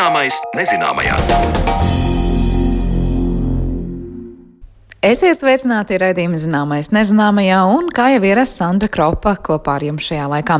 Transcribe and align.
Zināmais 0.00 0.36
nezināmajā. 0.56 1.12
Esiet 5.04 5.36
sveicināti 5.36 5.98
raidījuma 6.00 6.40
zināmais 6.40 6.88
nezināmajā 6.88 7.58
un, 7.68 7.90
kā 7.92 8.06
jau 8.14 8.22
ierasts, 8.24 8.56
Sandra 8.62 8.88
Kropa 8.88 9.34
kopā 9.44 9.74
ar 9.76 9.84
jums 9.84 10.08
šajā 10.08 10.30
laikā. 10.32 10.56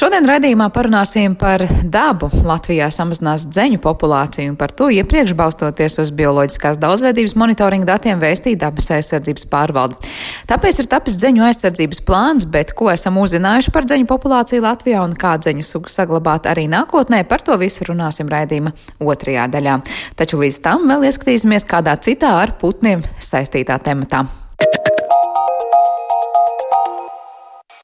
Šodien 0.00 0.24
raidījumā 0.24 0.70
parunāsim 0.72 1.34
par 1.36 1.60
dabu. 1.92 2.30
Latvijā 2.48 2.86
samazinās 2.88 3.42
dzeņu 3.52 3.82
populāciju 3.84 4.54
un 4.54 4.56
par 4.56 4.72
to 4.72 4.86
iepriekš 4.96 5.34
balstoties 5.36 5.98
uz 6.00 6.12
bioloģiskās 6.16 6.80
daudzveidības 6.80 7.36
monitoringa 7.36 7.90
datiem 7.90 8.22
vēstīja 8.22 8.62
dabas 8.62 8.88
aizsardzības 8.96 9.44
pārvalde. 9.52 10.00
Tāpēc 10.48 10.80
ir 10.80 10.88
tapis 10.88 11.20
dzeņu 11.20 11.44
aizsardzības 11.50 12.00
plāns, 12.08 12.48
bet 12.48 12.72
ko 12.80 12.88
esam 12.94 13.20
uzzinājuši 13.20 13.76
par 13.76 13.92
dzeņu 13.92 14.08
populāciju 14.08 14.64
Latvijā 14.64 15.04
un 15.04 15.12
kā 15.20 15.36
dzeņu 15.36 15.68
sugu 15.68 15.92
saglabāt 15.92 16.48
arī 16.48 16.64
nākotnē, 16.72 17.26
par 17.28 17.44
to 17.44 17.60
visu 17.60 17.92
runāsim 17.92 18.32
raidījuma 18.32 18.72
otrajā 19.04 19.50
daļā. 19.52 19.82
Taču 20.16 20.40
līdz 20.40 20.64
tam 20.64 20.88
vēl 20.88 21.10
ieskatīsimies 21.12 21.68
kādā 21.68 22.00
citā 22.00 22.38
ar 22.40 22.56
putniem 22.56 23.04
saistītā 23.20 23.76
tematā. 23.84 24.30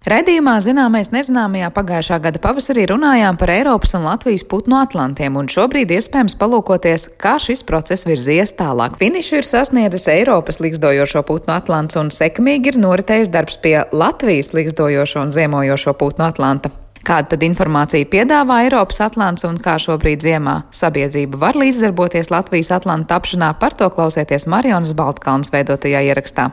Redījumā 0.07 0.53
zināmais 0.63 1.09
nezināmajā 1.11 1.67
pagājušā 1.75 2.21
gada 2.23 2.39
pavasarī 2.39 2.85
runājām 2.87 3.35
par 3.41 3.51
Eiropas 3.51 3.97
un 3.99 4.05
Latvijas 4.07 4.45
putnu 4.47 4.77
atlantiem, 4.79 5.35
un 5.35 5.49
šobrīd 5.51 5.91
iespējams 5.97 6.37
palūkoties, 6.39 7.09
kā 7.19 7.33
šis 7.43 7.65
process 7.67 8.07
virzies 8.07 8.53
tālāk. 8.55 8.95
Finišu 9.01 9.41
ir 9.41 9.49
sasniedzis 9.49 10.07
Eiropas 10.13 10.61
līgzdojošo 10.63 11.25
putnu 11.27 11.57
atlants, 11.57 11.99
un 11.99 12.13
sekmīgi 12.15 12.71
ir 12.71 12.79
noritējis 12.85 13.33
darbs 13.35 13.59
pie 13.65 13.81
Latvijas 13.91 14.53
līgzdojošo 14.55 15.25
un 15.27 15.33
ziemojošo 15.35 15.97
putnu 15.99 16.29
atlanta. 16.29 16.71
Kāda 17.07 17.33
tad 17.33 17.43
informācija 17.47 18.07
piedāvā 18.11 18.61
Eiropas 18.69 19.03
Atlants 19.03 19.47
un 19.47 19.59
kā 19.63 19.75
šobrīd 19.83 20.23
ziemā 20.23 20.55
sabiedrība 20.75 21.39
var 21.43 21.59
līdzdarboties 21.59 22.31
Latvijas 22.31 22.71
Atlanta 22.79 23.17
tapšanā, 23.17 23.51
par 23.59 23.75
to 23.75 23.91
klausieties 23.91 24.47
Marionas 24.51 24.95
Baltkalnas 24.95 25.51
veidotajā 25.55 26.03
ierakstā. 26.13 26.47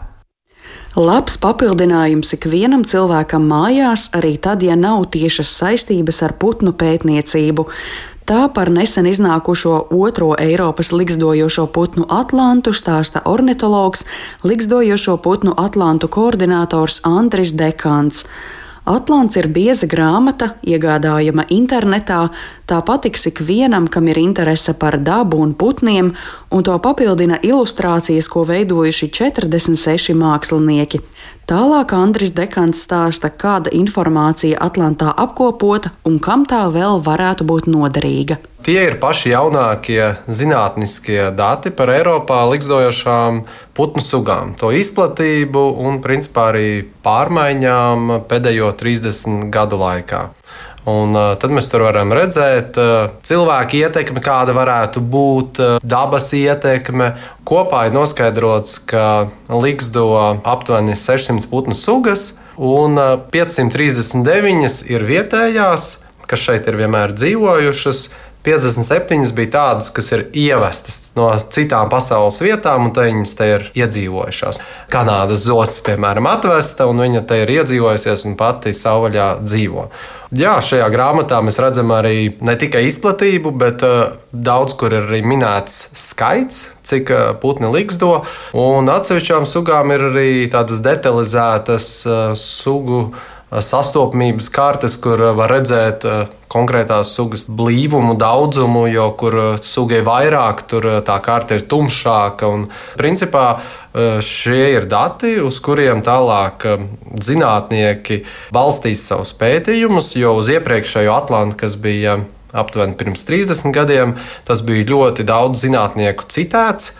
Labs 0.93 1.39
papildinājums 1.41 2.35
ikvienam 2.35 2.83
cilvēkam 2.85 3.47
mājās, 3.49 4.11
arī 4.13 4.35
tad, 4.37 4.61
ja 4.61 4.75
nav 4.77 5.07
tiešas 5.15 5.49
saistības 5.49 6.21
ar 6.21 6.35
putnu 6.37 6.69
pētniecību. 6.77 7.65
Tā 8.29 8.43
par 8.53 8.69
nesen 8.69 9.09
iznākušo 9.09 9.87
otro 9.89 10.35
Eiropas 10.37 10.93
likstojošo 10.93 11.65
putnu 11.73 12.05
atlantu 12.13 12.75
stāsta 12.77 13.23
ornitologs, 13.25 14.05
likstojošo 14.45 15.17
putnu 15.17 15.57
atlantu 15.57 16.11
koordinators 16.13 17.01
Andris 17.09 17.57
Dekants. 17.57 18.27
Atlants 18.83 19.37
ir 19.39 19.47
bieza 19.47 19.87
grāmata, 19.87 20.57
iegādājama 20.67 21.45
internetā, 21.55 22.25
tā 22.67 22.81
patiks 22.83 23.29
ikvienam, 23.29 23.87
kam 23.87 24.09
ir 24.11 24.19
interese 24.19 24.73
par 24.75 24.97
dabu 24.99 25.39
un 25.39 25.53
putniem, 25.55 26.09
un 26.53 26.63
to 26.63 26.75
papildina 26.79 27.39
ilustrācijas, 27.41 28.29
ko 28.29 28.45
veidojuši 28.47 29.09
46 29.09 30.13
mākslinieki. 30.17 31.01
Tālāk 31.49 31.91
Andris 31.97 32.31
Dekants 32.37 32.85
stāsta, 32.85 33.27
kāda 33.27 33.73
informācija 33.75 34.61
Atlantā 34.63 35.11
apkopota 35.17 35.91
un 36.07 36.19
kam 36.23 36.45
tā 36.47 36.63
vēl 36.71 37.01
varētu 37.03 37.47
būt 37.49 37.67
noderīga. 37.67 38.39
Tie 38.63 38.77
ir 38.79 38.95
paši 39.01 39.33
jaunākie 39.33 40.05
zinātniskie 40.31 41.33
dati 41.35 41.73
par 41.75 41.89
Eiropā 41.91 42.45
likstojošām 42.47 43.41
putnu 43.75 44.03
sugām, 44.05 44.53
to 44.55 44.69
izplatību 44.71 45.65
un 45.83 45.99
principā 46.05 46.45
arī 46.53 46.69
pārmaiņām 47.03 48.21
pēdējo 48.29 48.71
30 48.79 49.49
gadu 49.51 49.81
laikā. 49.81 50.29
Un, 50.89 51.15
uh, 51.15 51.31
tad 51.39 51.53
mēs 51.55 51.69
tur 51.71 51.85
varam 51.85 52.11
redzēt 52.11 52.75
uh, 52.81 53.13
cilvēku 53.23 53.77
ietekmi, 53.79 54.19
kāda 54.23 54.51
varētu 54.57 54.99
būt 54.99 55.61
uh, 55.63 55.75
dabas 55.79 56.27
ietekme. 56.35 57.13
Kopā 57.47 57.85
ir 57.87 57.95
noskaidrots, 57.95 58.81
ka 58.89 59.29
liksto 59.47 60.09
aptuveni 60.43 60.97
600 60.99 61.47
putnu 61.51 61.77
sugas, 61.77 62.41
un 62.59 62.99
uh, 62.99 63.15
539 63.31 64.91
ir 64.91 65.07
vietējās, 65.07 65.87
kas 66.27 66.43
šeit 66.49 66.67
ir 66.67 66.81
vienmēr 66.83 67.15
dzīvojušas. 67.15 68.03
57 68.43 69.31
bija 69.37 69.51
tādas, 69.53 69.87
kas 69.95 70.09
ir 70.11 70.25
ievestas 70.35 71.13
no 71.15 71.29
citām 71.55 71.87
pasaules 71.91 72.41
vietām, 72.43 72.89
un 72.89 72.95
viņas 72.97 73.37
te 73.39 73.47
ir 73.53 73.69
iedzīvojušās. 73.85 74.59
Kanādas 74.91 75.45
zosis, 75.45 75.79
piemēram, 75.85 76.27
atvesta, 76.27 76.89
un 76.91 76.99
viņa 77.05 77.23
te 77.29 77.39
ir 77.45 77.53
iedzīvojusies 77.55 78.25
un 78.27 78.35
pati 78.39 78.75
savvaļā 78.75 79.29
dzīvo. 79.45 79.87
Jā, 80.33 80.57
šajā 80.65 80.89
grāmatā 80.89 81.39
mēs 81.45 81.59
redzam 81.61 81.91
arī 81.93 82.33
ne 82.43 82.57
tikai 82.59 82.83
izplatību, 82.89 83.53
bet 83.63 83.83
uh, 83.85 84.15
daudz 84.33 84.75
kur 84.75 84.91
ir 84.91 85.05
arī 85.05 85.21
minēts 85.23 85.77
skaits, 85.99 86.63
cik 86.83 87.11
uh, 87.13 87.25
putni 87.39 87.69
liksto. 87.71 88.23
Un 88.57 88.89
atsevišķām 88.89 89.45
sugām 89.47 89.93
ir 89.93 90.07
arī 90.09 90.31
tādas 90.51 90.81
detalizētas 90.83 91.91
uh, 92.09 92.23
sugu 92.35 93.05
sastopamības 93.53 94.49
kartes, 94.49 94.97
kur 94.97 95.21
var 95.37 95.51
redzēt 95.53 96.07
konkrētās 96.53 97.13
sugas 97.17 97.47
blīvumu, 97.49 98.15
daudzumu, 98.19 98.85
jo 98.91 99.09
kur 99.19 99.39
sugai 99.65 100.03
vairāk, 100.05 100.65
tur 100.69 100.87
tā 101.05 101.17
karte 101.25 101.57
ir 101.57 101.65
tumšāka. 101.69 102.49
Un, 102.53 102.67
principā, 102.99 103.47
šie 104.23 104.73
ir 104.77 104.87
dati, 104.89 105.35
uz 105.41 105.59
kuriem 105.63 106.01
tālāk 106.05 106.65
zinātnieki 107.21 108.23
balstīs 108.53 109.03
savus 109.09 109.33
pētījumus, 109.37 110.13
jo 110.21 110.37
uz 110.39 110.49
iepriekšējo 110.53 111.13
Atlantu, 111.13 111.59
kas 111.65 111.77
bija 111.81 112.19
aptuveni 112.53 112.97
pirms 112.97 113.25
30 113.25 113.73
gadiem, 113.73 114.13
tas 114.45 114.61
bija 114.65 114.85
ļoti 114.93 115.25
daudz 115.25 115.65
zinātnieku 115.65 116.29
citēts 116.29 116.93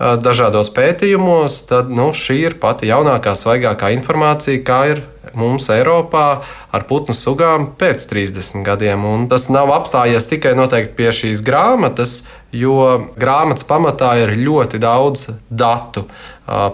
dažādos 0.00 0.70
pētījumos, 0.72 1.66
tad 1.68 1.90
nu, 1.92 2.08
šī 2.16 2.38
ir 2.48 2.58
pati 2.60 2.88
jaunākā, 2.88 3.34
svaigākā 3.36 3.92
informācija, 3.92 4.62
kā 4.64 4.80
ir 4.94 5.02
mums 5.36 5.68
Eiropā 5.70 6.40
ar 6.72 6.86
putnu 6.88 7.14
sugām 7.14 7.68
pēc 7.78 8.06
30 8.08 8.64
gadiem. 8.64 9.04
Un 9.04 9.28
tas 9.30 9.50
nav 9.52 9.72
apstājies 9.76 10.30
tikai 10.30 10.54
pie 10.96 11.10
šīs 11.12 11.44
grāmatas, 11.44 12.30
jo 12.52 13.10
grāmatas 13.20 13.66
pamatā 13.68 14.14
ir 14.22 14.34
ļoti 14.40 14.80
daudz 14.80 15.28
datu, 15.50 16.06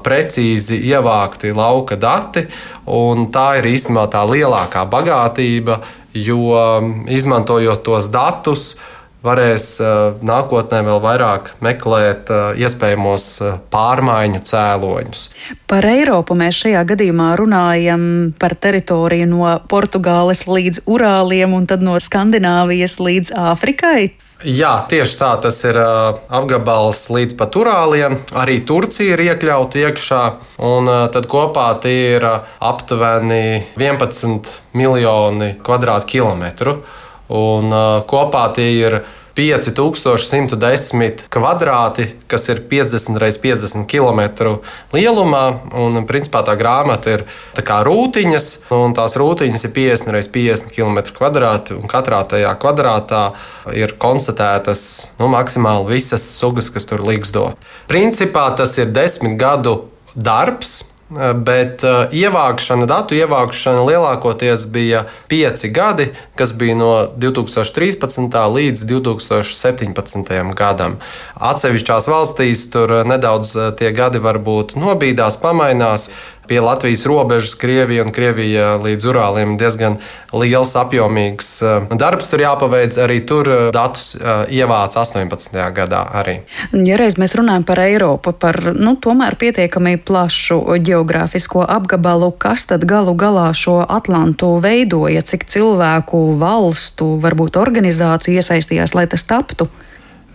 precīzi 0.07 0.79
ievākti 0.89 1.53
lauka 1.53 1.99
dati, 2.01 2.47
un 2.87 3.27
tā 3.35 3.59
ir 3.59 3.73
īstenībā 3.75 4.07
tā 4.13 4.23
lielākā 4.25 4.87
bagātība, 4.89 5.81
jo 6.15 6.55
izmantojot 7.13 7.83
tos 7.85 8.09
datus, 8.09 8.77
varēs 9.27 9.67
nākotnē 10.27 10.83
vēl 10.87 11.01
vairāk 11.05 11.53
meklēt 11.65 12.31
iespējamos 12.63 13.27
pārmaiņu 13.73 14.43
cēloņus. 14.51 15.25
Par 15.71 15.87
Eiropu 15.89 16.37
mēs 16.39 16.63
šajā 16.65 16.85
gadījumā 16.93 17.33
runājam 17.41 18.07
par 18.41 18.55
teritoriju 18.55 19.27
no 19.31 19.57
Portugāles 19.71 20.47
līdz 20.47 20.87
Urāliem 20.87 21.57
un 21.57 21.67
tad 21.67 21.83
no 21.85 21.99
Skandināvijas 22.03 23.01
līdz 23.03 23.35
Āfrikai. 23.51 24.13
Jā, 24.45 24.85
tieši 24.85 25.17
tā. 25.17 25.31
Tas 25.41 25.63
ir 25.65 25.79
apgabals 25.81 27.07
līdz 27.09 27.39
pat 27.39 27.57
Urāliem. 27.57 28.19
Arī 28.37 28.59
Turcija 28.69 29.17
ir 29.17 29.23
iekļauta 29.31 29.81
iekšā. 29.81 30.21
Un, 30.67 30.91
tad 31.15 31.29
kopā 31.31 31.71
tie 31.81 32.19
ir 32.19 32.27
aptuveni 32.29 33.65
11 33.81 34.53
miljoni 34.77 35.55
kvadrātkilometru. 35.65 36.77
Un, 37.33 37.71
uh, 37.73 38.03
kopā 38.07 38.49
tie 38.55 38.71
ir 38.79 39.01
5110 39.37 41.29
km, 41.29 42.05
kas 42.27 42.49
ir 42.49 42.63
50 42.71 43.21
x 43.21 43.39
50 43.43 43.85
km 43.85 44.23
lielumā. 44.97 45.43
Un, 45.77 46.01
principā 46.09 46.41
tā 46.47 46.57
grāmata 46.57 47.19
ir 47.19 47.27
tā 47.57 47.65
kā 47.67 47.83
rūtiņas, 47.85 48.49
un 48.73 48.97
tās 48.97 49.19
rūtiņas 49.21 49.69
ir 49.69 49.75
50 49.77 50.17
x 50.23 50.33
50 50.33 50.73
km 50.73 51.05
kvadrāti, 51.19 51.77
katrā 51.91 52.23
tajā 52.25 52.55
kvadrātā 52.63 53.23
ir 53.77 53.93
konstatētas 54.01 54.83
nu, 55.21 55.29
maksimāli 55.29 55.99
visas 55.99 56.25
sugas, 56.39 56.73
kas 56.73 56.89
tur 56.89 57.05
liksto. 57.05 57.51
Principā 57.93 58.49
tas 58.57 58.79
ir 58.81 58.89
desmit 58.89 59.37
gadu 59.37 59.83
darbs 60.17 60.96
Bet 61.09 61.85
uh, 61.87 62.09
ievākšana, 62.11 62.83
datu 62.91 63.15
ievākšana 63.15 63.85
lielākoties 63.87 64.65
bija 64.75 65.05
pieci 65.31 65.71
gadi, 65.71 66.09
kas 66.35 66.51
bija 66.59 66.75
no 66.75 66.91
2013. 67.15 68.35
līdz 68.57 68.83
2017. 68.91 70.35
gadam. 70.59 70.97
Atsevišķās 71.39 72.09
valstīs 72.11 72.65
tur 72.75 73.05
nedaudz 73.07 73.55
tie 73.79 73.93
gadi 73.95 74.19
varbūt 74.25 74.75
nobīdās, 74.81 75.39
pamainās 75.39 76.09
pie 76.49 76.61
Latvijas 76.61 77.07
robežas, 77.07 77.55
Krievija 77.55 78.05
un 78.05 78.13
Krievija 78.15 78.77
līdz 78.83 79.07
Urāliem 79.11 79.57
diezgan 79.59 79.99
liels, 80.37 80.75
apjomīgs 80.79 81.49
eh, 81.63 81.95
darbs. 81.99 82.31
Tur 82.31 82.43
jāpaveic 82.45 82.99
arī 83.03 83.19
tur 83.27 83.51
eh, 83.51 83.63
datus 83.75 84.15
eh, 84.17 84.59
ievāc 84.61 84.97
18. 84.99 85.59
gadā. 85.77 86.03
Arī. 86.17 86.39
Ja 86.87 86.99
reiz 87.01 87.19
mēs 87.21 87.37
runājam 87.39 87.67
par 87.67 87.81
Eiropu, 87.85 88.33
par 88.33 88.59
nu, 88.75 88.97
tomēr 89.03 89.39
pietiekami 89.41 89.97
plašu 89.99 90.61
geogrāfisko 90.87 91.65
apgabalu, 91.67 92.31
kas 92.39 92.69
tad 92.71 92.87
galu 92.89 93.17
galā 93.19 93.49
šo 93.57 93.81
Atlantu 93.83 94.57
veidoja, 94.63 95.25
cik 95.27 95.49
cilvēku, 95.51 96.23
valstu, 96.41 97.17
varbūt 97.23 97.59
organizāciju 97.61 98.41
iesaistījās, 98.41 98.95
lai 98.97 99.09
tas 99.11 99.27
taptu? 99.27 99.69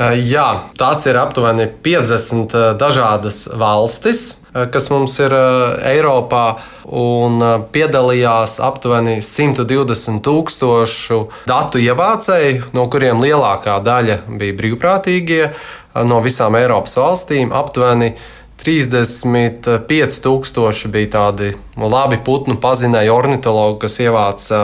Jā, 0.01 0.63
tās 0.79 1.03
ir 1.05 1.17
aptuveni 1.19 1.67
50 1.85 2.55
dažādas 2.81 3.43
valstis, 3.59 4.40
kas 4.51 4.89
mums 4.91 5.15
ir 5.23 5.31
Eiropā, 5.87 6.59
un 6.91 7.39
piedalījās 7.71 8.57
aptuveni 8.63 9.21
120 9.23 10.19
tūkstošu 10.25 11.19
datu 11.49 11.79
ievācēju, 11.81 12.63
no 12.75 12.87
kuriem 12.91 13.23
lielākā 13.23 13.79
daļa 13.85 14.17
bija 14.27 14.57
brīvprātīgie 14.59 15.43
no 16.07 16.21
visām 16.25 16.55
Eiropas 16.59 16.97
valstīm. 16.99 17.53
Aptuveni 17.55 18.09
35,000 18.61 20.91
bija 20.93 21.09
tādi 21.15 21.47
labi 21.81 22.17
putnu 22.21 22.55
pazinēji 22.61 23.09
ornitologi, 23.09 23.79
kas 23.85 23.95
ievāca 24.03 24.57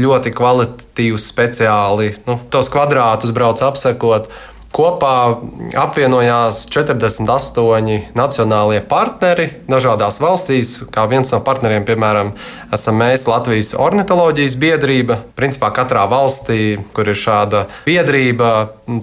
ļoti 0.00 0.32
kvalitatīvus 0.38 1.24
speciāli, 1.34 2.08
nu, 2.28 2.34
tos 2.52 2.68
kvadrātus 2.72 3.34
brauc 3.36 3.58
apsekot. 3.66 4.24
Kopā 4.72 5.36
apvienojās 5.76 6.62
48 6.72 8.16
nacionālie 8.16 8.80
partneri 8.88 9.50
dažādās 9.68 10.16
valstīs. 10.22 10.70
Kā 10.94 11.04
viens 11.10 11.28
no 11.34 11.42
partneriem, 11.44 11.84
piemēram, 11.84 12.32
esam 12.72 12.96
mēs 13.02 13.26
Latvijas 13.28 13.74
ornitoloģijas 13.76 14.56
biedrība. 14.62 15.18
Principā 15.36 15.68
katrā 15.76 16.06
valstī, 16.08 16.78
kur 16.96 17.12
ir 17.12 17.18
šāda 17.20 17.66
biedrība, 17.84 18.52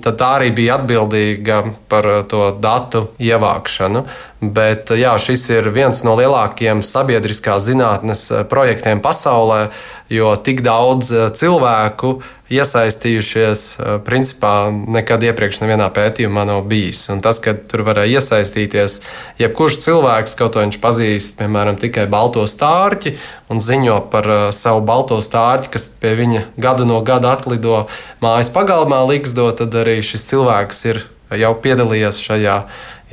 tad 0.02 0.18
tā 0.18 0.32
arī 0.40 0.50
bija 0.58 0.80
atbildīga 0.80 1.62
par 1.92 2.10
to 2.32 2.50
datu 2.58 3.06
ievākšanu. 3.22 4.08
Bet 4.40 4.88
jā, 4.96 5.18
šis 5.20 5.42
ir 5.52 5.66
viens 5.76 6.00
no 6.08 6.14
lielākajiem 6.16 6.80
sabiedriskās 6.86 7.66
zinātnes 7.68 8.22
projektiem 8.48 9.02
pasaulē, 9.04 9.66
jo 10.08 10.32
tik 10.40 10.62
daudz 10.64 11.12
cilvēku 11.36 12.22
iesaistījušies. 12.48 13.64
Principā 14.08 14.54
nekad 14.72 15.26
iepriekš 15.28 15.60
nevienā 15.60 15.90
pētījumā 15.92 16.46
nav 16.48 16.64
bijis. 16.72 17.02
Un 17.12 17.20
tas, 17.26 17.42
ka 17.44 17.52
tur 17.52 17.84
varēja 17.90 18.22
iesaistīties 18.22 19.02
jebkurš 19.44 19.82
cilvēks, 19.84 20.38
kaut 20.40 20.56
ko 20.56 20.64
viņš 20.64 20.80
pazīst, 20.88 21.36
piemēram, 21.42 21.76
tikai 21.82 22.08
balto 22.08 22.48
stārķi 22.48 23.18
un 23.52 23.60
ziņo 23.60 24.00
par 24.14 24.32
savu 24.56 24.86
balto 24.88 25.20
stārķi, 25.20 25.74
kas 25.76 25.92
pie 26.00 26.16
viņa 26.16 26.48
gadu 26.56 26.88
no 26.88 27.04
gada 27.04 27.36
atlido 27.36 27.90
mājas 28.24 28.56
pagalmā, 28.56 29.04
līgzdo, 29.12 29.52
tad 29.60 29.76
arī 29.84 30.00
šis 30.00 30.30
cilvēks 30.32 30.86
ir 30.94 31.04
jau 31.38 31.52
piedalījies 31.62 32.24
šajā 32.24 32.56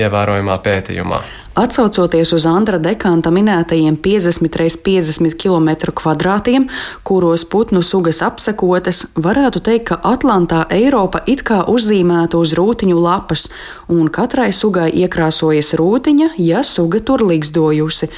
ievērojamā 0.00 0.56
pētījumā. 0.64 1.20
Atcaucoties 1.56 2.34
uz 2.36 2.44
Andra 2.44 2.76
Dekanta 2.76 3.30
minētajiem 3.32 3.96
50 4.04 4.58
x 4.60 4.76
50 4.84 5.38
km2, 5.40 6.58
kuros 7.06 7.46
putnu 7.48 7.80
sugas 7.80 8.20
apsekotas, 8.20 9.06
varētu 9.16 9.62
teikt, 9.64 9.86
ka 9.88 10.00
Atlantā 10.04 10.66
Eiropa 10.68 11.22
it 11.26 11.46
kā 11.48 11.62
uzzīmēta 11.72 12.36
uz 12.36 12.52
rūtiņu 12.58 12.98
lapas, 13.00 13.48
un 13.88 14.10
katrai 14.12 14.50
sugai 14.52 14.90
iekrāsojas 14.92 15.72
rūtiņa, 15.80 16.34
ja 16.44 16.60
suga 16.60 17.00
tur 17.00 17.24
līgzdojusi. 17.24 18.12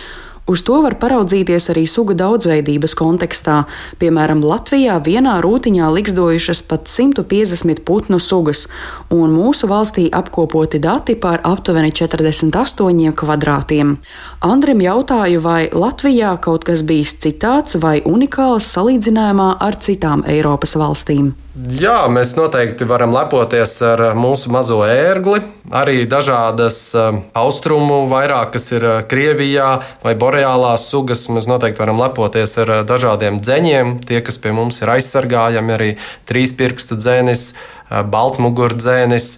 Uz 0.48 0.62
to 0.64 0.78
var 0.80 0.94
paraudzīties 0.96 1.68
arī 1.74 1.82
suga 1.84 2.14
daudzveidības 2.16 2.94
kontekstā. 2.96 3.58
Piemēram, 4.00 4.40
Latvijā 4.40 4.96
vienā 5.04 5.34
rūtiņā 5.44 5.90
likstojušas 5.92 6.62
pat 6.70 6.88
150 6.88 7.82
putnu 7.84 8.16
sugas, 8.22 8.64
un 9.12 9.34
mūsu 9.36 9.68
valstī 9.68 10.06
apkopoti 10.08 10.80
dati 10.80 11.18
par 11.20 11.44
aptuveni 11.44 11.92
48 11.92 13.12
kvadrātiem. 13.18 13.98
Andrim 14.40 14.80
jautāju, 14.80 15.42
vai 15.44 15.68
Latvijā 15.68 16.32
kaut 16.40 16.64
kas 16.64 16.80
bijis 16.80 17.12
citāds 17.20 17.76
vai 17.82 17.98
unikāls 18.08 18.72
salīdzinājumā 18.72 19.50
ar 19.60 19.76
citām 19.76 20.24
Eiropas 20.24 20.78
valstīm. 20.80 21.34
Jā, 21.58 22.04
mēs 22.06 22.36
noteikti 22.38 22.86
varam 22.86 23.10
lepoties 23.10 23.72
ar 23.82 24.00
mūsu 24.14 24.52
mazo 24.54 24.76
ērgli. 24.86 25.40
Arī 25.74 26.04
dažādas 26.06 26.76
um, 26.94 27.18
austrumu, 27.34 28.04
vairāk 28.08 28.52
kas 28.54 28.70
ir 28.76 28.86
uh, 28.86 29.00
Krievijā 29.10 29.72
vai 30.04 30.14
boreālās 30.20 30.86
sugas. 30.92 31.24
Mēs 31.34 31.48
noteikti 31.50 31.82
varam 31.82 31.98
lepoties 31.98 32.54
ar 32.62 32.70
uh, 32.76 32.84
dažādiem 32.86 33.40
dzeņiem. 33.42 33.96
Tie, 34.06 34.20
kas 34.22 34.38
pie 34.38 34.54
mums 34.54 34.78
ir 34.84 34.94
aizsargājami, 34.94 35.74
arī 35.74 35.90
trīspirkstu 36.30 37.00
dzēnis, 37.00 37.44
baltmugurdzēnis. 37.88 39.28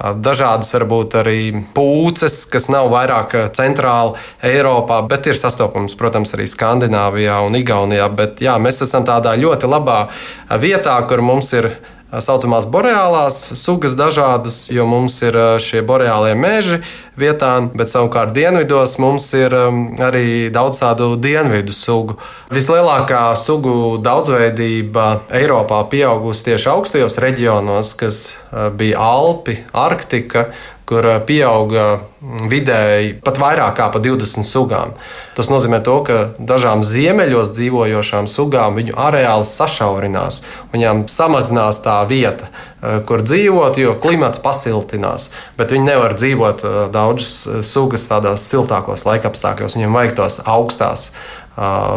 Dažādas 0.00 0.72
varbūt 0.72 1.18
arī 1.20 1.40
pūces, 1.76 2.46
kas 2.48 2.70
nav 2.72 2.88
vairāk 2.92 3.34
centrāli 3.56 4.16
Eiropā, 4.48 5.02
bet 5.08 5.28
ir 5.28 5.36
sastopams, 5.36 5.96
protams, 6.00 6.32
arī 6.36 6.48
Skandināvijā 6.48 7.36
un 7.44 7.58
Igaunijā. 7.58 8.08
Bet 8.16 8.40
jā, 8.40 8.56
mēs 8.62 8.80
esam 8.86 9.04
tādā 9.08 9.36
ļoti 9.36 9.68
labā 9.68 10.00
vietā, 10.62 10.96
kur 11.04 11.20
mums 11.20 11.52
ir 11.58 11.68
tā 12.10 12.20
saucamās 12.24 12.66
boreālās 12.70 13.38
sugas 13.58 13.94
dažādas, 13.98 14.64
jo 14.72 14.86
mums 14.90 15.20
ir 15.22 15.36
šie 15.62 15.82
boreālie 15.86 16.34
meži 16.38 16.80
vietā, 17.20 17.52
bet 17.76 17.90
savukārt 17.90 18.34
dienvidos 18.34 18.96
mums 19.02 19.28
ir 19.38 19.54
arī 19.54 20.50
daudz 20.52 20.80
tādu 20.82 21.12
dienvidu 21.20 21.74
sugu. 21.74 22.18
Vislielākā 22.50 23.22
sugu 23.38 24.00
daudzveidība 24.02 25.06
Eiropā 25.40 25.84
pieaugusi 25.92 26.50
tieši 26.50 26.70
augstajos 26.74 27.20
reģionos, 27.22 27.94
kas 28.00 28.20
bija 28.76 28.98
Alpi, 29.00 29.60
Arktika 29.76 30.48
kur 30.90 31.06
pieauga 31.26 32.00
vidēji 32.50 33.14
pat 33.24 33.38
vairāk 33.40 33.76
kā 33.78 33.86
pa 33.94 34.00
20 34.02 34.44
sugām. 34.44 34.92
Tas 35.38 35.48
nozīmē, 35.52 35.78
to, 35.86 36.00
ka 36.04 36.16
dažām 36.36 36.82
ziemeļos 36.84 37.52
dzīvojošām 37.54 38.26
sugām 38.28 38.76
viņu 38.80 38.96
areāls 38.98 39.54
sašaurinās, 39.56 40.42
viņām 40.74 41.06
samazinās 41.08 41.80
tā 41.86 42.00
vieta, 42.10 42.50
kur 43.06 43.22
dzīvot, 43.22 43.78
jo 43.78 43.94
klimats 44.02 44.42
pasiltinās. 44.42 45.30
Bet 45.56 45.72
viņi 45.72 45.92
nevar 45.92 46.16
dzīvot 46.18 46.66
daudzas 46.92 47.64
sugas 47.70 48.08
tādos 48.10 48.44
siltākos 48.50 49.06
laikapstākļos, 49.06 49.78
viņiem 49.78 50.00
vajag 50.00 50.16
tos 50.18 50.42
augstās 50.50 51.12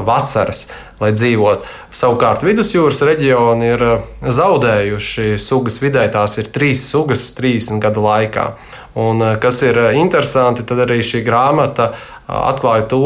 vasaras, 0.05 0.67
lai 0.99 1.11
dzīvotu. 1.15 1.67
Savukārt 1.93 2.43
vidusjūras 2.45 3.01
reģioni 3.07 3.69
ir 3.73 3.83
zaudējuši 4.23 5.33
sugas 5.41 5.79
vidē, 5.83 6.05
tās 6.11 6.37
ir 6.41 6.51
trīs 6.53 6.83
sugas 6.89 7.29
30 7.37 7.83
gadu 7.83 8.03
laikā. 8.03 8.53
Un, 8.95 9.21
eh, 9.21 9.37
kas 9.41 9.61
ir 9.61 9.77
eh, 9.77 9.95
interesanti, 9.97 10.65
tad 10.65 10.83
arī 10.85 10.99
šī 11.01 11.23
grāmata 11.25 11.89
eh, 11.89 11.95
atklāja 12.29 12.85
to, 12.91 13.01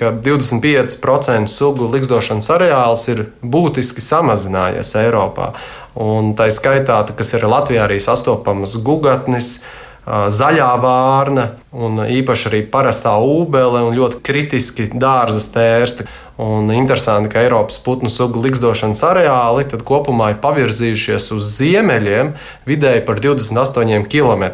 ka 0.00 0.14
25% 0.16 1.50
sugu 1.52 1.90
likstošanas 1.92 2.48
areāls 2.56 3.04
ir 3.12 3.26
būtiski 3.42 4.00
samazinājies 4.00 4.94
Eiropā. 5.02 5.52
Un 6.00 6.32
tā 6.38 6.48
skaitā, 6.54 7.02
kas 7.16 7.34
ir 7.36 7.44
Latvijā 7.50 7.84
arī 7.84 7.98
sastopamas 8.00 8.78
gugatnis, 8.86 9.64
zaļā 10.06 10.68
vārna 10.80 11.50
un 11.72 12.02
īpaši 12.02 12.48
arī 12.50 12.64
parastā 12.70 13.14
ūbele 13.22 13.84
un 13.86 13.96
ļoti 13.96 14.22
kritiski 14.26 14.90
dārza 14.94 15.42
stērsti. 15.42 16.08
Un 16.40 16.70
interesanti, 16.72 17.28
ka 17.28 17.42
Eiropas 17.44 17.76
putnu 17.84 18.08
sugu 18.08 18.40
likstošanas 18.40 19.02
areāli 19.04 19.66
kopumā 19.84 20.30
ir 20.32 20.38
pavirzījušies 20.40 21.26
uz 21.36 21.50
ziemeļiem 21.58 22.32
vidēji 22.64 23.02
par 23.04 23.20
28 23.20 24.06
km. 24.08 24.46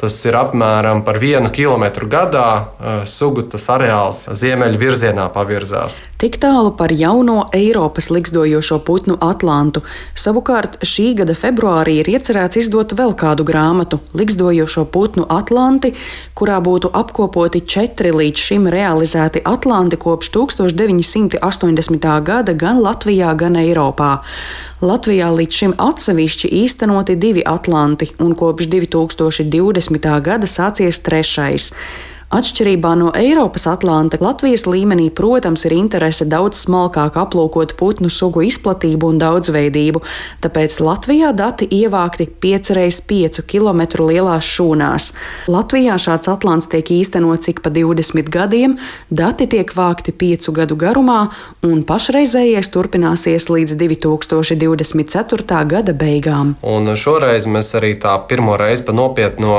Tas 0.00 0.14
ir 0.24 0.36
apmēram 0.38 1.02
par 1.04 1.18
vienu 1.20 1.50
kilometru 1.52 2.08
gadā 2.08 2.46
eh, 2.56 3.02
sugu 3.04 3.44
tas 3.52 3.66
areāls 3.74 4.22
ziemeļu 4.32 4.80
virzienā 4.80 5.26
pavirzās. 5.34 5.98
Tik 6.22 6.38
tālu 6.40 6.72
par 6.78 6.94
jauno 6.96 7.50
Eiropas 7.52 8.08
likstojošo 8.08 8.80
putnu 8.86 9.18
Atlantu. 9.20 9.84
Savukārt 10.16 10.78
šī 10.80 11.10
gada 11.20 11.36
februārī 11.36 11.98
ir 12.00 12.08
iecerēts 12.14 12.62
izdot 12.62 12.96
vēl 12.96 13.12
kādu 13.12 13.44
grāmatu- 13.44 14.00
Likstojošo 14.20 14.86
putnu 14.88 15.28
Atlanti, 15.28 15.92
kurā 16.40 16.58
būtu 16.64 16.90
apkopoti 16.96 17.60
četri 17.68 18.10
līdz 18.16 18.48
šim 18.48 18.68
realizēti 18.72 19.44
Atlanti 19.44 20.00
kopš 20.00 20.32
1900. 20.40 21.20
1980. 21.30 22.22
gada 22.22 22.52
gan 22.52 22.80
Latvijā, 22.80 23.34
gan 23.36 23.56
Eiropā. 23.56 24.20
Latvijā 24.80 25.28
līdz 25.34 25.58
šim 25.60 25.74
atsevišķi 25.78 26.50
īstenoti 26.62 27.16
divi 27.20 27.42
atlanti, 27.46 28.10
un 28.18 28.34
kopš 28.34 28.70
2020. 28.72 30.20
gada 30.24 30.46
sācies 30.46 31.02
trešais. 31.04 31.72
Atšķirībā 32.30 32.92
no 32.94 33.08
Eiropas 33.18 33.64
Atlanta, 33.66 34.14
Latvijas 34.22 34.62
līmenī, 34.62 35.08
protams, 35.10 35.64
ir 35.66 35.72
interese 35.74 36.22
daudz 36.30 36.60
smalkāk 36.62 37.16
aplūkot 37.18 37.72
putnu 37.74 38.06
sugu 38.06 38.44
izplatību 38.46 39.08
un 39.10 39.16
daudzveidību, 39.18 39.98
tāpēc 40.44 40.76
Latvijā 40.86 41.32
dati 41.34 41.66
ievākti 41.74 42.28
5x5 42.44 43.42
km 43.50 43.82
lielās 44.06 44.46
šūnās. 44.46 45.08
Latvijā 45.50 45.96
šāds 45.98 46.30
atlants 46.30 46.70
tiek 46.70 46.92
īstenots 47.00 47.50
ik 47.50 47.64
pa 47.64 47.72
20 47.74 48.30
gadiem, 48.30 48.76
dati 49.10 49.48
tiek 49.50 49.74
vākti 49.74 50.14
5 50.14 50.52
gadu 50.54 50.78
garumā, 50.78 51.32
un 51.66 51.82
pašreizējais 51.82 52.70
turpināsies 52.70 53.48
līdz 53.50 53.74
2024. 53.82 55.64
gada 55.74 55.96
beigām. 56.04 56.54
Un 56.62 56.94
šoreiz 56.94 57.50
mēs 57.50 57.72
arī 57.80 57.96
tā 57.98 58.14
pirmo 58.30 58.54
reizi 58.54 58.86
pa 58.86 58.94
nopietnu 58.94 59.58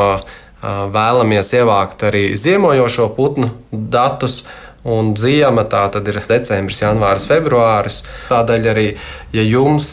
vēlamies 0.64 1.54
ievākt 1.58 2.04
arī 2.10 2.32
ziemojošo 2.38 3.12
putnu 3.18 3.52
datus. 3.72 4.44
Un 4.82 5.12
ziema 5.14 5.62
tā 5.70 5.84
tad 5.94 6.08
ir 6.10 6.16
decembris, 6.26 6.80
janvāris, 6.82 7.28
februāris. 7.30 8.00
Tādēļ 8.32 8.64
arī, 8.72 8.86
ja 9.30 9.44
jums 9.46 9.92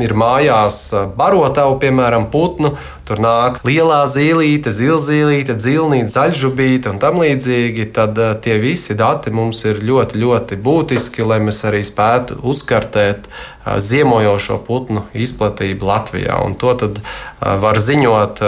ir 0.00 0.14
mājās 0.16 0.78
barotavu, 1.18 1.76
piemēram, 1.82 2.30
putnu, 2.32 2.70
tur 3.04 3.20
nāk 3.20 3.58
lielā 3.68 3.98
zīlīte, 4.08 4.72
zilzīlīte, 4.72 5.58
dzilnīte, 5.60 6.08
zaļžubīte 6.08 6.88
un 6.88 7.02
tam 7.04 7.20
līdzīgi, 7.20 7.90
tad 7.92 8.16
tie 8.40 8.56
visi 8.64 8.96
dati 8.96 9.28
mums 9.28 9.60
ir 9.68 9.84
ļoti, 9.84 10.16
ļoti 10.24 10.60
būtiski, 10.64 11.20
lai 11.20 11.42
mēs 11.44 11.60
arī 11.68 11.84
spētu 11.84 12.40
uzkartēt 12.40 13.28
ziemojošo 13.76 14.62
putnu 14.64 15.04
izplatību 15.12 15.92
Latvijā. 15.92 16.40
Un 16.48 16.56
to 16.56 16.72
tad 16.80 17.04
var 17.44 17.76
ziņot 17.76 18.40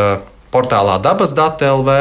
portālā 0.52 0.98
dabas 1.02 1.34
dati 1.36 1.66
LV 1.68 1.96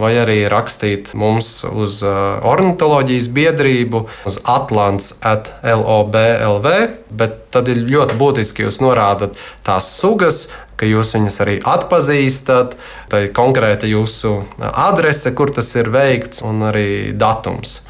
vai 0.00 0.12
arī 0.18 0.38
rakstīt 0.50 1.12
mums 1.18 1.62
uz 1.68 2.00
uh, 2.06 2.40
ornitholoģijas 2.48 3.28
biedrību, 3.36 4.02
uz 4.28 4.38
Atlants 4.48 5.18
at 5.28 5.52
LOBLV. 5.62 6.68
Bet 7.12 7.38
tad 7.54 7.68
ir 7.70 7.82
ļoti 7.86 8.18
būtiski 8.20 8.66
jūs 8.66 8.80
norādat 8.82 9.36
tās 9.66 9.90
sugas, 10.00 10.46
ka 10.80 10.88
jūs 10.88 11.12
viņus 11.14 11.36
arī 11.44 11.58
atpazīstat, 11.74 12.74
tā 13.12 13.26
ir 13.26 13.34
konkrēta 13.36 13.86
jūsu 13.90 14.38
adrese, 14.72 15.34
kur 15.38 15.52
tas 15.54 15.68
ir 15.78 15.92
veikts, 15.94 16.42
un 16.46 16.64
arī 16.72 16.88
datums. 17.14 17.82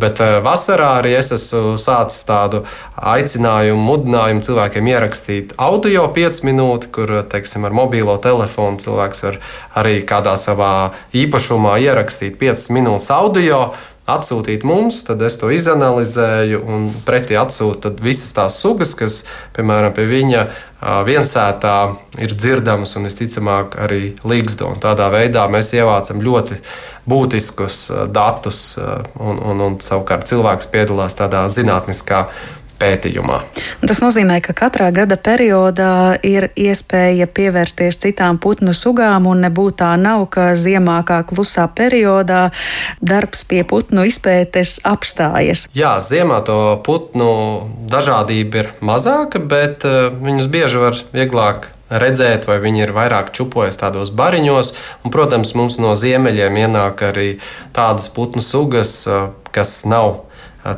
Bet 0.00 0.20
eh, 0.20 0.38
vasarā 0.44 0.92
arī 1.00 1.14
es 1.18 1.32
esmu 1.34 1.76
sācis 1.80 2.26
tādu 2.28 2.62
aicinājumu, 2.96 3.80
mudinājumu 3.90 4.44
cilvēkiem 4.44 4.90
ierakstīt 4.92 5.56
audio 5.62 6.06
5 6.16 6.42
minūti, 6.48 6.92
kur 6.92 7.12
teiksim, 7.32 7.64
ar 7.68 7.76
mobilo 7.76 8.16
telefonu 8.22 8.80
cilvēks 8.82 9.26
var 9.26 9.40
arī 9.82 9.98
kādā 10.08 10.36
savā 10.40 10.72
īpašumā 11.16 11.78
ierakstīt 11.88 12.38
5 12.40 12.70
minūtes 12.76 13.10
audio 13.16 13.68
atsūtīt 14.06 14.64
mums, 14.66 15.00
tad 15.06 15.22
es 15.26 15.38
to 15.40 15.50
izanalizēju 15.54 16.62
un 16.62 16.88
pretī 17.06 17.36
atsūtu 17.40 17.96
visas 18.02 18.32
tās 18.36 18.58
sugas, 18.62 18.94
kas, 18.98 19.20
piemēram, 19.56 19.94
pie 19.96 20.06
viņa 20.10 20.46
viensētā 21.06 21.76
ir 22.22 22.34
dzirdamas 22.36 22.94
un 22.98 23.08
visticamāk 23.08 23.78
arī 23.82 24.00
līgzdo. 24.28 24.74
Tādā 24.82 25.08
veidā 25.10 25.46
mēs 25.50 25.72
ievācam 25.74 26.20
ļoti 26.22 26.58
būtiskus 27.08 27.78
datus, 28.14 28.60
un, 29.18 29.40
un, 29.40 29.64
un 29.66 29.78
savukārt 29.82 30.28
cilvēks 30.30 30.70
piedalās 30.70 31.18
tādā 31.18 31.46
zinātniskā 31.50 32.26
pētījumā. 32.80 33.38
Un 33.82 33.90
tas 33.90 34.00
nozīmē, 34.02 34.38
ka 34.44 34.54
katrā 34.56 34.90
gada 34.94 35.18
periodā 35.20 36.16
ir 36.26 36.48
iespēja 36.56 37.28
pievērsties 37.28 38.00
citām 38.04 38.40
putnu 38.42 38.74
sugām, 38.76 39.28
un 39.30 39.44
nebūtu 39.46 39.78
tā 39.82 39.92
nav, 40.00 40.26
ka 40.32 40.50
ziemā 40.58 41.00
kā 41.08 41.20
klusā 41.28 41.66
periodā 41.76 42.50
darbs 43.00 43.44
pie 43.48 43.62
putnu 43.68 44.06
izpētes 44.08 44.78
apstājas. 44.86 45.66
Jā, 45.76 45.96
ziemā 46.00 46.42
to 46.46 46.58
putnu 46.86 47.30
dažādība 47.92 48.62
ir 48.62 48.74
mazāka, 48.84 49.40
bet 49.40 49.86
uh, 49.88 50.10
viņus 50.12 50.52
bieži 50.52 50.82
var 50.82 51.00
vieglāk 51.16 51.72
redzēt, 51.90 52.46
vai 52.48 52.58
viņi 52.62 52.86
ir 52.86 52.92
vairāk 52.96 53.32
čupojas 53.36 53.78
tādos 53.80 54.10
bariņos. 54.16 54.72
Un, 55.04 55.12
protams, 55.14 55.54
mums 55.58 55.78
no 55.82 55.94
ziemeļiem 55.98 56.62
ienāk 56.66 57.04
arī 57.10 57.28
tādas 57.76 58.08
putnu 58.12 58.42
sugas, 58.42 59.06
eh, 59.06 59.28
kas 59.54 59.84
nav 59.86 60.25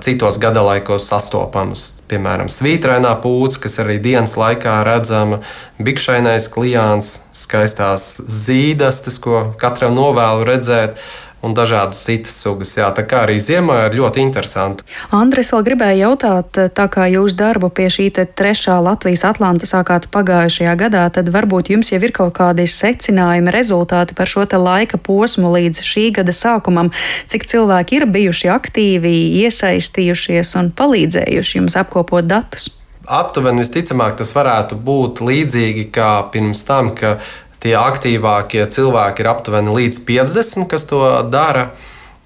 citos 0.04 0.38
gadalaikos 0.42 1.06
sastopamas. 1.08 1.84
Piemēram, 2.08 2.48
svītrainā 2.52 3.14
pūce, 3.22 3.60
kas 3.62 3.78
arī 3.82 3.98
dienas 4.02 4.36
laikā 4.40 4.78
redzama, 4.86 5.40
bikšainais 5.82 6.48
klijāns, 6.52 7.12
skaistās 7.36 8.10
zīdastes, 8.24 9.20
ko 9.22 9.48
katram 9.60 9.96
novēlu 9.96 10.46
redzēt 10.48 11.00
un 11.42 11.54
dažādas 11.54 12.00
citas 12.02 12.34
sugas. 12.42 12.74
Jā, 12.78 12.88
tā 12.94 13.04
kā 13.08 13.22
arī 13.26 13.38
ziemā 13.42 13.84
ir 13.86 13.96
ļoti 13.98 14.22
interesanti. 14.22 14.86
Andres, 15.14 15.52
vēl 15.54 15.64
gribēju 15.68 16.00
jautāt, 16.02 16.60
tā 16.74 16.86
kā 16.90 17.06
jūs 17.12 17.36
darbu 17.38 17.70
pie 17.74 17.88
šī 17.92 18.08
trešā 18.38 18.78
Latvijas 18.82 19.24
Atlanta 19.28 19.68
sākāt 19.68 20.08
pagājušajā 20.14 20.74
gadā, 20.80 21.04
tad 21.14 21.30
varbūt 21.34 21.70
jums 21.74 21.92
jau 21.92 22.00
ir 22.02 22.14
kaut 22.16 22.34
kādi 22.38 22.66
secinājumi, 22.70 23.54
rezultāti 23.54 24.16
par 24.18 24.30
šo 24.30 24.46
laika 24.58 24.98
posmu 24.98 25.52
līdz 25.54 25.82
šī 25.84 26.08
gada 26.18 26.34
sākumam, 26.34 26.90
cik 27.30 27.46
cilvēki 27.46 28.00
ir 28.00 28.08
bijuši 28.10 28.50
aktīvi, 28.54 29.14
iesaistījušies 29.44 30.56
un 30.58 30.72
palīdzējuši 30.74 31.58
jums 31.60 31.78
apkopot 31.78 32.26
datus? 32.26 32.72
Aptuveni 33.08 33.62
visticamāk 33.62 34.18
tas 34.20 34.34
varētu 34.36 34.76
būt 34.84 35.22
līdzīgi 35.24 35.86
kā 35.94 36.10
pirms 36.32 36.60
tam, 36.68 36.90
ka 36.92 37.16
tie 37.62 37.74
aktīvākie 37.78 38.66
cilvēki 38.70 39.24
ir 39.24 39.30
aptuveni 39.30 39.74
līdz 39.74 40.02
50, 40.08 40.68
kas 40.70 40.86
to 40.90 41.02
dara. 41.32 41.68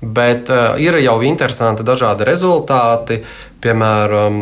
Bet 0.02 0.50
uh, 0.50 0.74
ir 0.82 0.98
jau 0.98 1.20
interesanti 1.22 1.86
dažādi 1.86 2.26
rezultāti. 2.26 3.20
Piemēram, 3.62 4.38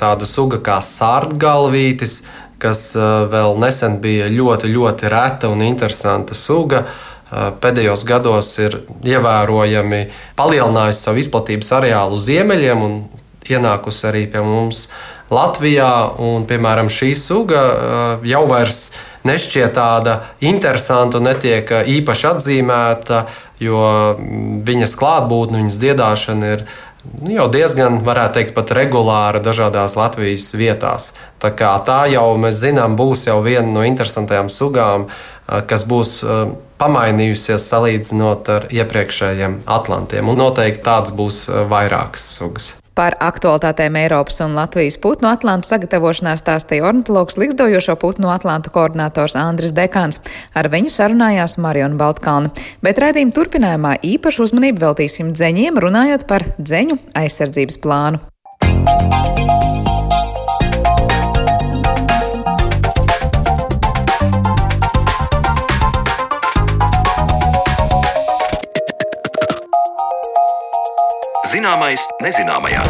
tāda 0.00 0.26
suga 0.26 0.58
kā 0.58 0.80
sārdgalvītis, 0.82 2.16
kas 2.58 2.88
uh, 2.98 3.28
vēl 3.30 3.54
nesen 3.62 4.00
bija 4.02 4.26
ļoti, 4.32 4.72
ļoti 4.74 5.12
reta 5.12 5.52
un 5.52 5.62
interesanta 5.62 6.34
suga. 6.34 6.82
Uh, 6.84 7.52
pēdējos 7.62 8.02
gados 8.08 8.50
ir 8.62 8.80
ievērojami 9.06 10.02
palielinājusi 10.38 11.06
savu 11.06 11.22
izplatības 11.22 11.72
areālu 11.78 12.18
ziemeļiem 12.18 12.82
un 12.82 13.00
ienākusi 13.46 14.06
arī 14.10 14.26
pie 14.32 14.42
mums 14.42 14.88
Latvijā. 15.30 16.18
Un, 16.20 16.44
piemēram, 16.50 16.90
šī 16.90 17.14
suga 17.18 17.62
uh, 17.70 18.26
jau 18.26 18.44
vairs 18.50 18.88
nav 18.90 19.13
nešķiet 19.28 19.74
tāda 19.76 20.18
interesanta 20.44 21.20
un 21.20 21.28
netiek 21.28 21.70
uh, 21.72 21.84
īpaši 21.88 22.26
atzīmēta, 22.30 23.24
jo 23.62 23.80
mm, 23.80 24.60
viņas 24.66 24.96
klātbūtne, 25.00 25.62
viņas 25.62 25.78
dziedāšana 25.82 26.52
ir 26.56 26.66
nu, 27.20 27.32
jau 27.36 27.48
diezgan, 27.52 28.00
varētu 28.06 28.38
teikt, 28.40 28.54
pat 28.56 28.74
regulāra 28.76 29.42
dažādās 29.44 29.96
Latvijas 30.00 30.50
vietās. 30.58 31.14
Tā, 31.42 31.52
tā 31.54 32.00
jau 32.12 32.28
mēs 32.40 32.60
zinām, 32.62 32.98
būs 33.00 33.26
jau 33.28 33.40
viena 33.44 33.66
no 33.70 33.84
interesantajām 33.88 34.52
sugām, 34.52 35.08
uh, 35.08 35.60
kas 35.68 35.88
būs 35.88 36.14
uh, 36.22 36.46
pamainījusies 36.80 37.68
salīdzinot 37.70 38.54
ar 38.54 38.70
iepriekšējiem 38.72 39.60
atlantiem. 39.64 40.28
Un 40.28 40.42
noteikti 40.42 40.84
tāds 40.84 41.14
būs 41.16 41.46
vairākas 41.70 42.32
sugas. 42.38 42.74
Par 42.94 43.16
aktualitātēm 43.18 43.96
Eiropas 43.98 44.36
un 44.44 44.52
Latvijas 44.54 44.94
putnu 45.02 45.26
atlantu 45.26 45.66
sagatavošanā 45.66 46.36
stāstīja 46.38 46.86
ornitologs 46.86 47.34
likstojošo 47.42 47.96
putnu 47.98 48.30
atlantu 48.30 48.70
koordinators 48.74 49.34
Andris 49.38 49.74
Dekāns. 49.74 50.20
Ar 50.54 50.70
viņu 50.70 50.92
sarunājās 50.94 51.58
Mariona 51.58 51.98
Baltkalna. 51.98 52.52
Bet 52.86 53.02
raidījuma 53.02 53.34
turpinājumā 53.34 53.96
īpašu 54.14 54.46
uzmanību 54.46 54.86
veltīsim 54.86 55.34
dzeņiem, 55.34 55.82
runājot 55.82 56.28
par 56.30 56.46
dzeņu 56.60 57.00
aizsardzības 57.18 57.82
plānu. 57.82 58.22
Zināmais 71.64 72.02
nezināmajā. 72.20 72.82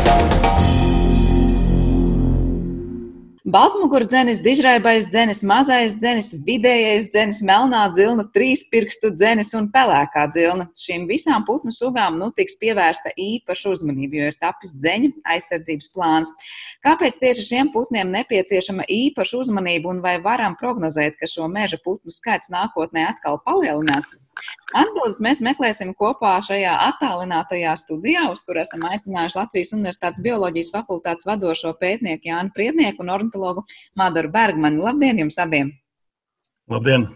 Baltmugura 3.55 4.09
dzenis, 4.11 4.41
dižraibais 4.43 5.05
dzenis, 5.13 5.45
mazais 5.47 5.95
dzenis, 5.95 6.33
vidējais 6.43 7.07
dzenis, 7.15 7.39
melnā 7.47 7.85
dzilna, 7.95 8.25
trīspirkstu 8.35 9.13
dzenis 9.15 9.55
un 9.55 9.69
pelēkā 9.71 10.25
dzilna. 10.33 10.67
Šīm 10.75 11.07
visām 11.07 11.47
putnu 11.47 11.71
sugām 11.71 12.19
nu 12.19 12.33
tiks 12.35 12.59
pievērsta 12.59 13.15
īpaša 13.15 13.77
uzmanība, 13.77 14.19
jo 14.19 14.33
ir 14.33 14.41
tapis 14.43 14.75
dzeņu 14.75 15.13
aizsardzības 15.37 15.95
plāns. 15.95 16.35
Kāpēc 16.85 17.17
tieši 17.17 17.45
šiem 17.49 17.71
putniem 17.73 18.11
nepieciešama 18.13 18.85
īpaša 18.93 19.39
uzmanība 19.41 19.89
un 19.89 20.03
vai 20.05 20.19
varam 20.21 20.53
prognozēt, 20.61 21.17
ka 21.17 21.29
šo 21.31 21.47
meža 21.49 21.79
putnu 21.81 22.13
skaits 22.13 22.53
nākotnē 22.53 23.07
atkal 23.09 23.39
palielināsies? 23.47 24.29
Atbildes 24.77 25.23
mēs 25.25 25.41
meklēsim 25.45 25.95
kopā 25.97 26.35
šajā 26.45 26.75
attālinātajā 26.91 27.73
studijā, 27.81 28.27
uz 28.35 28.45
kur 28.45 28.61
esam 28.61 28.85
aicinājuši 28.91 29.41
Latvijas 29.41 29.73
Universitātes 29.79 30.25
bioloģijas 30.27 30.75
fakultātes 30.77 31.29
vadošo 31.31 31.73
pētnieku 31.81 32.29
Jānu 32.29 32.53
Priednieku 32.53 33.07
un 33.07 33.15
ornitologu 33.17 33.65
Madaru 33.97 34.33
Bergmanu. 34.37 34.85
Labdien 34.85 35.25
jums 35.25 35.41
abiem! 35.41 35.73
Labdien! 36.69 37.09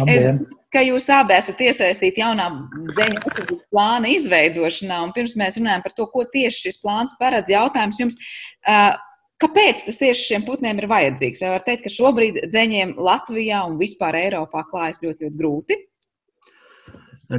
Labdien. 0.00 0.42
Es, 0.42 0.56
ka 0.76 0.84
jūs 0.84 1.08
abi 1.12 1.36
esat 1.38 1.64
iesaistīti 1.64 2.20
jaunā 2.20 2.50
deņu 2.98 3.58
plāna 3.72 4.12
izveidošanā, 4.12 5.00
un 5.06 5.16
pirms 5.16 5.36
mēs 5.40 5.56
runājam 5.60 5.84
par 5.86 5.96
to, 5.96 6.06
ko 6.12 6.26
tieši 6.28 6.68
šis 6.68 6.80
plāns 6.84 7.16
paredz, 7.20 7.52
jautājums 7.56 8.04
jums. 8.04 8.20
Uh, 8.66 8.94
Kāpēc 9.36 9.82
tas 9.84 9.98
tieši 10.00 10.30
šiem 10.30 10.44
putniem 10.46 10.78
ir 10.80 10.86
vajadzīgs? 10.88 11.42
Vai 11.44 11.50
var 11.52 11.64
teikt, 11.66 11.82
ka 11.84 11.90
šobrīd 11.92 12.38
dzeņiem 12.48 12.94
Latvijā 12.96 13.58
un 13.68 13.74
vispār 13.76 14.16
Eiropā 14.16 14.62
klājas 14.70 15.02
ļoti, 15.02 15.26
ļoti 15.26 15.36
grūti? 15.36 15.76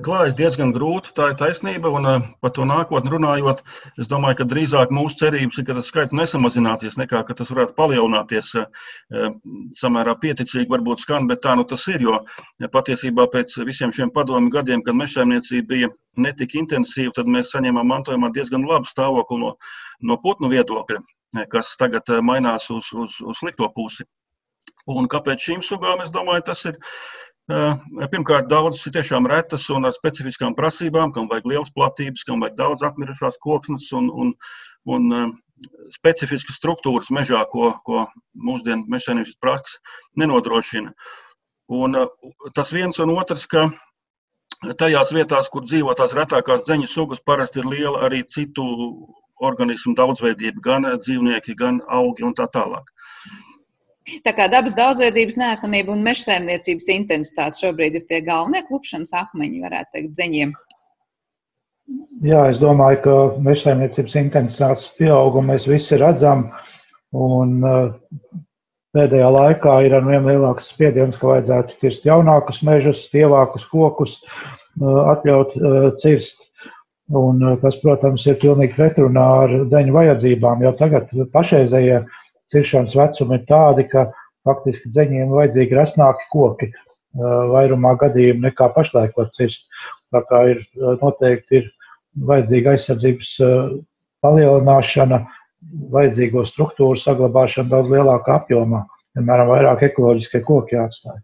Klājas 0.03 0.36
diezgan 0.36 0.74
grūti, 0.75 1.13
tā 1.15 1.29
ir 1.32 1.38
taisnība. 1.39 1.91
Un 1.96 2.08
eh, 2.10 2.25
par 2.44 2.51
to 2.56 2.65
nākotni 2.67 3.12
runājot, 3.13 3.62
es 4.01 4.10
domāju, 4.12 4.41
ka 4.41 4.48
drīzāk 4.51 4.91
mūsu 4.94 5.20
cerības 5.22 5.60
ir, 5.60 5.67
ka 5.67 5.77
tas 5.77 5.91
skaits 5.91 6.15
nesamazināsies, 6.17 6.98
nekā 7.00 7.24
ka 7.27 7.36
tas 7.38 7.51
varētu 7.53 7.75
palielināties. 7.77 8.53
Eh, 8.60 9.29
samērā 9.79 10.17
pieticīgi 10.24 10.70
varbūt 10.74 11.06
skan, 11.06 11.29
bet 11.32 11.44
tā 11.46 11.56
nu 11.56 11.63
tas 11.67 11.86
ir. 11.94 12.03
Jo 12.03 12.20
patiesībā 12.74 13.29
pēc 13.34 13.56
visiem 13.67 13.94
šiem 13.96 14.12
padomu 14.13 14.51
gadiem, 14.53 14.84
kad 14.84 14.98
mežsaimniecība 15.00 15.67
bija 15.72 15.91
netik 16.17 16.58
intensīva, 16.60 17.15
tad 17.15 17.32
mēs 17.32 17.53
saņēmām 17.56 17.88
mantojumā 17.88 18.34
diezgan 18.36 18.67
labu 18.67 18.89
stāvokli 18.89 19.39
no, 19.46 19.56
no 20.01 20.20
putnu 20.24 20.51
viedokļa, 20.51 21.00
kas 21.53 21.75
tagad 21.79 22.12
eh, 22.12 22.22
mainās 22.22 22.67
uz, 22.75 22.91
uz, 22.94 23.20
uz 23.24 23.39
slikto 23.39 23.72
pusi. 23.75 24.08
Un 24.88 25.08
kāpēc 25.12 25.44
šīm 25.44 25.63
sugām, 25.63 26.01
es 26.03 26.12
domāju, 26.15 26.44
tas 26.48 26.63
ir 26.67 26.77
Pirmkārt, 27.47 28.49
daudzas 28.51 28.83
ir 28.89 28.93
tiešām 28.97 29.27
retas 29.31 29.69
un 29.71 29.87
ar 29.87 29.93
specifiskām 29.95 30.55
prasībām, 30.55 31.13
kam 31.15 31.29
vajag 31.31 31.45
liels 31.47 31.71
platības, 31.71 32.25
kam 32.27 32.43
vajag 32.43 32.57
daudz 32.59 32.83
apmirušās 32.83 33.39
koksnes 33.43 33.85
un, 33.95 34.09
un, 34.11 34.33
un 34.91 35.37
specifiskas 35.95 36.59
struktūras 36.59 37.07
mežā, 37.15 37.45
ko, 37.51 37.71
ko 37.87 38.03
mūsdienu 38.35 38.91
mežsaimniecības 38.91 39.39
praksa 39.39 39.79
nenodrošina. 40.19 40.91
Un 41.71 41.95
tas 42.55 42.71
viens 42.75 42.99
un 43.03 43.15
otrs, 43.15 43.47
ka 43.47 43.69
tajās 44.79 45.15
vietās, 45.15 45.47
kur 45.53 45.63
dzīvo 45.63 45.95
tās 45.95 46.15
retākās 46.19 46.67
dzeņu 46.67 46.91
sugas, 46.91 47.23
parasti 47.23 47.63
ir 47.63 47.71
liela 47.71 48.03
arī 48.09 48.25
citu 48.27 48.67
organismu 49.39 49.95
daudzveidība, 49.95 50.63
gan 50.63 50.91
dzīvnieki, 50.99 51.55
gan 51.55 51.79
augi 51.87 52.27
un 52.27 52.35
tā 52.35 52.47
tālāk. 52.51 52.91
Tā 54.23 54.31
kā 54.35 54.47
dabas 54.51 54.75
daudzveidības 54.77 55.37
nesamība 55.39 55.91
un 55.91 56.03
meža 56.05 56.29
saimniecības 56.29 56.87
intensitāte 56.93 57.59
šobrīd 57.59 57.97
ir 57.99 58.05
tie 58.07 58.21
galvenie 58.23 58.63
klupšanas 58.67 59.11
akmeņi, 59.23 59.63
varētu 59.65 59.93
teikt, 59.95 60.13
dzeņiem. 60.15 60.53
Jā, 62.27 62.45
es 62.51 62.59
domāju, 62.61 63.01
ka 63.03 63.15
meža 63.43 63.69
saimniecības 63.69 64.15
intensitātes 64.23 64.87
pieaugumu 64.99 65.53
mēs 65.53 65.67
visi 65.69 65.99
redzam. 65.99 66.47
Un 67.15 67.59
uh, 67.63 67.91
pēdējā 68.95 69.27
laikā 69.31 69.75
ir 69.87 69.95
ar 69.95 70.07
vien 70.07 70.27
lielāks 70.27 70.71
spiediens, 70.73 71.19
ka 71.19 71.29
vajadzētu 71.33 71.77
cirst 71.83 72.07
jaunākus 72.07 72.63
mežus, 72.67 73.05
stievākus 73.07 73.67
kokus, 73.71 74.17
uh, 74.23 75.03
atļaut 75.13 75.55
uh, 75.59 75.89
cirst. 76.01 76.47
Un 77.15 77.39
tas, 77.61 77.77
protams, 77.79 78.25
ir 78.27 78.35
pilnīgi 78.41 78.75
pretrunā 78.75 79.27
ar 79.45 79.53
dzeņu 79.71 79.93
vajadzībām, 79.95 80.63
jo 80.65 80.73
tagad 80.75 81.13
pašreizējie 81.31 81.93
ja 81.93 82.01
ciršanas 82.51 82.95
vecumi 82.97 83.39
ir 83.39 83.45
tādi, 83.49 83.87
ka 83.91 84.07
faktiski 84.47 84.91
dzeņiem 84.93 85.33
vajadzīgi 85.35 85.77
rasnāki 85.77 86.29
koki 86.33 86.71
vairumā 87.51 87.95
gadījumu 87.99 88.45
nekā 88.45 88.69
pašlaik 88.75 89.15
var 89.17 89.31
cirst. 89.35 89.67
Tā 90.13 90.21
kā 90.29 90.43
ir 90.53 90.63
noteikti 91.01 91.61
ir 91.61 91.69
vajadzīga 92.29 92.75
aizsardzības 92.75 93.31
palielināšana, 94.23 95.21
vajadzīgo 95.93 96.45
struktūru 96.47 96.99
saglabāšana 97.01 97.71
daudz 97.73 97.91
lielākā 97.91 98.37
apjomā, 98.41 98.85
piemēram, 99.17 99.51
vairāk 99.51 99.87
ekoloģiskie 99.89 100.43
koki 100.47 100.77
jāatstāj. 100.77 101.19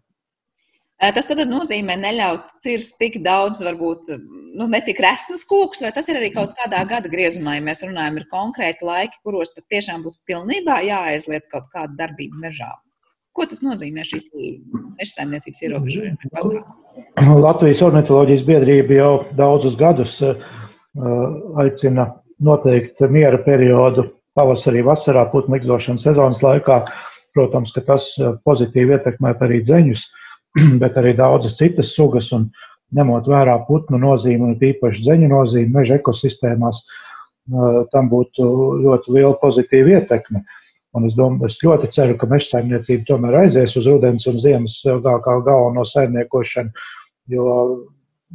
Tas 1.02 1.26
tad 1.26 1.40
nozīmē 1.50 1.96
neļaut 1.98 2.46
cirst 2.62 2.94
tik 3.00 3.18
daudz, 3.24 3.60
varbūt 3.66 4.12
nu, 4.14 4.68
ne 4.70 4.80
tik 4.86 5.00
resnus 5.02 5.42
kokus, 5.48 5.82
vai 5.82 5.90
tas 5.92 6.06
ir 6.08 6.20
arī 6.20 6.30
kaut 6.32 6.54
kādā 6.56 6.84
gada 6.88 7.10
griezumā, 7.10 7.56
ja 7.58 7.64
mēs 7.66 7.82
runājam, 7.84 8.20
ir 8.20 8.28
konkrēti 8.30 8.86
laiki, 8.86 9.18
kuros 9.26 9.50
pat 9.56 9.66
tiešām 9.74 10.04
būtu 10.06 10.16
pilnībā 10.30 10.78
jāaizliedz 10.86 11.50
kaut 11.50 11.66
kāda 11.74 11.92
darbība 11.98 12.46
mežā. 12.46 12.70
Ko 13.34 13.48
tas 13.50 13.64
nozīmē 13.66 14.06
šīs 14.06 14.30
meža 14.30 15.10
saimniecības 15.16 15.62
ierobežojumi? 15.66 16.62
Latvijas 17.42 17.82
ornitoloģijas 17.82 18.46
biedrība 18.46 19.00
jau 19.00 19.12
daudzus 19.34 19.74
gadus 19.76 20.20
aicina 21.58 22.12
noteikt 22.38 23.02
miera 23.10 23.40
periodu 23.42 24.12
pavasarī, 24.38 24.86
vasarā, 24.86 25.26
putnu 25.32 25.58
likdošanas 25.58 26.06
sezonas 26.06 26.42
laikā. 26.46 26.84
Protams, 27.34 27.74
ka 27.74 27.82
tas 27.82 28.12
pozitīvi 28.46 28.94
ietekmē 28.94 29.32
arī 29.42 29.58
dzeņus. 29.66 30.04
Uh, 30.04 30.20
bet 30.82 31.00
arī 31.00 31.16
daudzas 31.18 31.58
citas 31.58 31.94
sugas. 31.96 32.30
Un, 32.36 32.50
ņemot 32.94 33.28
vērā 33.30 33.56
putnu 33.68 33.98
nozīmi 34.00 34.50
un 34.50 34.58
īpaši 34.70 35.02
dzeņu 35.06 35.30
nozīmi 35.32 35.72
meža 35.74 35.98
ekosistēmās, 36.00 36.84
tam 37.92 38.10
būtu 38.12 38.44
ļoti 38.84 39.16
liela 39.16 39.34
pozitīva 39.40 39.98
ietekme. 39.98 40.44
Un 40.94 41.08
es, 41.08 41.16
domāju, 41.18 41.50
es 41.50 41.58
ļoti 41.64 41.90
ceru, 41.96 42.14
ka 42.18 42.28
meža 42.30 42.52
saimniecība 42.52 43.08
tomēr 43.08 43.40
aizies 43.42 43.74
uz 43.80 43.88
rudens 43.90 44.28
un 44.30 44.38
ziemas 44.38 44.78
kā 44.84 45.34
galveno 45.42 45.82
saimniekošanu, 45.90 46.70
jo 47.34 47.46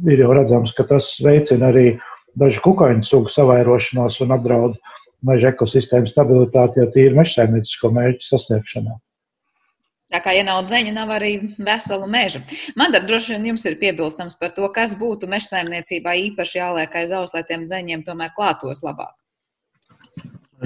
ir 0.04 0.20
jau 0.20 0.34
redzams, 0.36 0.74
ka 0.76 0.84
tas 0.90 1.08
veicina 1.24 1.70
arī 1.72 1.86
dažu 2.40 2.60
kukaiņu 2.66 3.06
sugu 3.06 3.32
savairošanos 3.32 4.20
un 4.26 4.36
apdraud 4.36 4.76
meža 5.26 5.54
ekosistēmu 5.54 6.12
stabilitāti 6.12 6.82
jau 6.82 6.90
tīri 6.92 7.16
meža 7.16 7.40
saimniecisko 7.40 7.94
mērķu 7.96 8.28
sasniegšanā. 8.28 9.00
Tā 10.10 10.18
kā, 10.24 10.32
ja 10.34 10.42
nav 10.42 10.64
dzeņa, 10.66 10.92
nav 10.96 11.12
arī 11.14 11.30
vesela 11.62 12.06
meža. 12.10 12.42
Man 12.78 12.90
tad 12.94 13.06
droši 13.06 13.36
vien 13.36 13.52
jums 13.52 13.64
ir 13.70 13.76
piebilstams 13.78 14.34
par 14.40 14.50
to, 14.56 14.66
kas 14.74 14.96
būtu 14.98 15.30
meža 15.30 15.52
saimniecībā 15.52 16.16
īpaši 16.26 16.58
jāliek 16.58 16.96
aiz 16.98 17.14
aus, 17.14 17.30
lai 17.36 17.44
tiem 17.46 17.68
dzeņiem 17.70 18.02
tomēr 18.08 18.34
klātos 18.34 18.82
labāk. 18.82 19.14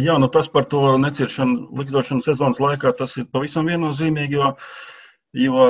Jā, 0.00 0.16
nu 0.18 0.30
tas 0.32 0.48
par 0.50 0.64
to 0.72 0.96
neciršanu 0.98 1.76
likstošanas 1.76 2.26
sezonas 2.30 2.58
laikā 2.62 2.94
tas 2.96 3.18
ir 3.20 3.28
pavisam 3.30 3.68
viennozīmīgi, 3.68 4.40
jo, 4.40 4.48
jo 5.44 5.68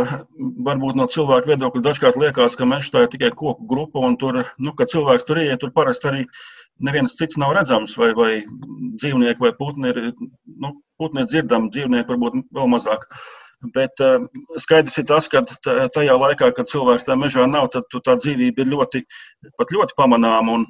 varbūt 0.71 0.97
no 0.97 1.11
cilvēka 1.11 1.51
viedokļa 1.51 1.87
dažkārt 1.91 2.23
liekas, 2.23 2.55
ka 2.57 2.71
meža 2.71 2.95
tā 2.95 3.05
ir 3.05 3.13
tikai 3.13 3.35
koku 3.35 3.67
grupa 3.75 4.07
un 4.07 4.15
tur, 4.23 4.45
nu, 4.57 4.73
kad 4.79 4.95
cilvēks 4.95 5.27
tur 5.27 5.43
ieiet, 5.43 5.59
tur 5.61 5.75
parasti 5.75 6.13
arī 6.13 6.27
neviens 6.79 7.19
cits 7.19 7.37
nav 7.43 7.59
redzams, 7.59 7.99
vai, 7.99 8.15
vai 8.17 8.33
dzīvnieki 9.03 9.43
vai 9.43 9.53
putni 9.59 9.91
ir, 9.91 10.05
nu, 10.63 10.77
putni 10.97 11.27
ir 11.27 11.33
dzirdami, 11.35 11.75
dzīvnieki 11.75 12.15
varbūt 12.15 12.45
vēl 12.55 12.71
mazāk. 12.79 13.11
Uh, 13.11 13.44
Bet 13.73 14.01
uh, 14.05 14.27
skaidrs 14.61 14.99
ir 15.01 15.07
tas, 15.09 15.29
ka 15.33 15.45
tajā 15.95 16.17
laikā, 16.21 16.51
kad 16.57 16.69
cilvēks 16.69 17.07
tajā 17.07 17.17
mežā 17.21 17.47
nav, 17.49 17.71
tad 17.73 17.89
tā 17.95 18.17
dzīvība 18.21 18.65
ir 18.65 18.73
ļoti, 18.73 19.05
ļoti 19.61 19.97
pamanāma. 19.97 20.61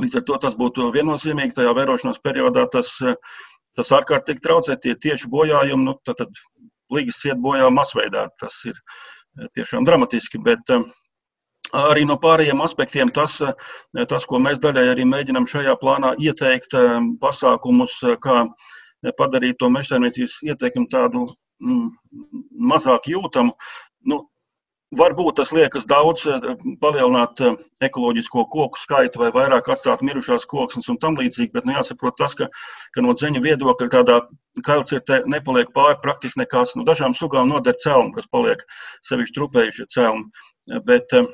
Līdz 0.00 0.18
ar 0.20 0.26
to 0.28 0.38
tas 0.44 0.56
būtu 0.58 0.90
viennozīmīgi 0.92 1.56
tajā 1.56 1.72
vērošanās 1.76 2.20
periodā. 2.24 2.66
Tas, 2.72 2.92
tas 3.76 3.92
ārkārtīgi 3.96 4.44
traucē 4.44 4.76
tie 4.80 4.96
tieši 4.96 5.30
bojājumi. 5.32 5.88
Nu, 5.88 5.96
tad, 6.04 6.20
tad 6.20 6.42
līgas 6.92 7.20
iet 7.28 7.40
bojā 7.40 7.70
masveidā. 7.72 8.26
Tas 8.40 8.58
ir 8.68 8.76
tiešām 9.56 9.88
dramatiski. 9.88 10.40
Bet, 10.44 10.76
Arī 11.72 12.02
no 12.04 12.18
pārējiem 12.20 12.60
aspektiem 12.60 13.08
tas, 13.16 13.38
tas, 14.10 14.24
ko 14.28 14.40
mēs 14.44 14.58
daļai 14.60 14.90
arī 14.92 15.06
mēģinām 15.08 15.46
šajā 15.48 15.72
plānā 15.80 16.10
ieteikt, 16.20 16.74
pasākumus, 17.22 17.94
kā 18.20 18.42
padarīt 19.16 19.56
to 19.62 19.70
mežsaimniecības 19.72 20.34
ieteikumu 20.50 20.90
tādu 20.92 21.22
mazāk 22.72 23.08
jūtamu. 23.12 23.56
Nu, 24.08 24.24
Varbūt 24.92 25.38
tas 25.40 25.48
liekas 25.56 25.86
daudz, 25.88 26.26
eh, 26.28 26.56
palielināt 26.80 27.40
eh, 27.40 27.54
ekoloģisko 27.86 28.42
koku 28.52 28.76
skaitu 28.76 29.22
vai 29.22 29.30
vairāk 29.32 29.70
atstāt 29.72 30.02
mirušās 30.04 30.44
koksnes 30.50 30.90
un 30.92 30.98
tam 31.00 31.16
līdzīgi, 31.16 31.52
bet 31.54 31.64
nu, 31.64 31.72
jāsaprot 31.78 32.18
tas, 32.20 32.34
ka, 32.36 32.50
ka 32.92 33.04
no 33.04 33.14
dzeņa 33.16 33.40
viedokļa 33.40 33.88
tādā 33.94 34.18
kailcirtē 34.66 35.22
nepaliek 35.32 35.72
pāri 35.72 35.96
praktiski 36.02 36.42
nekās. 36.42 36.74
Nu, 36.76 36.84
dažām 36.84 37.16
sugām 37.16 37.48
noder 37.48 37.78
celmu, 37.80 38.12
kas 38.12 38.28
paliek 38.28 38.66
sevišķi 39.08 39.36
trupējušie 39.38 39.88
celmi, 39.96 40.28
bet, 40.84 41.16
eh, 41.16 41.32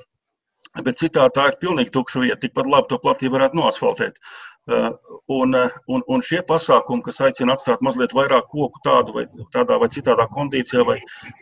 bet 0.87 1.03
citā 1.03 1.27
tā 1.35 1.51
ir 1.51 1.59
pilnīgi 1.59 1.97
tukša 1.99 2.23
vieta. 2.29 2.45
Tikpat 2.47 2.71
labi 2.71 2.93
to 2.95 3.03
platību 3.03 3.41
varētu 3.41 3.59
noasfaltēt. 3.59 4.23
Uh, 4.69 4.91
un, 5.27 5.55
uh, 5.55 5.71
un, 5.89 6.03
un 6.13 6.21
šie 6.21 6.43
pasākumi, 6.45 7.01
kas 7.07 7.23
aicina 7.25 7.55
atstāt 7.57 7.81
mazliet 7.81 8.13
vairāk 8.13 8.51
koku 8.51 8.83
tādu 8.85 9.15
vai 9.15 9.23
tādā 9.55 9.79
vai 9.81 9.89
citādā 9.89 10.27
kondīcijā, 10.29 10.83
vai 10.85 10.99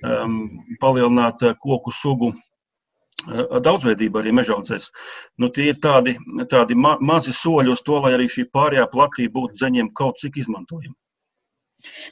um, 0.06 0.36
palielināt 0.78 1.42
uh, 1.42 1.56
koku 1.58 1.90
sugu 1.90 2.30
daudzveidība 3.26 4.20
arī 4.20 4.30
mežaudzēs. 4.36 4.90
Nu, 5.40 5.48
tie 5.50 5.70
ir 5.72 5.80
tādi, 5.82 6.12
tādi 6.52 6.76
ma 6.78 6.92
mazi 7.00 7.32
soļi 7.34 7.72
uz 7.72 7.80
to, 7.82 7.96
lai 8.04 8.12
arī 8.14 8.28
šī 8.30 8.44
pārējā 8.54 8.84
platība 8.92 9.40
būtu 9.40 9.56
dzeņiem 9.58 9.88
kaut 9.96 10.20
cik 10.20 10.36
izmantojama. 10.42 10.94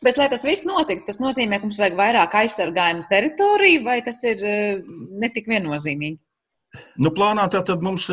Bet, 0.03 0.18
lai 0.18 0.27
tas 0.33 0.46
viss 0.48 0.66
notiktu, 0.66 1.05
tas 1.12 1.20
nozīmē, 1.22 1.61
ka 1.61 1.68
mums 1.68 1.79
vajag 1.79 2.00
vairāk 2.00 2.35
aizsargājumu 2.40 3.07
teritoriju, 3.12 3.85
vai 3.85 4.00
tas 4.07 4.18
ir 4.27 4.42
netik 5.20 5.46
viennozīmīgi? 5.53 6.18
Nu, 6.98 7.12
plānā 7.14 7.46
tad 7.53 7.70
mums 7.85 8.09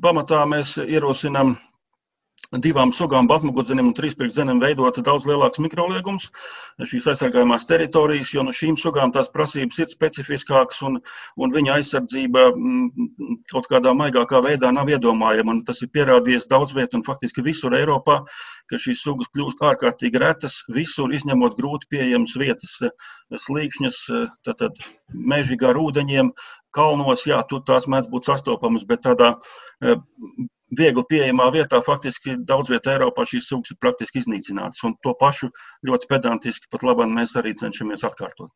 pamatā 0.00 0.46
mēs 0.48 0.78
ierosinām 0.86 1.56
divām 2.60 2.90
sugām, 2.92 3.28
batmugurzenim 3.30 3.86
un 3.88 3.94
trīspirkzenim, 3.96 4.60
veidot 4.60 4.98
daudz 5.04 5.24
lielāks 5.28 5.60
mikroliegums 5.62 6.28
šīs 6.84 7.06
aizsargājumās 7.12 7.64
teritorijas, 7.68 8.32
jo 8.34 8.44
no 8.44 8.52
šīm 8.52 8.76
sugām 8.80 9.12
tās 9.12 9.30
prasības 9.32 9.78
ir 9.80 9.88
specifiskākas 9.88 10.82
un, 10.84 10.98
un 11.40 11.54
viņa 11.54 11.78
aizsardzība 11.78 12.50
mm, 12.52 13.08
kaut 13.52 13.68
kādā 13.72 13.94
maigākā 13.96 14.42
veidā 14.44 14.72
nav 14.74 14.90
iedomājama. 14.92 15.56
Un 15.56 15.64
tas 15.64 15.80
ir 15.84 15.92
pierādījies 15.94 16.48
daudz 16.50 16.74
viet 16.76 16.94
un 16.98 17.04
faktiski 17.06 17.44
visur 17.44 17.76
Eiropā, 17.78 18.20
ka 18.68 18.80
šīs 18.80 19.04
sugas 19.06 19.32
kļūst 19.32 19.62
ārkārtīgi 19.72 20.20
retas, 20.20 20.62
visur 20.72 21.12
izņemot 21.12 21.56
grūti 21.56 21.88
pieejamas 21.94 22.36
vietas, 22.40 22.78
slīkšņas, 23.46 24.02
tad, 24.44 24.58
tad 24.60 24.82
meži 25.12 25.56
gar 25.60 25.78
ūdeņiem, 25.80 26.32
kalnos, 26.72 27.26
jā, 27.28 27.40
tur 27.48 27.64
tās 27.68 27.88
mēdz 27.88 28.08
būt 28.12 28.28
sastopamas, 28.28 28.84
bet 28.88 29.04
tādā 29.04 29.34
viegli 30.78 31.04
pieejamā 31.10 31.48
vietā 31.54 31.82
faktiski 31.84 32.36
daudz 32.48 32.72
vietā 32.72 32.96
Eiropā 32.96 33.26
šīs 33.28 33.48
sugas 33.50 33.72
ir 33.74 33.80
praktiski 33.82 34.22
iznīcinātas. 34.22 34.82
Un 34.88 34.96
to 35.04 35.14
pašu 35.20 35.50
ļoti 35.88 36.10
pedantiski 36.10 36.70
pat 36.72 36.86
labāk 36.86 37.10
mēs 37.12 37.36
arī 37.40 37.54
cenšamies 37.58 38.04
atkārtot. 38.08 38.52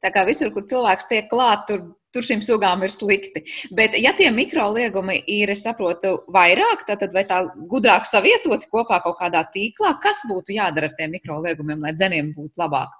Tā 0.00 0.10
kā 0.14 0.24
visur, 0.24 0.48
kur 0.52 0.64
cilvēks 0.68 1.08
tiek 1.10 1.26
klāt, 1.28 1.66
tur, 1.68 1.82
tur 2.14 2.24
šīm 2.24 2.40
sugām 2.44 2.82
ir 2.86 2.92
slikti. 2.94 3.42
Bet, 3.76 3.96
ja 4.00 4.14
tie 4.16 4.30
mikroliegumi 4.32 5.18
ir, 5.28 5.52
es 5.52 5.64
saprotu, 5.66 6.16
vairāk, 6.32 6.86
tad 6.88 7.12
vai 7.12 7.26
tā 7.28 7.42
gudrāk 7.70 8.08
savietoti 8.08 8.70
kopā 8.72 9.02
kaut 9.04 9.18
kādā 9.20 9.44
tīklā, 9.54 9.92
kas 10.02 10.24
būtu 10.30 10.56
jādara 10.56 10.88
ar 10.88 10.96
tiem 10.96 11.12
mikroliegumiem, 11.18 11.84
lai 11.84 11.92
dzeniem 11.98 12.32
būtu 12.36 12.64
labāk? 12.64 12.96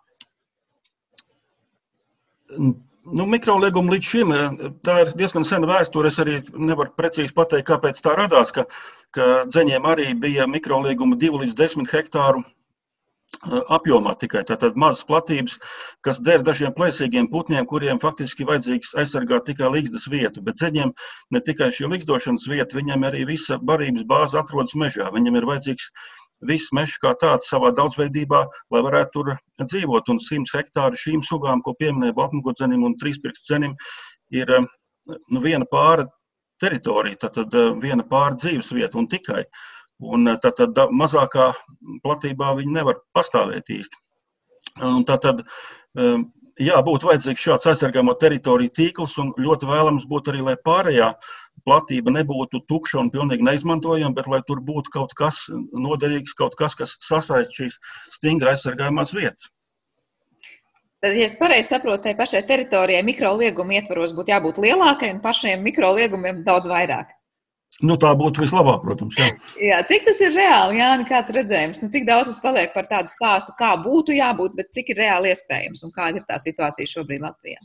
Nu, 3.04 3.26
Mikrolieguma 3.28 3.92
līdz 3.92 4.06
šim 4.08 4.30
tā 4.86 4.94
ir 5.02 5.10
diezgan 5.18 5.44
sena 5.44 5.68
vēsture. 5.68 6.08
Es 6.08 6.18
arī 6.22 6.38
nevaru 6.56 6.94
precīzi 6.96 7.34
pateikt, 7.36 7.68
kāpēc 7.68 8.00
tā 8.00 8.14
radās. 8.16 8.52
Ka, 8.56 8.64
ka 9.12 9.26
dzeņiem 9.50 9.88
arī 9.90 10.12
bija 10.16 10.46
mikrolieguma 10.48 11.18
2 11.20 11.42
līdz 11.42 11.56
10 11.58 11.90
hektāru 11.92 12.44
apjomā 13.76 14.14
tikai 14.18 14.44
tātad 14.48 14.76
mazas 14.78 15.04
platības, 15.04 15.58
kas 16.06 16.20
der 16.24 16.42
dažiem 16.46 16.72
plēsīgiem 16.76 17.28
putniem, 17.32 17.66
kuriem 17.66 18.00
faktiski 18.00 18.46
vajadzīgs 18.48 18.94
aizsargāt 19.02 19.44
tikai 19.48 19.70
līgzdas 19.74 20.06
vietu. 20.08 20.42
Bet 20.46 20.60
ceļiem 20.62 20.92
ne 21.34 21.40
tikai 21.44 21.70
šī 21.74 21.90
līgzdošanas 21.92 22.48
vieta, 22.48 22.78
viņam 22.78 23.04
arī 23.10 23.24
visa 23.28 23.58
barības 23.58 24.06
bāze 24.08 24.38
atrodas 24.40 24.76
mežā. 24.78 25.10
Viņam 25.12 25.40
ir 25.40 25.48
vajadzīgs 25.50 25.90
viss 26.42 26.72
mežs 26.76 26.98
kā 27.02 27.14
tāds 27.20 27.48
savā 27.50 27.70
daudzveidībā, 27.76 28.40
lai 28.72 28.82
varētu 28.86 29.12
tur 29.14 29.32
dzīvot. 29.62 30.10
Un 30.12 30.20
100 30.22 30.58
hektāri 30.58 31.00
šīm 31.00 31.22
sugām, 31.26 31.62
ko 31.62 31.74
pieminēja 31.78 32.16
Baltmugodzenim 32.18 32.84
un 32.84 32.98
trīspirkstcenim, 33.00 33.76
ir 34.34 34.52
nu, 34.58 35.40
viena 35.40 35.66
pāra 35.70 36.08
teritorija, 36.62 37.28
tad 37.28 37.56
viena 37.82 38.04
pāra 38.08 38.38
dzīves 38.38 38.72
vieta 38.74 38.98
un 39.00 39.08
tikai. 39.10 39.44
Un 40.04 40.26
tad, 40.42 40.58
tad 40.58 40.78
mazākā 40.90 41.52
platībā 42.04 42.54
viņi 42.58 42.80
nevar 42.80 42.98
pastāvēt 43.16 43.70
īsti. 43.70 44.00
Un 44.82 45.04
tad, 45.06 45.22
tad 45.22 45.44
jā, 46.60 46.80
būtu 46.86 47.08
vajadzīgs 47.10 47.46
šāds 47.46 47.68
aizsargāmo 47.70 48.14
teritoriju 48.18 48.72
tīkls, 48.74 49.16
un 49.22 49.32
ļoti 49.38 49.68
vēlams 49.70 50.06
būtu 50.10 50.32
arī, 50.32 50.42
lai 50.48 50.56
pārējā 50.66 51.12
platība 51.68 52.12
nebūtu 52.14 52.62
tukša 52.68 53.00
un 53.02 53.10
pilnīgi 53.14 53.46
neizmantojama, 53.46 54.14
bet 54.16 54.28
lai 54.30 54.40
tur 54.48 54.60
būtu 54.64 54.92
kaut 54.94 55.16
kas 55.18 55.44
noderīgs, 55.72 56.36
kaut 56.38 56.56
kas, 56.60 56.76
kas 56.78 56.96
sasaist 57.04 57.56
šīs 57.56 57.80
stingri 58.14 58.52
aizsargājumās 58.52 59.14
vietas. 59.16 59.50
Tad, 61.04 61.18
ja 61.18 61.26
es 61.28 61.34
pareizi 61.36 61.68
saprotu, 61.68 62.06
tai 62.06 62.14
pašai 62.16 62.40
teritorijai 62.48 63.02
mikrolieguma 63.04 63.76
ietvaros 63.76 64.14
būtu 64.16 64.32
jābūt 64.32 64.60
lielākai 64.64 65.10
un 65.12 65.20
pašiem 65.24 65.60
mikroliegumiem 65.66 66.40
daudz 66.46 66.70
vairāk. 66.70 67.12
Nu, 67.82 67.96
tā 67.98 68.12
būtu 68.16 68.44
vislabāk, 68.44 68.84
protams. 68.84 69.16
Jā. 69.18 69.32
jā, 69.70 69.80
cik 69.90 70.06
tas 70.06 70.20
ir 70.22 70.32
reāli, 70.32 70.78
Jānis, 70.78 71.08
kāds 71.10 71.34
redzējums? 71.34 71.80
Nu, 71.82 71.90
cik 71.92 72.06
daudz 72.08 72.30
tas 72.30 72.40
paliek 72.40 72.72
par 72.72 72.86
tādu 72.88 73.12
stāstu, 73.12 73.52
kā 73.58 73.74
būtu 73.82 74.14
jābūt, 74.16 74.54
bet 74.56 74.70
cik 74.76 74.94
ir 74.94 75.02
reāli 75.02 75.32
iespējams 75.34 75.82
un 75.84 75.92
kāda 75.92 76.22
ir 76.22 76.28
tā 76.28 76.38
situācija 76.40 76.92
šobrīd 76.94 77.26
Latvijā? 77.26 77.60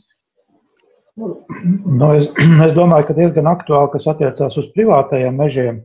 Nu, 1.20 2.12
es, 2.16 2.28
es 2.66 2.74
domāju, 2.76 3.10
ka 3.10 3.16
diezgan 3.18 3.50
aktuāli, 3.50 3.92
kas 3.94 4.08
attiecās 4.10 4.56
uz 4.60 4.70
privātajiem 4.76 5.36
mežiem, 5.40 5.82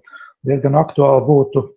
diezgan 0.48 0.78
aktuāli 0.82 1.26
būtu. 1.30 1.69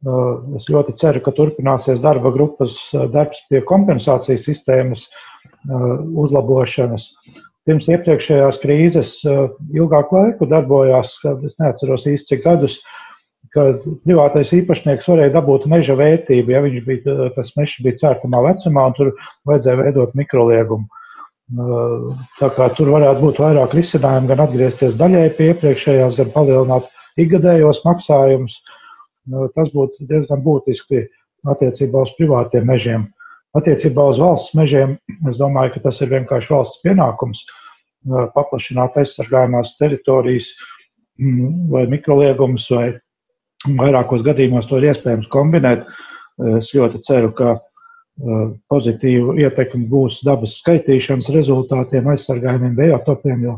Uh, 0.00 0.56
es 0.56 0.64
ļoti 0.72 0.94
ceru, 0.96 1.20
ka 1.20 1.32
turpināsies 1.36 1.98
darba 2.00 2.30
grupas 2.32 2.78
uh, 2.94 3.04
darbs 3.12 3.42
pie 3.50 3.60
kompensācijas 3.68 4.46
sistēmas 4.48 5.02
uh, 5.04 5.98
uzlabošanas. 6.22 7.10
Pirms 7.68 7.90
iepriekšējās 7.92 8.58
krīzes 8.62 9.10
ilgāku 9.76 10.16
laiku 10.16 10.48
darbojās, 10.48 11.12
kad 11.20 11.42
es 11.44 11.58
neatceros 11.60 12.06
īsti 12.08 12.32
cik 12.32 12.40
gadus, 12.46 12.78
kad 13.52 13.84
privātais 14.06 14.54
īpašnieks 14.56 15.10
varēja 15.10 15.34
dabūt 15.34 15.66
meža 15.68 15.98
vērtību, 16.00 16.54
ja 16.54 16.62
viņš 16.64 16.86
bija, 16.86 17.28
tas 17.36 17.52
mežs 17.58 17.82
bija 17.84 18.00
cērtamā 18.00 18.40
vecumā, 18.48 18.86
un 18.88 18.96
tur 18.96 19.12
vajadzēja 19.50 19.82
veidot 19.82 20.16
mikroliegumu. 20.16 20.88
Tā 21.50 22.48
kā 22.54 22.68
tur 22.76 22.92
varētu 22.94 23.24
būt 23.24 23.40
vairāk 23.42 23.72
risinājumu, 23.74 24.28
gan 24.30 24.42
atgriezties 24.44 24.98
daļai 24.98 25.30
pie 25.34 25.48
iepriekšējās, 25.50 26.18
gan 26.20 26.30
palielināt 26.34 26.90
ikgadējos 27.18 27.82
maksājumus. 27.86 28.60
Tas 29.56 29.72
būtu 29.74 30.06
diezgan 30.10 30.44
būtiski 30.44 31.08
attiecībā 31.50 32.04
uz 32.06 32.12
privātiem 32.18 32.68
mežiem. 32.70 33.08
Attiecībā 33.58 34.04
uz 34.12 34.20
valsts 34.22 34.54
mežiem 34.54 34.94
es 35.26 35.40
domāju, 35.40 35.74
ka 35.74 35.88
tas 35.88 35.98
ir 36.04 36.12
vienkārši 36.12 36.52
valsts 36.54 36.82
pienākums 36.84 37.42
paplašināt 38.36 39.00
aizsargājumās 39.02 39.74
teritorijas 39.80 40.52
vai 41.72 41.82
mikroliegumus, 41.90 42.68
vai 42.70 42.92
vairākos 43.66 44.22
gadījumos 44.24 44.70
to 44.70 44.78
ir 44.78 44.92
iespējams 44.92 45.28
kombinēt. 45.34 45.82
Es 46.56 46.70
ļoti 46.72 47.02
ceru, 47.04 47.34
ka 47.36 47.58
pozitīvu 48.70 49.36
ietekmi 49.40 49.86
būs 49.88 50.20
dabas 50.26 50.58
skaitīšanas 50.60 51.30
rezultātiem, 51.34 52.08
aizsargājumiem, 52.12 52.76
biotopiem, 52.76 53.46
jo 53.48 53.56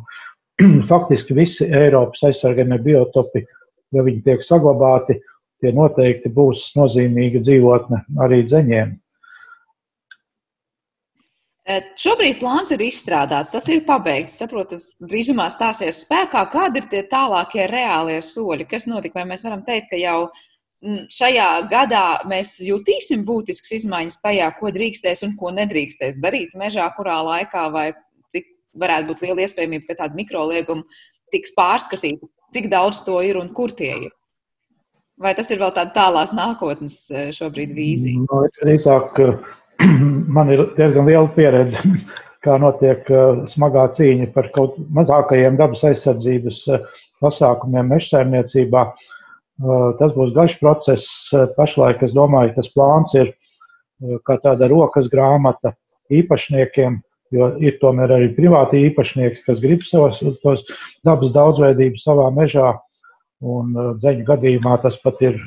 faktiski 0.90 1.36
visi 1.36 1.66
Eiropas 1.66 2.22
aizsargājumie 2.30 2.78
biotopi, 2.84 3.44
ja 3.92 4.04
viņi 4.06 4.24
tiek 4.26 4.44
saglabāti, 4.46 5.18
tie 5.62 5.72
noteikti 5.74 6.32
būs 6.32 6.72
nozīmīga 6.78 7.42
dzīvotne 7.42 8.04
arī 8.22 8.42
dzeņiem. 8.46 8.98
Šobrīd 12.02 12.40
plāns 12.40 12.72
ir 12.74 12.80
izstrādāts, 12.82 13.52
tas 13.54 13.68
ir 13.70 13.84
pabeigts. 13.86 14.34
Saprotu, 14.40 14.74
tas 14.74 14.96
drīzumā 14.98 15.46
stāsies 15.54 16.00
spēkā. 16.02 16.42
Kādi 16.50 16.82
ir 16.82 16.88
tie 16.90 17.04
tālākie 17.06 17.68
reālie 17.70 18.18
soļi? 18.26 18.66
Kas 18.66 18.88
notika? 18.90 19.20
Vai 19.20 19.28
mēs 19.30 19.46
varam 19.46 19.62
teikt, 19.62 19.92
ka 19.92 20.00
jau 20.00 20.24
Mm, 20.26 20.51
šajā 20.82 21.48
gadā 21.70 22.22
mēs 22.28 22.56
jutīsim 22.62 23.22
būtiskas 23.26 23.76
izmaiņas 23.78 24.18
tajā, 24.22 24.48
ko 24.58 24.72
drīkstēs 24.74 25.22
un 25.26 25.36
ko 25.38 25.52
nedrīkstēs 25.54 26.18
darīt 26.22 26.56
mežā, 26.58 26.88
kurā 26.96 27.20
laikā, 27.22 27.68
vai 27.74 27.92
cik 28.34 28.48
varētu 28.78 29.12
būt 29.12 29.22
liela 29.26 29.46
iespējamība, 29.46 29.86
ka 29.90 30.00
tāda 30.02 30.18
mikrolieguma 30.18 30.82
tiks 31.32 31.54
pārskatīta, 31.56 32.26
cik 32.52 32.68
daudz 32.72 33.04
to 33.06 33.20
ir 33.22 33.38
un 33.40 33.52
kur 33.54 33.74
tie 33.78 33.92
ir. 34.08 34.10
Vai 35.22 35.36
tas 35.38 35.50
ir 35.54 35.60
vēl 35.62 35.70
tāda 35.76 35.94
tālās 35.94 36.32
nākotnes 36.34 36.98
e, 37.12 37.28
šobrīd 37.36 37.76
vīzija? 37.76 38.24
No, 38.26 38.42
nu, 38.42 38.52
drīzāk, 38.58 39.20
man 40.36 40.50
ir 40.50 40.66
diezgan 40.74 41.06
liela 41.06 41.30
pieredze, 41.36 41.78
kā 42.44 42.58
notiek 42.58 43.06
e, 43.06 43.24
smagā 43.52 43.86
cīņa 43.94 44.32
par 44.34 44.50
kaut 44.56 44.80
mazākajiem 44.98 45.60
dabas 45.60 45.84
aizsardzības 45.92 46.64
e, 46.74 46.84
pasākumiem 47.22 47.92
mežsaimniecībā. 47.94 48.88
Uh, 48.88 49.10
Tas 49.60 50.12
būs 50.16 50.32
garš 50.34 50.58
process. 50.62 51.08
Pašlaik 51.56 52.02
es 52.06 52.14
domāju, 52.16 52.54
tas 52.56 52.70
plāns 52.72 53.12
ir 53.18 53.32
kā 54.26 54.38
tāda 54.42 54.68
rokas 54.70 55.10
grāmata 55.12 55.74
īpašniekiem, 56.12 56.98
jo 57.36 57.50
ir 57.62 57.76
tomēr 57.82 58.16
arī 58.16 58.30
privāti 58.36 58.82
īpašnieki, 58.88 59.44
kas 59.46 59.60
grib 59.62 59.84
savas 59.86 60.22
dabas 61.04 61.34
daudzveidību 61.36 62.00
savā 62.00 62.30
mežā. 62.34 62.74
Un 63.42 63.74
dzeņu 63.98 64.24
gadījumā 64.26 64.76
tas 64.82 64.96
pat 65.02 65.20
ir 65.22 65.38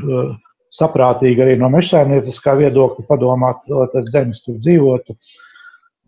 saprātīgi 0.75 1.41
arī 1.41 1.57
no 1.59 1.69
mežsaimnieciskā 1.71 2.57
viedokļa 2.59 3.05
padomāt, 3.07 3.67
lai 3.71 3.87
tas 3.93 4.09
dzeņas 4.11 4.41
tur 4.45 4.57
dzīvotu. 4.59 5.15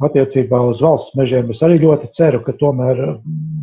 Attiecībā 0.04 0.60
uz 0.70 0.82
valsts 0.84 1.16
mežiem 1.18 1.48
es 1.50 1.64
arī 1.66 1.80
ļoti 1.82 2.12
ceru, 2.14 2.44
ka 2.46 2.54
tomēr 2.60 3.00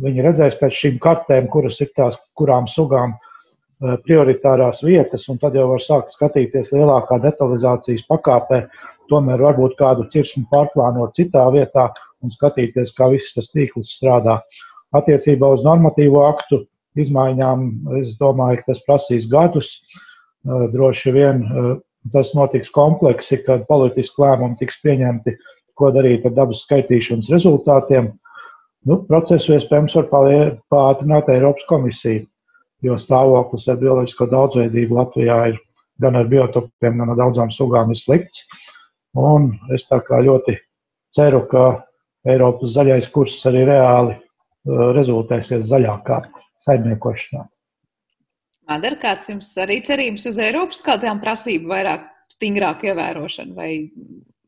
viņi 0.03 0.25
redzēs 0.25 0.57
pēc 0.59 0.81
šīm 0.81 0.97
kartēm, 1.03 1.47
kuras 1.53 1.77
ir 1.85 1.93
tās, 1.95 2.17
kurām 2.35 2.67
sugām 2.67 3.13
Eh, 3.15 3.24
prioritārās 3.79 4.81
vietas, 4.85 5.27
un 5.29 5.39
tad 5.41 5.55
jau 5.57 5.67
var 5.71 5.83
sākt 5.83 6.13
skatīties 6.15 6.71
lielākā 6.73 7.19
detalizācijas 7.23 8.05
pakāpē. 8.09 8.65
Tomēr 9.11 9.41
varbūt 9.43 9.75
kādu 9.77 10.07
cirsmu 10.09 10.45
pārplānot 10.51 11.13
citā 11.17 11.43
vietā 11.53 11.89
un 12.23 12.31
skatīties, 12.33 12.93
kā 12.97 13.09
viss 13.11 13.35
tas 13.35 13.51
tīkls 13.53 13.97
strādā. 13.99 14.39
Attiecībā 14.95 15.49
uz 15.57 15.65
normatīvo 15.65 16.23
aktu 16.25 16.63
izmaiņām, 16.99 17.65
es 18.01 18.15
domāju, 18.21 18.61
ka 18.61 18.71
tas 18.71 18.83
prasīs 18.87 19.27
gadus. 19.31 19.75
Eh, 20.45 20.67
droši 20.73 21.13
vien 21.15 21.43
eh, 21.43 21.71
tas 22.13 22.33
notiks 22.37 22.71
kompleksi, 22.73 23.41
kad 23.45 23.65
politiski 23.69 24.23
lēmumi 24.23 24.59
tiks 24.61 24.79
pieņemti, 24.85 25.35
ko 25.75 25.91
darīt 25.91 26.25
ar 26.25 26.35
dabas 26.37 26.63
skaitīšanas 26.63 27.31
rezultātiem. 27.33 28.13
Nu, 28.85 29.01
procesu 29.09 29.55
iespējams 29.55 29.97
var 29.97 30.07
pātrināt 30.71 31.31
Eiropas 31.33 31.65
komisija 31.67 32.23
jo 32.83 32.97
stāvoklis 32.99 33.67
ar 33.71 33.79
bioloģisko 33.81 34.27
daudzveidību 34.31 34.97
Latvijā 34.97 35.39
ir 35.53 35.59
gan 36.01 36.17
ar 36.19 36.27
biotopiem, 36.31 36.99
gan 36.99 37.13
ar 37.13 37.19
daudzām 37.19 37.51
sugām 37.53 37.93
ir 37.93 37.99
slikts. 37.99 38.45
Un 39.15 39.53
es 39.75 39.87
tā 39.87 40.01
kā 40.03 40.19
ļoti 40.25 40.57
ceru, 41.15 41.45
ka 41.51 41.65
Eiropas 42.27 42.73
zaļais 42.75 43.07
kurs 43.13 43.37
arī 43.47 43.63
reāli 43.69 44.15
uh, 44.17 44.91
rezultēsies 44.97 45.67
zaļākā 45.69 46.19
saimniekošanā. 46.65 47.45
Madara, 48.65 48.97
kāds 48.97 49.29
jums 49.29 49.51
arī 49.61 49.79
cerības 49.85 50.25
uz 50.31 50.39
Eiropas 50.41 50.81
kādām 50.83 51.21
prasību 51.21 51.69
vairāk 51.69 52.07
stingrāku 52.33 52.89
ievērošanu, 52.89 53.53
vai, 53.55 53.71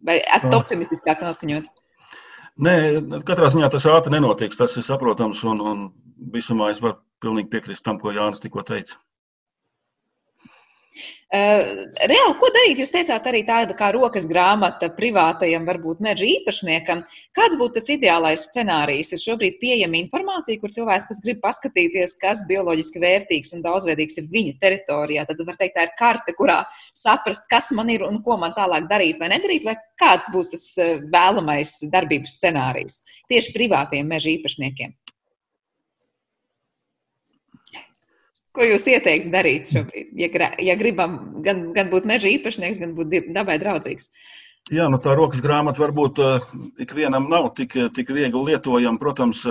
vai 0.04 0.20
esat 0.26 0.52
uh. 0.52 0.60
optimistiskāk 0.60 1.22
noskaņots? 1.24 1.72
Nē, 2.58 2.74
katrā 3.22 3.52
ziņā 3.54 3.70
tas 3.70 3.86
ātri 3.86 4.16
nenotiks. 4.16 4.58
Tas 4.58 4.74
ir 4.80 4.86
saprotams, 4.86 5.44
un, 5.46 5.62
un 5.62 5.84
visumā 6.34 6.72
es 6.74 6.82
varu 6.82 6.98
pilnīgi 7.24 7.52
piekrist 7.54 7.86
tam, 7.86 8.00
ko 8.02 8.16
Jānis 8.16 8.44
tikko 8.44 8.66
teica. 8.68 9.00
Uh, 11.28 11.92
reāli, 12.08 12.36
ko 12.40 12.48
darīt? 12.56 12.80
Jūs 12.80 12.92
teicāt, 12.94 13.26
arī 13.28 13.42
tāda 13.46 13.76
kā 13.78 13.90
rokas 13.92 14.26
grāmata 14.30 14.88
privātajam, 14.96 15.66
varbūt 15.68 16.00
meža 16.04 16.24
īpašniekam. 16.24 17.02
Kāds 17.36 17.58
būtu 17.60 17.76
tas 17.78 17.90
ideālais 17.92 18.46
scenārijs? 18.48 19.12
Ir 19.14 19.22
šobrīd 19.22 19.58
pieejama 19.60 20.00
informācija, 20.00 20.60
kur 20.62 20.72
cilvēks, 20.74 21.10
kas 21.10 21.20
grib 21.26 21.42
paskatīties, 21.44 22.16
kas 22.22 22.46
bioloģiski 22.50 23.02
vērtīgs 23.04 23.54
un 23.58 23.66
daudzveidīgs 23.66 24.22
ir 24.22 24.30
viņa 24.32 24.56
teritorijā, 24.64 25.26
tad 25.28 25.44
var 25.50 25.60
teikt, 25.60 25.76
tā 25.76 25.90
ir 25.90 25.94
karte, 26.00 26.36
kurā 26.38 26.62
saprast, 26.96 27.44
kas 27.52 27.74
man 27.76 27.92
ir 27.94 28.08
un 28.08 28.22
ko 28.24 28.40
man 28.40 28.56
tālāk 28.58 28.88
darīt 28.90 29.20
vai 29.20 29.34
nedarīt, 29.36 29.68
vai 29.68 29.76
kāds 30.00 30.32
būtu 30.34 30.56
tas 30.56 30.70
vēlamais 31.12 31.76
darbības 31.92 32.40
scenārijs 32.40 33.02
tieši 33.28 33.54
privātiem 33.58 34.08
meža 34.08 34.32
īpašniekiem. 34.38 34.96
Ko 38.58 38.66
jūs 38.66 38.88
ieteiktu 38.90 39.30
darīt 39.30 39.70
šobrīd, 39.70 40.16
ja, 40.18 40.50
ja 40.66 40.76
gribam 40.80 41.18
gan, 41.46 41.68
gan 41.76 41.92
būt 41.92 42.08
meža 42.10 42.32
īpašnieks, 42.32 42.82
gan 42.82 42.96
būt 42.98 43.14
dabai 43.36 43.60
draudzīgs? 43.62 44.10
Jā, 44.68 44.90
nu 44.92 44.98
tā 45.00 45.14
rokas 45.16 45.40
grāmata 45.40 45.80
varbūt 45.80 46.18
uh, 46.20 46.48
ikvienam 46.84 47.30
nav 47.32 47.46
tik, 47.56 47.72
tik 47.96 48.10
viegli 48.12 48.42
lietojama. 48.50 49.00
Protams, 49.00 49.46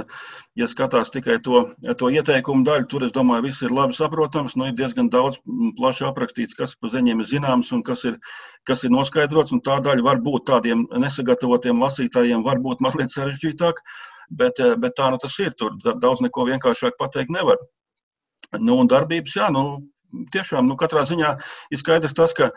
ja 0.61 0.67
skatās 0.69 1.09
tikai 1.15 1.39
to, 1.47 1.63
to 1.97 2.11
ieteikumu 2.13 2.67
daļu, 2.67 2.89
tur 2.91 3.07
es 3.07 3.15
domāju, 3.15 3.47
viss 3.47 3.65
ir 3.65 3.73
labi 3.73 3.97
saprotams. 3.97 4.59
Nu, 4.61 4.67
ir 4.69 4.75
diezgan 4.77 5.09
daudz 5.15 5.39
plaši 5.79 6.05
aprakstīts, 6.11 6.59
kas 6.59 6.75
pa 6.77 6.91
ziņiem 6.93 7.23
ir 7.25 7.31
zināms 7.31 7.73
un 7.73 7.81
kas 7.87 8.05
ir, 8.11 8.19
kas 8.69 8.85
ir 8.85 8.93
noskaidrots. 8.93 9.55
Un 9.57 9.65
tā 9.65 9.79
daļa 9.87 10.05
var 10.05 10.21
būt 10.27 10.51
tādiem 10.51 10.85
nesagatavotiem 11.07 11.81
lasītājiem, 11.87 12.45
varbūt 12.45 12.85
mazliet 12.85 13.15
sarežģītāk, 13.15 13.81
bet, 14.43 14.61
bet 14.85 14.99
tā 15.01 15.09
nu 15.15 15.23
tas 15.23 15.41
ir. 15.41 15.57
Tur 15.57 15.79
daudz 15.87 16.27
neko 16.27 16.45
vienkāršāk 16.51 17.01
pateikt 17.01 17.33
nevar. 17.33 17.63
Nu, 18.61 18.79
un 18.81 18.89
darbības, 18.91 19.37
jā, 19.39 19.51
nu, 19.53 19.65
tiešām, 20.33 20.67
nu, 20.71 20.77
katrā 20.81 21.05
ziņā 21.09 21.35
ir 21.73 21.81
skaidrs 21.81 22.15
tas, 22.17 22.35
ka, 22.37 22.51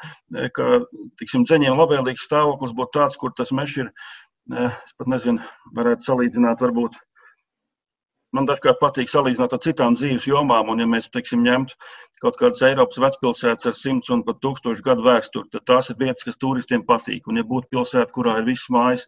ka 0.55 0.81
tiksim, 1.19 1.45
dzeņiem 1.49 1.77
labvēlīgs 1.79 2.27
stāvoklis 2.29 2.75
būtu 2.77 2.99
tāds, 2.99 3.17
kur 3.19 3.33
tas 3.35 3.53
mežs 3.55 3.77
ir, 3.83 3.93
es 4.53 4.95
pat 4.97 5.11
nezinu, 5.11 5.43
varētu 5.75 6.07
salīdzināt, 6.07 6.61
varbūt. 6.65 6.99
Man 8.35 8.45
dažkārt 8.45 8.77
patīk 8.77 9.09
salīdzināt 9.09 9.55
ar 9.55 9.61
citām 9.63 9.95
dzīves 9.97 10.27
jomām, 10.29 10.69
un, 10.69 10.83
ja 10.83 10.85
mēs, 10.85 11.09
teiksim, 11.09 11.41
ņemtu 11.47 11.73
kaut 12.21 12.37
kādas 12.37 12.61
Eiropas 12.67 12.99
vecpilsētas 13.01 13.71
ar 13.71 13.75
simts 13.77 14.11
un 14.13 14.21
pat 14.27 14.37
tūkstošu 14.43 14.85
gadu 14.85 15.05
vēsturi, 15.07 15.49
tad 15.55 15.65
tās 15.65 15.89
ir 15.89 15.97
vietas, 16.01 16.27
kas 16.27 16.37
turistiem 16.37 16.83
patīk. 16.85 17.25
Un, 17.31 17.39
ja 17.39 17.47
būtu 17.47 17.71
pilsēta, 17.73 18.11
kurā 18.13 18.35
ir 18.41 18.45
viss 18.51 18.69
mājas, 18.69 19.07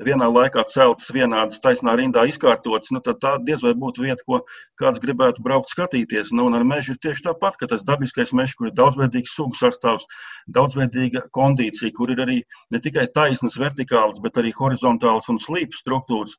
vienā 0.00 0.28
laikā 0.32 0.64
celtas 0.72 1.10
vienādas 1.12 1.60
taisnā 1.60 1.94
rindā 1.98 2.24
izkārtotas, 2.28 2.92
nu, 2.94 3.00
tad 3.04 3.20
tā 3.20 3.32
diez 3.44 3.62
vai 3.62 3.74
būtu 3.76 4.06
vieta, 4.06 4.24
ko 4.26 4.40
kāds 4.80 5.02
gribētu 5.02 5.44
braukt 5.44 5.72
skatīties. 5.74 6.32
Nu, 6.32 6.46
un 6.48 6.56
ar 6.56 6.64
mežu 6.64 6.94
ir 6.94 7.02
tieši 7.02 7.26
tāpat, 7.28 7.58
ka 7.60 7.68
tas 7.74 7.84
dabiskais 7.84 8.32
mežs, 8.32 8.56
kur 8.56 8.70
ir 8.70 8.76
daudzveidīgs 8.78 9.36
sugu 9.36 9.58
sastāvs, 9.58 10.08
daudzveidīga 10.48 11.26
kondīcija, 11.36 11.92
kur 11.96 12.14
ir 12.14 12.24
arī 12.24 12.40
ne 12.72 12.80
tikai 12.80 13.06
taisnas 13.12 13.58
vertikālas, 13.60 14.22
bet 14.24 14.40
arī 14.40 14.54
horizontālas 14.56 15.28
un 15.28 15.40
slīpas 15.42 15.84
struktūras. 15.84 16.38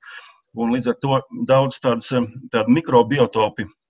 Un 0.53 0.73
līdz 0.73 0.91
ar 0.91 0.99
to 1.01 1.21
daudz 1.49 1.79
tādas 1.81 2.11
tādi 2.53 2.77
mikrobiotopi 2.77 3.65
Uh, 3.65 3.82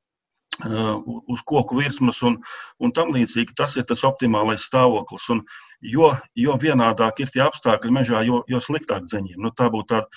uz 0.61 1.41
koku 1.47 1.79
virsmas 1.79 2.21
un, 2.25 2.37
un 2.79 2.93
tam 2.95 3.13
līdzīgi. 3.15 3.55
Tas 3.57 3.75
ir 3.79 3.87
tas 3.89 4.03
optimālais 4.07 4.65
stāvoklis. 4.67 5.29
Un 5.33 5.43
jo, 5.81 6.13
jo 6.35 6.57
vienādāk 6.61 7.23
ir 7.23 7.33
tie 7.33 7.43
apstākļi 7.45 7.91
mežā, 7.95 8.23
jo, 8.27 8.43
jo 8.47 8.61
sliktāk 8.63 9.07
dzeņiem. 9.09 9.41
Nu, 9.41 9.53
tā 9.55 9.69
būtu 9.73 9.93
tāda 9.95 10.07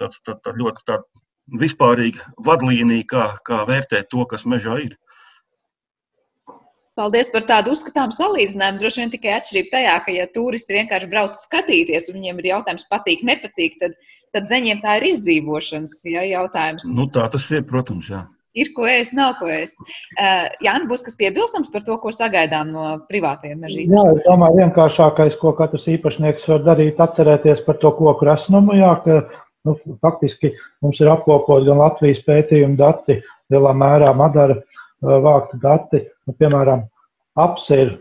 tā, 0.00 0.08
tā, 0.26 0.36
tā 0.42 0.54
ļoti 0.56 0.84
tā 0.88 0.98
vispārīga 1.60 2.32
vadlīnija, 2.46 3.06
kā, 3.08 3.28
kā 3.46 3.62
vērtēt 3.68 4.10
to, 4.12 4.24
kas 4.30 4.46
mežā 4.48 4.78
ir. 4.86 4.96
Paldies 6.96 7.30
par 7.32 7.46
tādu 7.48 7.72
uzskatāmu 7.72 8.12
salīdzinājumu. 8.12 8.80
Droši 8.82 9.00
vien 9.00 9.12
tikai 9.14 9.36
atšķirība 9.38 9.72
tajā, 9.72 9.94
ka, 10.04 10.12
ja 10.12 10.26
turisti 10.28 10.76
vienkārši 10.76 11.08
brauc 11.08 11.38
skatīties, 11.40 12.10
un 12.10 12.18
viņiem 12.18 12.42
ir 12.42 12.50
jautājums, 12.50 12.84
patīk, 12.90 13.24
nepatīk, 13.24 13.78
tad, 13.80 13.96
tad 14.36 14.50
dzeņiem 14.50 14.82
tā 14.84 14.98
ir 15.00 15.08
izdzīvošanas 15.14 15.96
ja, 16.12 16.26
jautājums. 16.34 16.90
Nu, 16.92 17.08
tā 17.12 17.24
tas 17.32 17.48
ir, 17.54 17.64
protams, 17.68 18.12
jā 18.12 18.26
ir 18.58 18.70
ko 18.76 18.86
ēst, 18.88 19.14
nav 19.16 19.36
ko 19.40 19.48
ēst. 19.52 19.78
Uh, 20.16 20.48
Jānis, 20.64 20.88
būs 20.90 21.04
kas 21.06 21.16
piebilstams 21.18 21.70
par 21.72 21.84
to, 21.86 21.96
ko 22.00 22.12
sagaidām 22.14 22.72
no 22.74 22.86
privātajiem 23.08 23.64
mežiem? 23.64 23.92
Jā, 23.92 24.04
es 24.12 24.22
domāju, 24.26 24.60
vienkāršākais, 24.60 25.38
ko 25.40 25.54
katrs 25.58 25.88
īpašnieks 25.92 26.48
var 26.50 26.64
darīt, 26.68 27.00
atcerēties 27.02 27.64
par 27.66 27.80
to 27.82 27.94
koku 27.98 28.28
resnumu. 28.28 28.76
Jā, 28.78 28.94
ka, 29.04 29.20
nu, 29.68 29.76
faktiski 30.04 30.52
mums 30.84 31.00
ir 31.02 31.12
apkopot 31.12 31.66
gan 31.68 31.80
Latvijas 31.82 32.24
pētījuma 32.28 32.78
dati, 32.80 33.20
lielā 33.52 33.74
mērā 33.76 34.12
Madara 34.16 34.58
uh, 34.60 35.18
vāktu 35.24 35.60
dati. 35.62 36.04
Nu, 36.28 36.36
piemēram, 36.38 36.86
apse 37.40 37.84
ir 37.86 37.94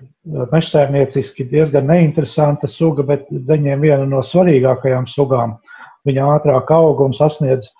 mežsēmnieciski 0.52 1.48
diezgan 1.50 1.88
neinteresanta 1.90 2.68
suga, 2.70 3.02
bet 3.08 3.24
viņiem 3.32 3.88
viena 3.88 4.04
no 4.06 4.20
svarīgākajām 4.22 5.08
sugām. 5.10 5.56
Viņa 6.06 6.28
ātrāk 6.36 6.70
aug 6.76 7.02
un 7.02 7.16
sasniedz 7.18 7.72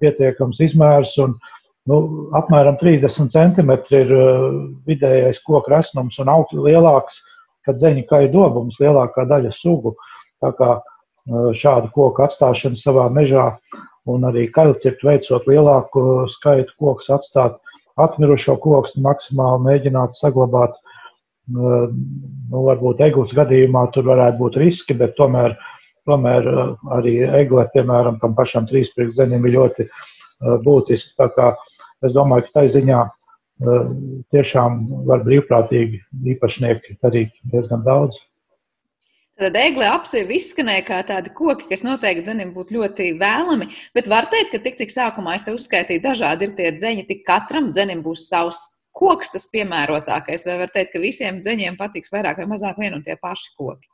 pietiekams 0.00 0.62
izmērs. 0.64 1.12
Un, 1.20 1.34
uh, 1.34 1.50
Nu, 1.90 1.96
apmēram 2.32 2.78
30 2.80 3.28
centimetri 3.32 3.98
ir 4.06 4.12
uh, 4.16 4.44
vidējais 4.88 5.42
koku 5.44 5.68
resnums 5.72 6.16
un 6.22 6.30
augsts 6.32 6.56
lielāks, 6.56 7.18
kad 7.64 7.80
zeņa 7.80 8.22
ir 8.24 8.30
dobums 8.32 8.78
lielākā 8.80 9.26
daļa 9.28 9.50
sugu. 9.52 9.92
Tā 10.40 10.54
kā 10.56 10.70
uh, 10.78 11.50
šādu 11.52 11.90
koku 11.92 12.24
atstāšana 12.24 12.80
savā 12.80 13.10
mežā 13.12 13.50
un 14.08 14.24
arī 14.24 14.46
kailcirtu 14.52 15.10
veicot 15.10 15.44
lielāku 15.48 16.24
skaitu 16.32 16.72
kokus 16.80 17.12
atstāt 17.12 17.60
atmirušo 18.00 18.56
koku, 18.64 18.96
maksimāli 19.04 19.68
mēģināt 19.68 20.16
saglabāt. 20.16 20.80
Uh, 21.52 21.92
nu, 21.92 22.64
varbūt 22.64 23.04
eglis 23.04 23.36
gadījumā 23.36 23.90
tur 23.92 24.08
varētu 24.08 24.40
būt 24.40 24.56
riski, 24.62 24.96
bet 24.96 25.18
tomēr, 25.20 25.58
tomēr 26.08 26.48
arī 26.96 27.18
egle, 27.28 27.68
piemēram, 27.76 28.16
tam 28.24 28.32
pašam 28.38 28.64
trīspriekšzenim 28.72 29.44
ir 29.44 29.58
ļoti 29.58 29.90
būtiski. 30.64 31.12
Tā 31.20 31.28
kā 31.36 31.52
Es 32.04 32.14
domāju, 32.16 32.46
ka 32.48 32.60
tai 32.60 32.66
ziņā 32.72 33.00
eh, 33.04 33.88
tiešām 34.34 34.84
var 35.08 35.24
brīvprātīgi 35.26 36.02
īpašnieki 36.34 36.98
darīt 37.02 37.34
diezgan 37.52 37.84
daudz. 37.86 38.20
Tad 39.40 39.56
egle 39.58 39.88
apsevi 39.90 40.36
izskanēja 40.38 40.84
kā 40.86 41.00
tādi 41.08 41.32
koki, 41.34 41.66
kas 41.66 41.82
noteikti 41.82 42.22
dzenim 42.28 42.52
būtu 42.54 42.76
ļoti 42.76 43.08
vēlami, 43.18 43.66
bet 43.96 44.06
var 44.10 44.28
teikt, 44.30 44.52
ka 44.52 44.60
tik 44.62 44.78
cik 44.78 44.94
sākumā 44.94 45.34
es 45.34 45.46
te 45.46 45.54
uzskaitīju 45.56 46.04
dažādi 46.04 46.46
ir 46.46 46.54
tie 46.54 46.70
dzeņi, 46.76 47.06
tik 47.08 47.24
katram 47.26 47.72
dzenim 47.74 48.04
būs 48.04 48.28
savs 48.28 48.62
koks 48.94 49.34
tas 49.34 49.48
piemērotākais, 49.50 50.46
vai 50.46 50.60
var 50.62 50.70
teikt, 50.74 50.92
ka 50.94 51.02
visiem 51.02 51.42
dzeņiem 51.42 51.80
patiks 51.80 52.14
vairāk 52.14 52.38
vai 52.40 52.46
mazāk 52.54 52.78
vien 52.78 52.94
un 52.94 53.02
tie 53.02 53.18
paši 53.18 53.50
koki? 53.58 53.90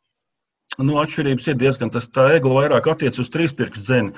Nu, 0.79 1.01
atšķirības 1.03 1.49
ir 1.51 1.57
diezgan. 1.59 1.91
Tas 1.91 2.07
tā 2.15 2.29
egla 2.37 2.61
vairāk 2.61 2.87
attiecas 2.93 3.19
uz 3.25 3.31
trīspirkstu 3.35 3.83
dzeni. 3.89 4.13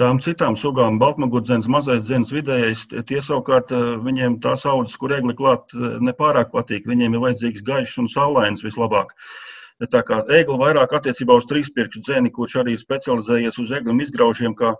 Tām 0.00 0.20
citām 0.24 0.58
sugām, 0.60 0.98
baltmugurdzens, 1.00 1.68
mazais 1.70 2.04
dzens, 2.04 2.32
vidējais, 2.34 2.84
tie 3.08 3.22
savukārt 3.24 3.72
eh, 3.72 3.96
viņiem 4.04 4.38
tās 4.44 4.66
audzes, 4.68 4.98
kur 5.00 5.16
egli 5.16 5.36
klāt, 5.38 5.72
eh, 5.72 5.96
nepārāk 6.04 6.52
patīk. 6.52 6.84
Viņiem 6.90 7.16
ir 7.16 7.24
vajadzīgs 7.24 7.64
gaišs 7.64 7.98
un 8.04 8.12
saulains 8.12 8.66
vislabāk. 8.66 9.16
Tā 9.90 10.04
kā 10.06 10.20
egli 10.30 10.54
vairāk 10.60 10.92
attiecībā 10.94 11.34
uz 11.34 11.48
trīspirkstu 11.50 12.04
dzeni, 12.04 12.30
kurš 12.30 12.60
arī 12.62 12.76
specializējies 12.78 13.58
uz 13.58 13.72
eglim 13.74 13.98
izgraužiem 14.04 14.54
kā, 14.54 14.70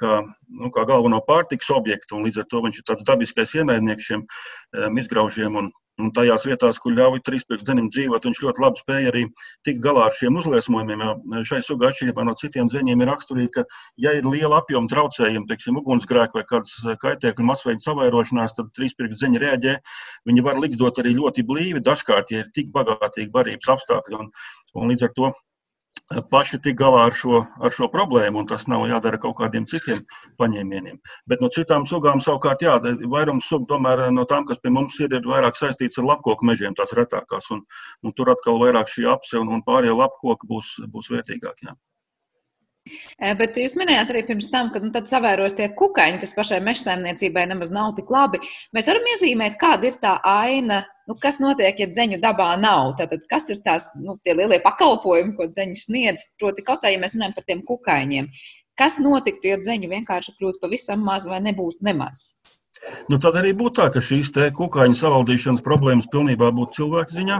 kā, 0.00 0.14
nu, 0.56 0.70
kā 0.72 0.86
galveno 0.88 1.20
pārtiks 1.26 1.68
objektu, 1.76 2.22
līdz 2.24 2.40
ar 2.40 2.48
to 2.48 2.62
viņš 2.64 2.78
ir 2.80 2.86
tāds 2.88 3.04
dabiskais 3.10 3.52
ienaidnieks 3.58 4.08
šiem 4.08 4.24
um, 4.24 4.96
izgraužiem 5.02 5.60
un 5.60 5.68
Un 6.00 6.12
tajās 6.16 6.46
vietās, 6.48 6.78
kur 6.82 6.94
ļauj 6.96 7.20
trīspēkšņiem 7.26 7.90
dzīvot, 7.92 8.26
viņš 8.28 8.40
ļoti 8.44 8.64
labi 8.64 8.82
spēja 8.82 9.10
arī 9.12 9.24
tikt 9.66 9.82
galā 9.84 10.06
ar 10.08 10.16
šiem 10.16 10.38
uzliesmojumiem. 10.40 11.04
Šai 11.48 11.60
sugai 11.66 11.90
atšķirībā 11.90 12.24
no 12.26 12.34
citiem 12.40 12.70
dzeņiem 12.72 13.04
ir 13.04 13.10
raksturīgi, 13.12 13.52
ka, 13.58 13.66
ja 14.00 14.14
ir 14.16 14.28
liela 14.28 14.62
apjoma 14.62 14.90
traucējumi, 14.92 15.48
teiksim, 15.50 15.80
ugunsgrēki 15.82 16.40
vai 16.40 16.46
kādas 16.48 16.74
kaitēkļu 17.04 17.46
masveida 17.50 17.84
savairošanās, 17.84 18.56
tad 18.56 18.72
trīspēkšņi 18.78 19.44
reaģē. 19.44 19.76
Viņi 20.30 20.46
var 20.46 20.60
likdot 20.62 21.02
arī 21.02 21.14
ļoti 21.18 21.46
blīvi, 21.46 21.84
dažkārt, 21.84 22.32
ja 22.34 22.44
ir 22.44 22.50
tik 22.56 22.72
bagātīgi 22.74 23.30
barības 23.34 23.76
apstākļi. 23.76 24.24
Un, 24.24 24.34
un 24.80 24.92
līdz 24.92 25.08
ar 25.08 25.16
to 25.16 25.32
paši 26.30 26.58
tik 26.62 26.76
galā 26.78 27.04
ar 27.06 27.14
šo, 27.14 27.44
ar 27.62 27.74
šo 27.74 27.86
problēmu, 27.92 28.42
un 28.42 28.48
tas 28.50 28.66
nav 28.70 28.82
jādara 28.90 29.18
kaut 29.22 29.36
kādiem 29.38 29.66
citiem 29.70 30.00
paņēmieniem. 30.42 30.98
Bet 31.30 31.44
no 31.44 31.50
citām 31.54 31.86
sugām 31.86 32.22
savukārt, 32.24 32.64
jā, 32.66 32.78
vairums 33.12 33.46
sugu 33.46 33.68
tomēr 33.70 34.08
no 34.14 34.26
tām, 34.30 34.46
kas 34.48 34.58
pie 34.58 34.74
mums 34.74 34.98
ir, 35.00 35.14
ir 35.14 35.28
vairāk 35.30 35.58
saistīts 35.58 36.02
ar 36.02 36.08
lapkoku 36.10 36.48
mežiem, 36.50 36.74
tās 36.74 36.96
retākās, 36.98 37.52
un, 37.54 37.62
un 38.02 38.16
tur 38.16 38.32
atkal 38.34 38.58
vairāk 38.62 38.90
šī 38.90 39.06
apse 39.12 39.38
un, 39.38 39.54
un 39.54 39.62
pārējie 39.66 39.94
lapkoki 40.02 40.50
būs, 40.50 40.74
būs 40.90 41.12
vērtīgākie. 41.14 41.76
Bet 43.40 43.58
jūs 43.58 43.76
minējāt 43.78 44.12
arī 44.12 44.22
pirms 44.28 44.48
tam, 44.52 44.70
ka 44.74 44.82
nu, 44.82 44.92
savēros 44.92 45.56
tie 45.58 45.68
kukaiņi, 45.76 46.20
kas 46.22 46.36
pašai 46.36 46.60
meža 46.64 46.86
saimniecībai 46.86 47.46
nemaz 47.50 47.72
nav 47.74 47.92
tik 47.98 48.10
labi. 48.12 48.40
Mēs 48.76 48.90
varam 48.90 49.10
iezīmēt, 49.14 49.58
kāda 49.60 49.90
ir 49.90 49.98
tā 50.02 50.16
aina, 50.26 50.82
nu, 51.10 51.16
kas 51.20 51.40
notiek, 51.42 51.78
ja 51.80 51.90
dzeņu 51.90 52.20
dabā 52.22 52.52
nav. 52.62 52.94
Tātad, 53.00 53.26
kas 53.30 53.50
ir 53.52 53.62
tās 53.64 53.90
nu, 54.00 54.18
lielie 54.26 54.60
pakalpojumi, 54.64 55.36
ko 55.38 55.50
dzeņš 55.50 55.86
sniedz? 55.88 56.26
Proti, 56.40 56.66
kaut 56.66 56.84
kā, 56.84 56.92
ja 56.94 57.02
mēs 57.02 57.16
runājam 57.18 57.36
par 57.38 57.48
tiem 57.48 57.64
kukaiņiem, 57.66 58.30
kas 58.80 59.00
notiktu, 59.02 59.52
ja 59.52 59.60
dzeņu 59.60 59.90
vienkārši 59.94 60.36
kļūtu 60.38 60.62
pavisam 60.62 61.02
maz 61.04 61.28
vai 61.30 61.42
nebūtu 61.44 61.84
nemaz? 61.86 62.30
Nu, 63.10 63.18
tad 63.20 63.36
arī 63.36 63.50
būtu 63.56 63.74
tā, 63.80 63.86
ka 63.92 64.00
šīs 64.04 64.30
kukaiņu 64.56 64.96
savaldīšanas 64.96 65.64
problēmas 65.66 66.08
pilnībā 66.12 66.48
būtu 66.56 66.78
cilvēku 66.78 67.16
ziņā. 67.16 67.38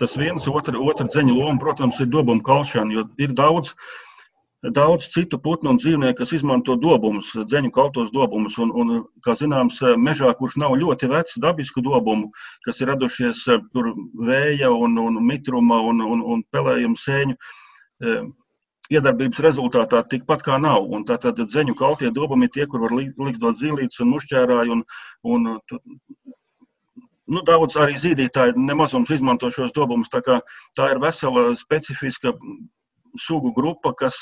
Tas 0.00 0.16
viens, 0.18 0.48
otra, 0.50 0.80
otra 0.80 1.06
dzeņa 1.06 1.36
loma, 1.36 1.60
protams, 1.62 2.00
ir 2.02 2.08
dobuma 2.10 2.42
kalšana, 2.46 2.96
jo 2.96 3.04
ir 3.22 3.36
daudz, 3.38 3.74
daudz 4.62 5.08
citu 5.08 5.38
putnu 5.40 5.70
un 5.72 5.78
dzīvnieku, 5.80 6.18
kas 6.18 6.34
izmanto 6.36 6.76
dobumus, 6.76 7.32
dzeņu 7.48 7.70
kaltos 7.72 8.10
dobumus. 8.12 8.58
Un, 8.60 8.72
un, 8.76 8.90
kā 9.24 9.34
zināms, 9.38 9.80
mežā, 9.96 10.32
kurš 10.36 10.58
nav 10.60 10.76
ļoti 10.76 11.08
vecs 11.08 11.38
dabisku 11.40 11.80
dobumu, 11.84 12.28
kas 12.66 12.80
ir 12.80 12.92
radušies 12.92 13.46
tur 13.72 13.94
vēja 14.20 14.70
un, 14.72 14.98
un 15.00 15.16
mitruma 15.24 15.80
un, 15.88 16.04
un, 16.04 16.20
un 16.20 16.44
pelējuma 16.52 17.00
sēņu 17.00 17.38
iedarbības 18.90 19.40
rezultātā 19.46 20.02
tikpat 20.10 20.42
kā 20.44 20.58
nav. 20.60 20.84
Un 20.92 21.06
tātad 21.08 21.40
dzeņu 21.40 21.76
kaltie 21.78 22.10
dobumi 22.12 22.48
ir 22.48 22.54
tie, 22.56 22.66
kur 22.66 22.84
var 22.84 22.96
likt 22.98 23.40
dot 23.40 23.60
zīlītes 23.60 24.02
un 24.04 24.12
mušķērāju. 24.12 24.76
Un, 24.76 24.84
un, 25.24 25.48
nu, 27.30 27.42
daudz 27.46 27.78
arī 27.80 27.96
zīdītāji 28.02 28.58
nemazums 28.58 29.12
izmanto 29.14 29.48
šos 29.54 29.72
dobumus. 29.72 30.10
Tā, 30.12 30.40
tā 30.76 30.90
ir 30.92 31.00
vesela 31.00 31.54
specifiska 31.56 32.34
sugu 33.18 33.52
grupa, 33.56 33.94
kas, 33.96 34.20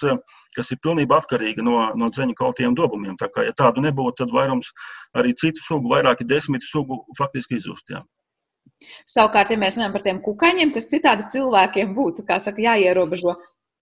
kas 0.57 0.73
ir 0.73 0.81
pilnībā 0.85 1.19
atkarīga 1.23 1.65
no, 1.65 1.81
no 1.99 2.09
dzeņu 2.15 2.37
kaltiem 2.39 2.77
dobumiem. 2.79 3.17
Tā 3.21 3.31
kā, 3.33 3.45
ja 3.49 3.57
tādu 3.57 3.85
nebūtu, 3.85 4.23
tad 4.23 4.35
vairums 4.35 4.71
arī 5.19 5.35
citu 5.37 5.65
sugu, 5.67 5.91
vairāki 5.93 6.27
desmit 6.29 6.67
sugu 6.67 7.03
faktiski 7.19 7.59
izzustījām. 7.61 8.07
Savukārt, 9.09 9.51
ja 9.51 9.59
mēs 9.59 9.79
runājam 9.79 9.95
par 9.97 10.05
tiem 10.07 10.19
kukaiņiem, 10.23 10.73
kas 10.75 10.91
citādi 10.91 11.31
cilvēkiem 11.35 11.95
būtu, 11.97 12.27
saka, 12.29 12.61
jāierobežo, 12.63 13.35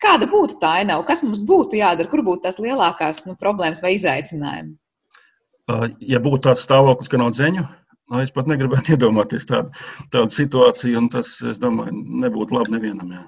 Kāda 0.02 0.28
būtu 0.28 0.58
tā 0.60 0.74
ainava? 0.82 1.06
Kas 1.08 1.22
mums 1.24 1.40
būtu 1.46 1.78
jādara? 1.78 2.08
Kur 2.10 2.22
būtu 2.26 2.44
tās 2.44 2.60
lielākās 2.60 3.24
nu, 3.28 3.36
problēmas 3.40 3.80
vai 3.84 3.94
izaicinājumi? 3.96 4.76
Ja 6.04 6.20
būtu 6.22 6.42
tāds 6.46 6.66
stāvoklis, 6.66 7.08
ka 7.10 7.18
nav 7.18 7.32
dzeņu, 7.34 7.64
nu, 8.12 8.20
es 8.22 8.34
pat 8.34 8.50
negribētu 8.50 8.92
iedomāties 8.94 9.48
tādu, 9.48 9.72
tādu 10.12 10.36
situāciju, 10.36 11.00
un 11.00 11.08
tas, 11.14 11.32
es 11.42 11.58
domāju, 11.62 11.96
nebūtu 12.26 12.58
labi 12.58 12.76
nevienam. 12.76 13.14
Jā, 13.16 13.24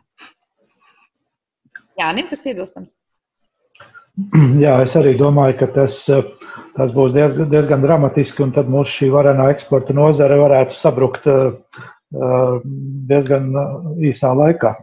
jā 1.99 2.09
Nim, 2.17 2.29
kas 2.31 2.45
piebilstams? 2.45 2.97
Jā, 4.59 4.73
es 4.83 4.97
arī 4.99 5.13
domāju, 5.19 5.61
ka 5.61 5.69
tas, 5.77 6.01
tas 6.75 6.95
būs 6.95 7.13
diezgan, 7.15 7.51
diezgan 7.53 7.85
dramatiski, 7.85 8.43
un 8.43 8.55
tad 8.57 8.71
mūsu 8.73 8.97
šī 8.97 9.11
varenā 9.15 9.47
eksporta 9.53 9.95
nozare 9.95 10.41
varētu 10.41 10.75
sabrukt 10.75 11.29
diezgan 13.13 13.53
īsā 14.11 14.33
laikā. 14.35 14.75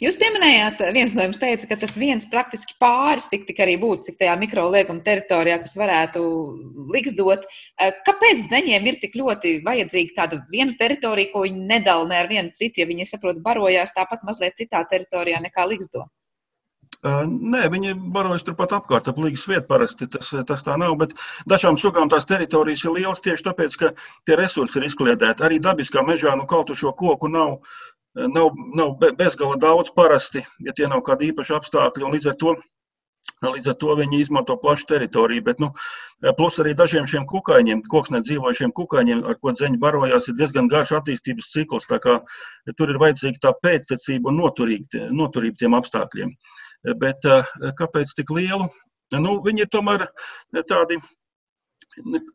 Jūs 0.00 0.16
pieminējāt, 0.20 0.80
viens 0.96 1.14
no 1.16 1.26
jums 1.26 1.40
teica, 1.40 1.68
ka 1.70 1.78
tas 1.82 1.96
viens 2.00 2.26
praktiski 2.30 2.76
pāris 2.80 3.28
tik, 3.32 3.46
tik 3.48 3.60
arī 3.64 3.76
būtu, 3.80 4.08
cik 4.08 4.18
tajā 4.20 4.36
mikrolieguma 4.40 5.04
teritorijā, 5.06 5.58
kas 5.62 5.76
varētu 5.78 6.24
liksdot. 6.94 7.46
Eh, 7.80 7.94
kāpēc 8.08 8.46
dzeņiem 8.50 8.90
ir 8.90 9.00
tik 9.02 9.16
ļoti 9.20 9.56
vajadzīga 9.66 10.18
tāda 10.20 10.42
viena 10.52 10.76
teritorija, 10.80 11.32
ko 11.32 11.46
viņi 11.46 11.66
nedala 11.72 12.08
ne 12.08 12.20
ar 12.22 12.30
vienu 12.32 12.54
citu, 12.56 12.82
ja 12.82 12.90
viņi, 12.90 13.08
saprot, 13.10 13.42
barojās 13.44 13.94
tāpat 13.96 14.24
mazliet 14.28 14.56
citā 14.60 14.84
teritorijā 14.90 15.42
nekā 15.44 15.68
liksdo? 15.68 16.06
Uh, 17.04 17.26
nē, 17.28 17.66
viņi 17.70 17.92
barojas 18.14 18.42
turpat 18.46 18.72
apkārt, 18.72 19.08
ap 19.10 19.18
līgas 19.20 19.44
vietu 19.50 19.66
parasti. 19.68 20.08
Tas, 20.10 20.30
tas 20.48 20.62
tā 20.64 20.78
nav, 20.80 20.94
bet 20.98 21.12
dažām 21.50 21.76
sugām 21.78 22.08
tās 22.10 22.26
teritorijas 22.26 22.86
ir 22.86 22.94
lielas 22.96 23.20
tieši 23.22 23.44
tāpēc, 23.46 23.76
ka 23.78 23.90
tie 24.26 24.38
resursi 24.38 24.80
ir 24.80 24.88
izkliedēti. 24.88 25.44
Arī 25.46 25.60
dabiskā 25.62 26.02
mežā 26.06 26.32
nu, 26.38 26.46
kaut 26.48 26.72
šo 26.74 26.94
koku 26.96 27.28
nav 27.30 27.58
nav, 28.16 28.50
nav 28.74 28.96
bezgala 29.18 29.56
daudz 29.60 29.92
parasti, 29.96 30.44
ja 30.64 30.72
tie 30.76 30.88
nav 30.88 31.04
kādi 31.06 31.30
īpaši 31.30 31.54
apstākļi. 31.56 32.10
Līdz 32.14 32.30
ar, 32.32 32.36
to, 32.40 32.54
līdz 33.44 33.70
ar 33.72 33.76
to 33.82 33.96
viņi 34.00 34.20
izmanto 34.24 34.56
plašu 34.60 34.88
teritoriju. 34.92 35.44
Bet, 35.48 35.60
nu, 35.62 35.72
plus 36.38 36.58
arī 36.62 36.72
dažiem 36.78 37.08
šiem 37.10 37.26
kukaiņiem, 37.28 37.84
koksnē 37.92 38.22
dzīvojušiem 38.24 38.72
kukaiņiem, 38.76 39.24
ar 39.28 39.38
ko 39.42 39.52
dzeņi 39.56 39.80
barojās, 39.82 40.30
ir 40.30 40.38
diezgan 40.40 40.70
garš 40.72 40.96
attīstības 41.00 41.50
cikls. 41.52 41.88
Kā, 41.90 42.18
tur 42.78 42.94
ir 42.94 43.02
vajadzīga 43.02 43.44
tā 43.48 43.54
pēctecība 43.62 44.32
un 44.32 44.40
noturība, 44.40 45.06
noturība 45.12 45.64
tiem 45.64 45.76
apstākļiem. 45.78 46.32
Bet 47.02 47.28
kāpēc 47.78 48.16
tik 48.16 48.32
lielu? 48.32 48.70
Nu, 49.14 49.38
viņi 49.44 49.64
ir 49.64 49.70
tomēr 49.70 50.08
tādi 50.66 50.98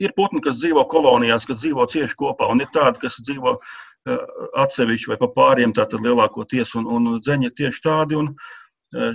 ir 0.02 0.13
putni, 0.17 0.41
kas 0.41 0.60
dzīvo 0.62 0.84
kolonijās, 0.89 1.46
kas 1.46 1.62
dzīvo 1.62 1.86
cieši 1.91 2.17
kopā, 2.17 2.48
un 2.52 2.63
ir 2.63 2.70
tādi, 2.74 3.02
kas 3.04 3.20
dzīvo 3.22 3.58
atsevišķi 4.08 5.12
vai 5.12 5.18
pa 5.22 5.30
pāriem, 5.36 5.74
tātad 5.78 6.02
lielākoties, 6.06 6.74
un, 6.80 6.88
un 6.90 7.20
dzeņi 7.22 7.50
ir 7.50 7.56
tieši 7.58 7.84
tādi, 7.86 8.18
un 8.18 8.32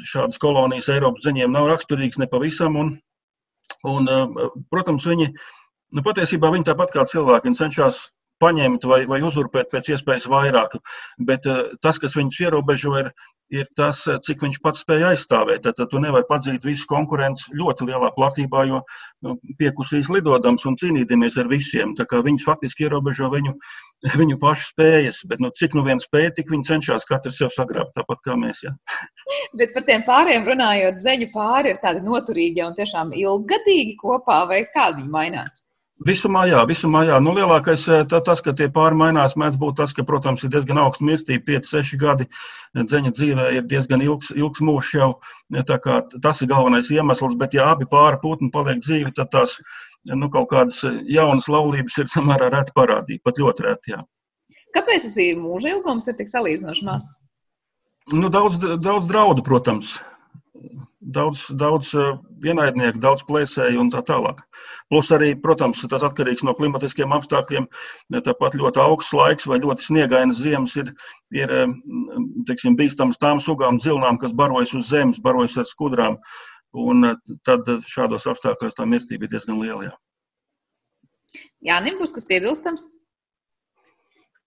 šādas 0.06 0.40
kolonijas 0.40 0.88
Eiropas 0.94 1.26
dzeņiem 1.26 1.52
nav 1.52 1.68
raksturīgas 1.72 2.20
nepavisam, 2.22 2.78
un, 2.80 2.92
un, 3.90 4.10
protams, 4.72 5.06
viņi, 5.10 5.32
nu, 5.96 6.04
patiesībā 6.06 6.52
viņi 6.54 6.68
tāpat 6.70 6.94
kā 6.94 7.06
cilvēki, 7.10 7.56
cenšas 7.58 8.06
paņemt 8.42 8.84
vai, 8.88 9.04
vai 9.10 9.22
uzurpēt 9.24 9.70
pēc 9.72 9.94
iespējas 9.94 10.28
vairāk, 10.30 10.76
bet 11.28 11.48
tas, 11.82 12.00
kas 12.02 12.16
viņus 12.18 12.42
ierobežo, 12.46 12.96
ir 13.00 13.12
ir 13.54 13.66
tas, 13.78 14.00
cik 14.26 14.42
viņš 14.42 14.58
pats 14.62 14.82
spēja 14.82 15.12
aizstāvēt. 15.14 15.62
Tad, 15.66 15.76
tad 15.78 15.90
tu 15.92 16.00
nevari 16.02 16.26
padzīt 16.28 16.64
visu 16.66 16.86
konkurenci 16.90 17.54
ļoti 17.56 17.88
lielā 17.90 18.10
platībā, 18.16 18.64
jo 18.68 18.80
nu, 19.24 19.36
piekusīs 19.60 20.10
lidodams 20.12 20.66
un 20.66 20.78
cīnīties 20.80 21.38
ar 21.40 21.50
visiem. 21.50 21.94
Viņš 21.96 22.46
faktiski 22.46 22.86
ierobežo 22.86 23.30
viņu, 23.32 23.54
viņu 24.20 24.38
pašu 24.42 24.70
spējas. 24.72 25.22
Bet 25.30 25.42
nu, 25.42 25.52
cik 25.54 25.76
nu 25.78 25.84
vien 25.86 26.02
spēja, 26.02 26.34
tik 26.36 26.50
viņi 26.52 26.70
cenšas 26.72 27.06
katrs 27.08 27.38
sev 27.42 27.52
sagrābt, 27.54 27.94
tāpat 27.98 28.24
kā 28.26 28.38
mēs. 28.40 28.64
Ja. 28.66 28.74
Bet 29.58 29.74
par 29.76 29.86
tiem 29.86 30.02
pāriem 30.06 30.46
runājot, 30.48 31.00
zeņu 31.02 31.30
pāri 31.34 31.74
ir 31.74 31.80
tādi 31.82 32.02
noturīgi 32.06 32.64
un 32.66 32.74
tiešām 32.78 33.14
ilggadīgi 33.16 33.96
kopā, 34.02 34.42
vai 34.50 34.64
kādi 34.74 35.04
viņi 35.04 35.12
mainās? 35.12 35.65
Visumā, 36.04 36.42
jā, 36.44 36.60
visumā, 36.68 37.06
jā. 37.08 37.16
Nu, 37.24 37.32
lielākais 37.32 37.86
eh, 37.88 38.02
tā, 38.04 38.18
tas, 38.20 38.42
ka 38.44 38.52
tie 38.52 38.66
pārmainās, 38.68 39.32
mēdz 39.40 39.56
būt 39.56 39.78
tas, 39.78 39.94
ka, 39.96 40.04
protams, 40.04 40.42
ir 40.44 40.50
diezgan 40.52 40.76
augsta 40.82 41.04
mirstība, 41.08 41.56
5-6 41.56 41.96
gadi 42.02 42.26
dzeņa 42.76 43.12
dzīvē 43.16 43.46
ir 43.56 43.64
diezgan 43.70 44.04
ilgs, 44.04 44.28
ilgs 44.36 44.60
mūžs 44.60 44.92
jau. 44.92 45.08
Tas 45.56 46.42
ir 46.44 46.50
galvenais 46.50 46.90
iemesls, 46.92 47.38
bet 47.40 47.56
ja 47.56 47.70
abi 47.72 47.88
pāri 47.88 48.20
putni 48.20 48.52
paliek 48.52 48.82
dzīvi, 48.84 49.14
tad 49.16 49.32
tās 49.32 49.56
nu, 50.12 50.28
kaut 50.28 50.50
kādas 50.52 50.82
jaunas 51.08 51.48
laulības 51.48 51.96
ir 52.02 52.12
samērā 52.12 52.50
reti 52.52 52.76
parādīt, 52.76 53.22
pat 53.24 53.40
ļoti 53.40 53.64
reti. 53.64 53.94
Jā. 53.96 54.04
Kāpēc 54.76 55.08
tas 55.08 55.16
ir 55.16 55.40
mūža 55.40 55.72
ilgums 55.72 56.10
ir 56.12 56.18
tik 56.20 56.28
salīdzinoši 56.28 56.84
mazs? 56.84 57.14
Nu, 58.12 58.28
daudz, 58.28 58.60
daudz 58.60 59.08
draudu, 59.08 59.42
protams 59.42 59.96
daudz, 61.14 61.46
daudz 61.58 61.92
ienaidnieku, 62.44 63.00
daudz 63.02 63.24
plēsēju 63.28 63.80
un 63.82 63.90
tā 63.92 64.02
tālāk. 64.06 64.40
Plus 64.92 65.10
arī, 65.14 65.32
protams, 65.42 65.82
tas 65.90 66.04
atkarīgs 66.06 66.44
no 66.46 66.54
klimatiskiem 66.58 67.14
apstākļiem. 67.16 67.68
Tāpat 68.16 68.58
ļoti 68.58 68.82
augsts 68.82 69.14
laiks 69.16 69.48
vai 69.50 69.60
ļoti 69.62 69.86
sniegainas 69.86 70.42
ziemas 70.42 70.76
ir, 70.80 70.92
ir 71.34 71.54
teiksim, 72.48 72.76
bīstams 72.78 73.20
tām 73.22 73.42
sugām, 73.42 73.80
dzilnām, 73.82 74.18
kas 74.22 74.34
barojas 74.36 74.74
uz 74.76 74.90
zemes, 74.90 75.22
barojas 75.22 75.56
ar 75.62 75.70
skudrām. 75.70 76.18
Un 76.76 77.14
tad 77.46 77.68
šādos 77.88 78.26
apstākļos 78.28 78.76
tā 78.76 78.84
mirstība 78.88 79.26
ir 79.26 79.32
diezgan 79.32 79.62
liela. 79.62 79.94
Jā, 81.64 81.80
nebūs 81.84 82.12
kas 82.16 82.26
piebilstams 82.28 82.90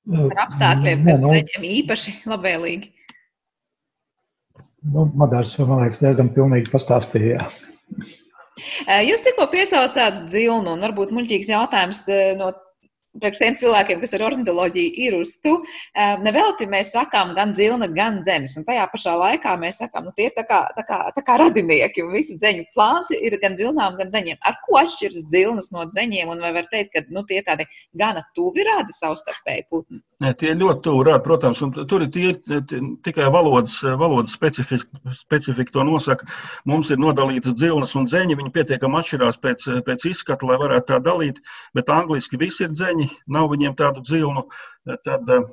par 0.09 0.45
apstākļiem, 0.45 1.03
kas 1.05 1.21
nu, 1.23 1.33
ceļiem 1.35 1.67
īpaši 1.79 2.15
labvēlīgi. 2.29 2.93
Nu, 4.87 5.09
Madārs, 5.19 5.57
man 5.59 5.83
liekas, 5.83 5.99
diezgan 6.03 6.31
pilnīgi 6.35 6.71
pastāstīja. 6.71 7.49
Jūs 9.07 9.23
tikko 9.23 9.47
piesaucāt 9.51 10.25
dzilnu, 10.27 10.75
un 10.75 10.83
varbūt 10.83 11.13
muļķīgs 11.15 11.51
jautājums 11.51 12.03
no 12.39 12.53
priekš 13.19 13.39
tiem 13.41 13.55
cilvēkiem, 13.59 13.99
kas 14.03 14.13
ar 14.15 14.23
ornitoloģiju 14.27 14.91
ir 15.05 15.15
uz 15.17 15.33
tu, 15.43 15.55
nevelti 16.23 16.67
mēs 16.69 16.91
sakām 16.93 17.33
gan 17.37 17.55
dzilna, 17.57 17.89
gan 17.95 18.21
dzenis. 18.23 18.55
Un 18.59 18.67
tajā 18.67 18.85
pašā 18.91 19.15
laikā 19.19 19.55
mēs 19.59 19.81
sakām, 19.81 20.07
nu, 20.07 20.13
tie 20.15 20.27
ir 20.29 20.35
tā 20.37 20.45
kā, 20.47 20.61
tā 20.77 20.85
kā, 20.87 20.99
tā 21.15 21.23
kā 21.25 21.39
radinieki, 21.41 22.05
un 22.05 22.13
visu 22.15 22.37
dzeņu 22.39 22.67
plāns 22.75 23.11
ir 23.15 23.35
gan 23.41 23.57
dzilnām, 23.59 23.97
gan 23.99 24.13
dzeņiem. 24.13 24.39
Ar 24.45 24.59
ko 24.65 24.77
atšķiras 24.83 25.25
dzilnas 25.31 25.71
no 25.75 25.87
dzeņiem, 25.89 26.31
un 26.35 26.45
vai 26.45 26.53
var 26.59 26.69
teikt, 26.71 26.93
ka 26.95 27.03
nu, 27.09 27.25
tie 27.29 27.41
tādi 27.45 27.67
gana 27.97 28.23
tuvi 28.37 28.67
rādi 28.67 28.95
savstarpēji 28.95 29.67
putni? 29.71 30.03
Nē, 30.19 30.33
tie 30.35 30.49
ļoti 30.51 30.81
tuvi 30.83 31.03
rādi, 31.07 31.23
protams, 31.23 31.61
un 31.63 31.69
tur 31.87 32.03
ir 32.03 32.09
tie, 32.11 32.31
tikai 33.07 33.29
valodas, 33.31 33.77
valodas 34.01 34.33
specifika, 34.35 35.13
specifika 35.15 35.71
to 35.77 35.85
nosaka. 35.87 36.27
Mums 36.67 36.89
ir 36.91 36.99
nodalītas 36.99 37.55
dzilnas 37.55 37.95
un 37.95 38.09
dzeņi, 38.09 38.35
viņi 38.41 38.51
pietiekami 38.57 38.99
atšķirās 38.99 39.39
pēc, 39.45 39.63
pēc 39.87 40.03
izskata, 40.09 40.49
lai 40.49 40.57
varētu 40.59 40.91
tā 40.91 40.99
dalīt, 41.05 41.39
bet 41.77 41.93
angliski 41.95 42.41
visi 42.41 42.65
ir 42.67 42.75
dzeņi, 42.75 43.07
nav 43.31 43.47
viņiem 43.53 43.79
tādu 43.79 44.03
dzilnu. 44.09 44.43
Tad, 45.07 45.31
eh, 45.37 45.47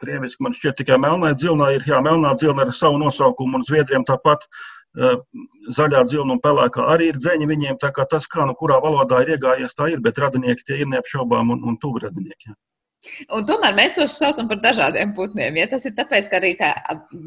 Krieviski 0.00 0.48
man 0.48 0.56
šķiet 0.56 0.80
tikai 0.80 0.96
melnā 0.96 1.34
dzilnā 1.36 1.74
ir, 1.76 1.84
jā, 1.84 2.00
melnā 2.00 2.32
dzilna 2.40 2.64
ar 2.64 2.72
savu 2.72 2.96
nosaukumu, 3.04 3.60
un 3.60 3.68
zviedriem 3.68 4.08
tāpat 4.08 4.48
uh, 4.48 5.18
zaļā 5.68 6.00
dzilna 6.08 6.38
un 6.38 6.40
pelēkā 6.40 6.88
arī 6.94 7.12
ir 7.12 7.20
dzeņi 7.20 7.52
viņiem. 7.52 7.76
Tā 7.84 7.92
kā 7.92 8.08
tas, 8.08 8.24
kā 8.24 8.48
nu 8.48 8.56
kurā 8.56 8.80
valodā 8.80 9.20
ir 9.20 9.36
iegājies, 9.36 9.76
tā 9.76 9.92
ir, 9.92 10.00
bet 10.00 10.16
radinieki 10.16 10.64
tie 10.64 10.80
ir 10.80 10.88
neapšaubām 10.96 11.52
un, 11.52 11.66
un 11.68 11.76
tuvu 11.76 12.06
radinieki. 12.08 12.54
Jā. 12.54 12.56
Un 13.34 13.46
tomēr 13.46 13.74
mēs 13.74 13.96
tos 13.96 14.14
saucam 14.18 14.46
par 14.50 14.60
dažādiem 14.62 15.14
putniem. 15.16 15.56
Ja 15.58 15.66
tas 15.70 15.86
ir 15.88 15.94
tāpēc, 15.96 16.28
ka 16.30 16.38
arī 16.38 16.52
tā 16.60 16.70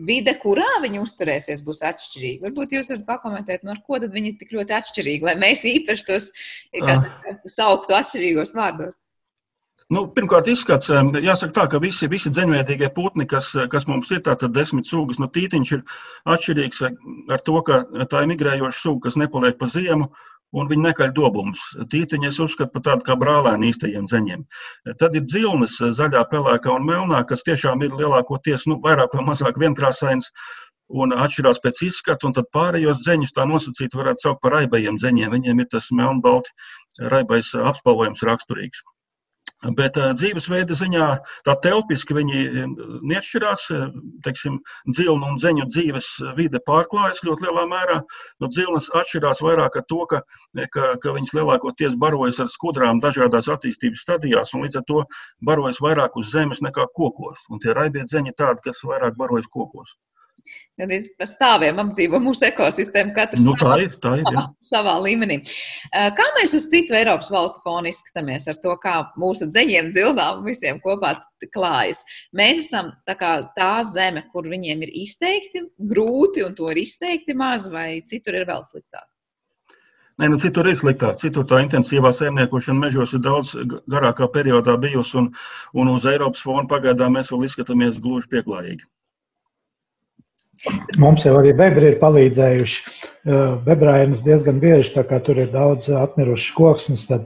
vide, 0.08 0.36
kurā 0.40 0.68
viņi 0.84 1.02
uzturēsies, 1.04 1.64
būs 1.66 1.84
atšķirīga. 1.90 2.46
Varbūt 2.48 2.78
jūs 2.78 2.92
varat 2.94 3.08
pakomentēt, 3.10 3.66
no 3.68 3.76
ko 3.84 4.00
tad 4.00 4.16
viņi 4.16 4.32
ir 4.32 4.38
tik 4.40 4.56
ļoti 4.56 4.78
atšķirīgi, 4.80 5.28
lai 5.28 5.36
mēs 5.42 5.66
īpaši 5.72 6.08
tos 6.08 6.32
kā, 6.72 6.96
ah. 6.96 7.42
sauktu 7.52 7.98
atšķirīgos 7.98 8.56
vārdos. 8.56 9.04
Nu, 9.94 10.08
pirmkārt, 10.10 10.48
izskats. 10.50 10.90
Jāsaka, 10.90 11.52
tā, 11.54 11.64
ka 11.70 11.80
visi, 11.84 12.08
visi 12.10 12.32
dzeņveidīgie 12.34 12.88
putni, 12.96 13.28
kas, 13.30 13.52
kas 13.70 13.86
mums 13.86 14.10
ir, 14.16 14.24
tātad 14.26 14.56
desmit 14.56 14.88
sugas, 14.90 15.20
nu, 15.22 15.28
tītiņš 15.30 15.74
ir 15.76 15.84
atšķirīgs 16.34 16.82
ar 17.36 17.44
to, 17.46 17.60
ka 17.68 17.84
tā 18.10 18.24
ir 18.24 18.32
migrējoša 18.32 18.80
suga, 18.80 19.04
kas 19.06 19.20
nepaliek 19.22 19.60
pa 19.60 19.70
ziemu, 19.70 20.10
un 20.56 20.70
viņi 20.72 20.86
nekaļ 20.88 21.14
dobumus. 21.18 21.64
Tītiņi 21.92 22.30
es 22.32 22.40
uzskatu 22.44 22.72
par 22.76 22.86
tādu 22.88 23.08
kā 23.08 23.18
brālēnu 23.20 23.70
īstajiem 23.70 24.08
zeņiem. 24.12 24.46
Tad 25.02 25.18
ir 25.20 25.26
dzilnes, 25.28 25.78
zaļā, 26.00 26.24
pelēkā 26.32 26.72
un 26.80 26.88
melnā, 26.88 27.24
kas 27.28 27.44
tiešām 27.48 27.84
ir 27.86 27.98
lielākoties, 28.00 28.68
nu, 28.72 28.80
vairāk 28.86 29.18
vai 29.18 29.28
mazāk 29.32 29.60
vienkrāsains 29.62 30.32
un 31.02 31.16
atšķirās 31.18 31.62
pēc 31.64 31.82
izskata, 31.90 32.30
un 32.30 32.36
tad 32.38 32.50
pārējos 32.56 33.04
dzeņus 33.04 33.36
tā 33.36 33.48
nosacīt 33.50 33.96
varētu 33.98 34.28
saukt 34.28 34.44
par 34.46 34.60
raibajiem 34.60 35.00
dzeņiem. 35.02 35.34
Viņiem 35.38 35.64
ir 35.64 35.72
tas 35.72 35.90
melnbalti 35.92 36.54
raibais 37.12 37.52
apspalvojums 37.58 38.24
raksturīgs. 38.30 38.86
Bet 39.74 39.98
dzīvesveida 39.98 40.76
ziņā 40.78 41.06
tā 41.48 41.56
telpiski 41.64 42.14
viņi 42.18 42.66
neatšķirās. 43.12 43.66
Teiksim, 44.26 44.60
dzilnu 44.92 45.32
un 45.32 45.40
dzeņu 45.42 45.68
dzīves 45.74 46.10
vide 46.38 46.62
pārklājas 46.68 47.24
ļoti 47.26 47.48
lielā 47.48 47.66
mērā. 47.72 48.00
No 48.44 48.50
dzilnas 48.52 48.92
atšķirās 49.02 49.42
vairāk 49.46 49.80
ar 49.82 49.86
to, 49.90 50.02
ka, 50.12 50.22
ka, 50.76 50.92
ka 51.02 51.16
viņas 51.18 51.36
lielākoties 51.40 51.98
barojas 52.02 52.42
ar 52.46 52.52
skudrām 52.54 53.02
dažādās 53.02 53.50
attīstības 53.56 54.06
stadijās, 54.06 54.54
un 54.54 54.68
līdz 54.68 54.82
ar 54.82 54.90
to 54.92 55.06
barojas 55.50 55.82
vairāk 55.82 56.20
uz 56.22 56.34
zemes 56.36 56.62
nekā 56.66 56.90
kokos. 56.94 57.48
Un 57.50 57.64
tie 57.64 57.74
raibie 57.74 58.06
dzeņi 58.06 58.38
tādi, 58.38 58.68
kas 58.70 58.84
vairāk 58.86 59.18
barojas 59.18 59.50
kokos 59.50 59.98
arī 60.82 61.00
par 61.20 61.30
stāviem 61.30 61.80
apdzīvo 61.84 62.20
mūsu 62.24 62.48
ekosistēmu, 62.50 63.14
katrs 63.16 63.44
nu, 63.46 63.56
savā, 63.60 63.78
ir, 63.84 63.96
ir, 63.96 64.26
savā, 64.26 64.44
savā 64.72 64.96
līmenī. 65.06 65.40
Kā 65.92 66.28
mēs 66.40 66.56
uz 66.58 66.68
citu 66.72 66.98
Eiropas 66.98 67.32
valstu 67.34 67.64
fonu 67.66 67.92
izskatāmies 67.92 68.50
ar 68.52 68.60
to, 68.64 68.76
kā 68.84 68.98
mūsu 69.22 69.50
dzeņiem, 69.52 69.92
dzildām 69.96 70.46
visiem 70.48 70.82
kopā 70.84 71.16
klājas? 71.56 72.04
Mēs 72.36 72.66
esam 72.66 72.94
tā, 73.08 73.18
kā, 73.20 73.34
tā 73.58 73.74
zeme, 73.88 74.26
kur 74.34 74.48
viņiem 74.52 74.86
ir 74.88 74.96
izteikti 75.06 75.68
grūti 75.92 76.46
un 76.46 76.56
to 76.58 76.72
ir 76.74 76.84
izteikti 76.86 77.38
maz, 77.38 77.70
vai 77.72 78.02
citur 78.10 78.42
ir 78.42 78.50
vēl 78.50 78.66
sliktāk? 78.72 79.08
Nē, 80.16 80.30
nu, 80.32 80.38
citur 80.40 80.68
ir 80.72 80.78
sliktāk. 80.80 81.18
Citur 81.20 81.44
tā 81.50 81.58
intensīvā 81.66 82.14
saimniekošana 82.16 82.86
mežos 82.86 83.12
ir 83.18 83.22
daudz 83.26 83.52
garākā 83.92 84.30
periodā 84.32 84.78
bijusi, 84.80 85.18
un, 85.20 85.26
un 85.76 85.92
uz 85.92 86.08
Eiropas 86.08 86.44
fona 86.46 86.64
pagaidām 86.72 87.18
mēs 87.18 87.34
vēl 87.34 87.44
izskatāmies 87.50 88.00
gluži 88.04 88.32
pieklājīgi. 88.32 88.88
Mums 91.02 91.26
jau 91.26 91.36
arī 91.40 91.52
bebri 91.58 91.92
ir 91.92 91.98
palīdzējuši. 92.02 92.94
Bebrainas 93.66 94.24
diezgan 94.26 94.62
bieži, 94.62 94.94
tā 94.96 95.04
kā 95.08 95.20
tur 95.24 95.40
ir 95.42 95.50
daudz 95.54 95.90
atmirušas 95.90 96.54
koksnes, 96.56 97.08
tad, 97.10 97.26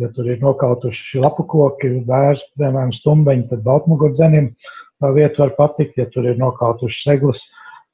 ja 0.00 0.10
tur 0.16 0.28
ir 0.28 0.42
nokautuši 0.42 1.22
lapu 1.22 1.46
koki, 1.48 1.94
bērns, 2.08 2.44
piemēram, 2.58 2.92
stumbeņi, 2.94 3.48
tad 3.52 3.64
baltmugurdzenim 3.66 4.52
tā 5.00 5.12
vieta 5.14 5.44
var 5.44 5.54
patikt. 5.58 5.96
Ja 6.00 6.08
tur 6.10 6.28
ir 6.28 6.38
nokautuši 6.40 7.00
seglas 7.06 7.46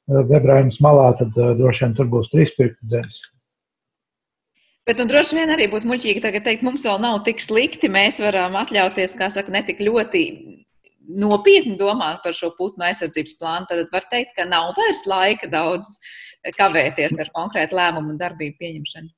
bebrainas 0.05 0.81
malā, 0.83 1.13
tad 1.17 1.31
droši 1.35 1.85
vien 1.85 1.95
tur 1.97 2.11
būs 2.11 2.29
trīspirkta 2.33 2.81
dzenis. 2.85 3.23
Bet 4.85 4.99
nu, 5.01 5.07
droši 5.09 5.39
vien 5.39 5.49
arī 5.49 5.65
būtu 5.71 5.89
muļķīgi 5.89 6.21
tagad 6.21 6.43
teikt, 6.45 6.61
mums 6.65 6.83
vēl 6.85 6.99
nav 7.01 7.23
tik 7.25 7.39
slikti. 7.41 7.89
Mēs 7.89 8.19
varam 8.21 8.53
atļauties, 8.59 9.15
kā 9.17 9.31
saka, 9.33 9.49
ne 9.55 9.63
tik 9.65 9.81
ļoti 9.81 10.21
nopietni 11.07 11.75
domā 11.79 12.15
par 12.23 12.35
šo 12.37 12.51
putnu 12.57 12.87
aizsardzības 12.87 13.37
plānu, 13.41 13.69
tad 13.69 13.91
var 13.93 14.07
teikt, 14.11 14.33
ka 14.37 14.47
nav 14.49 14.73
vairs 14.77 15.03
laika 15.09 15.49
daudz 15.51 15.91
kavēties 16.57 17.19
ar 17.19 17.31
konkrētu 17.35 17.77
lēmumu 17.77 18.13
un 18.13 18.19
darbību 18.21 18.59
pieņemšanu. 18.61 19.13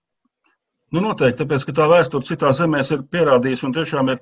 Nu, 0.96 1.02
noteikti, 1.04 1.42
tāpēc, 1.42 1.66
ka 1.68 1.74
tā 1.76 1.86
vēsture 1.92 2.24
citā 2.30 2.54
zemēs 2.56 2.94
ir 2.96 3.02
pierādījusi, 3.12 3.66
un 3.68 3.74
tiešām 3.76 4.12
ir, 4.14 4.22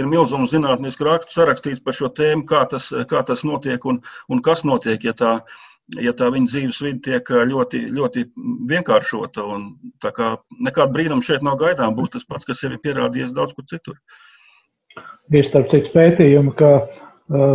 ir 0.00 0.06
milzums 0.08 0.54
zinātnisku 0.54 1.04
rakstu 1.04 1.36
sarakstīts 1.36 1.82
par 1.84 1.96
šo 1.98 2.08
tēmu, 2.16 2.46
kā 2.48 2.62
tas, 2.70 2.88
kā 3.10 3.20
tas 3.28 3.44
notiek 3.44 3.84
un, 3.84 3.98
un 4.32 4.40
kas 4.44 4.64
notiek, 4.64 5.04
ja 5.04 5.12
tā, 5.12 5.32
ja 6.00 6.14
tā 6.16 6.30
viņa 6.32 6.48
dzīves 6.48 6.80
vide 6.86 7.02
tiek 7.04 7.32
ļoti, 7.50 7.82
ļoti 7.98 8.24
vienkāršota. 8.72 9.44
Nekāda 10.06 10.88
brīnuma 10.96 11.26
šeit 11.26 11.44
nav 11.44 11.60
gaidām, 11.60 11.92
būs 11.98 12.16
tas 12.16 12.24
pats, 12.24 12.48
kas 12.48 12.64
ir 12.64 12.80
pierādījies 12.80 13.36
daudz 13.36 13.52
kur 13.52 13.68
citur. 13.68 14.00
Ir 15.34 15.46
starp 15.46 15.70
citu 15.72 15.90
pētījumi, 15.94 16.52
ka 16.58 16.70
uh, 16.86 17.54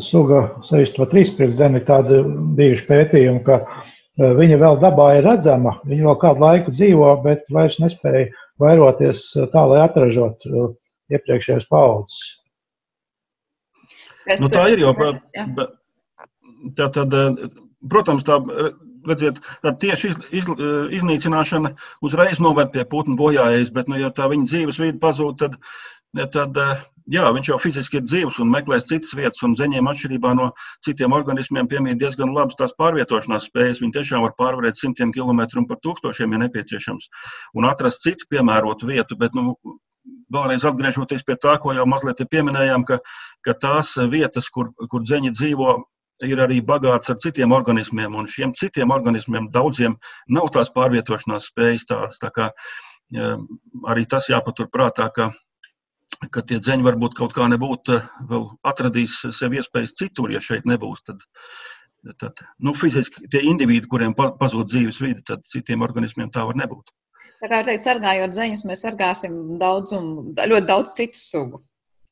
suga, 0.00 0.42
sevišķi 0.68 0.96
to 0.96 1.06
trīspriekšzemi, 1.12 1.82
tādi 1.88 2.22
bijuši 2.56 2.86
pētījumi, 2.88 3.42
ka 3.44 3.58
uh, 3.60 4.30
viņa 4.38 4.60
vēl 4.62 4.80
dabā 4.80 5.10
ir 5.18 5.28
redzama, 5.28 5.76
viņa 5.88 6.08
vēl 6.08 6.20
kādu 6.22 6.44
laiku 6.46 6.74
dzīvo, 6.76 7.10
bet 7.24 7.44
vairs 7.52 7.80
nespēja 7.82 8.30
vairoties 8.60 9.26
tā, 9.52 9.64
lai 9.68 9.82
atražot 9.84 10.48
uh, 10.48 10.70
iepriekšējās 11.12 11.68
paudzes. 11.68 12.22
Nu, 14.40 14.48
tā 14.52 14.68
ir 14.72 14.84
jau. 14.84 14.94
Tā, 16.76 16.86
tad, 16.92 17.14
protams, 17.88 18.24
tā, 18.28 18.36
redziet, 19.08 19.40
tā 19.64 19.72
tieši 19.80 20.10
iz, 20.12 20.18
iz, 20.42 20.48
iznīcināšana 21.00 21.72
uzreiz 22.04 22.40
noved 22.42 22.72
pie 22.74 22.84
putnu 22.88 23.16
bojājas, 23.20 23.72
bet, 23.74 23.88
nu, 23.88 23.98
ja 24.00 24.12
tā 24.14 24.28
viņa 24.30 24.50
dzīves 24.50 24.80
vide 24.82 25.00
pazūd, 25.02 25.38
tad, 25.40 25.56
tad 26.14 26.56
eh, 26.58 26.80
jā, 27.10 27.26
viņš 27.34 27.50
jau 27.52 27.58
fiziski 27.62 28.00
ir 28.00 28.06
dzīvs 28.06 28.40
un 28.42 28.50
meklēs 28.52 28.88
citas 28.90 29.12
vietas, 29.16 29.42
un 29.46 29.56
zeņiem 29.58 29.90
atšķirībā 29.90 30.32
no 30.38 30.50
citiem 30.86 31.14
organismiem 31.16 31.68
piemīt 31.70 32.00
diezgan 32.00 32.34
labas 32.34 32.58
tās 32.58 32.74
pārvietošanās 32.78 33.50
spējas. 33.50 33.82
Viņi 33.82 33.96
tiešām 33.98 34.24
var 34.26 34.34
pārvarēt 34.38 34.80
simtiem 34.80 35.14
kilometru 35.14 35.62
un 35.62 35.68
pat 35.70 35.82
tūkstošiem, 35.86 36.34
ja 36.34 36.42
nepieciešams, 36.46 37.10
un 37.58 37.68
atrast 37.70 38.04
citu 38.06 38.28
piemērotu 38.30 38.90
vietu. 38.90 39.18
Bet, 39.20 39.36
nu, 39.38 39.56
vēlreiz 40.32 40.64
atgriežoties 40.66 41.24
pie 41.26 41.36
tā, 41.40 41.56
ko 41.62 41.74
jau 41.76 41.86
mazliet 41.88 42.22
pieminējām, 42.30 42.86
ka, 42.88 43.00
ka 43.46 43.54
tās 43.58 43.94
vietas, 44.10 44.48
kur, 44.54 44.70
kur 44.90 45.04
dzeņi 45.06 45.34
dzīvo, 45.34 45.74
ir 46.26 46.40
arī 46.44 46.60
bagāts 46.64 47.10
ar 47.12 47.18
citiem 47.22 47.52
organismiem, 47.56 48.14
un 48.16 48.28
šiem 48.28 48.52
citiem 48.58 48.92
organismiem 48.92 49.48
daudziem 49.52 49.96
nav 50.28 50.50
tās 50.54 50.72
pārvietošanās 50.74 51.48
spējas 51.50 51.86
tādas. 51.88 52.20
Tā 52.20 52.30
kā, 52.34 52.50
arī 53.88 54.04
tas 54.10 54.28
jāpatur 54.30 54.68
prātā, 54.72 55.08
ka 55.14 55.30
ka 56.34 56.42
tie 56.46 56.60
dzeņi 56.60 56.86
varbūt 56.86 57.16
kaut 57.18 57.34
kā 57.36 57.48
nebūtu 57.50 57.96
eh, 57.96 58.06
vēl 58.30 58.46
atradīs 58.66 59.18
sev 59.36 59.56
iespējas 59.56 59.96
citur, 59.98 60.32
ja 60.34 60.42
šeit 60.44 60.66
nebūs. 60.68 61.04
Tad, 61.06 61.22
tad 62.20 62.42
nu, 62.58 62.74
fiziski 62.76 63.28
tie 63.32 63.44
indivīdi, 63.50 63.88
kuriem 63.90 64.16
pazūd 64.16 64.72
dzīves 64.72 65.00
vide, 65.04 65.24
tad 65.26 65.44
citiem 65.50 65.86
organismiem 65.86 66.32
tā 66.34 66.46
var 66.48 66.58
nebūt. 66.60 66.92
Tā 67.40 67.48
kā 67.48 67.62
teikt, 67.64 67.86
sargājot 67.86 68.36
zeņus, 68.36 68.66
mēs 68.68 68.82
sargāsim 68.84 69.36
daudz 69.60 69.94
un 69.96 70.10
ļoti 70.36 70.66
daudz 70.68 70.92
citu 70.98 71.22
sugu. 71.22 71.62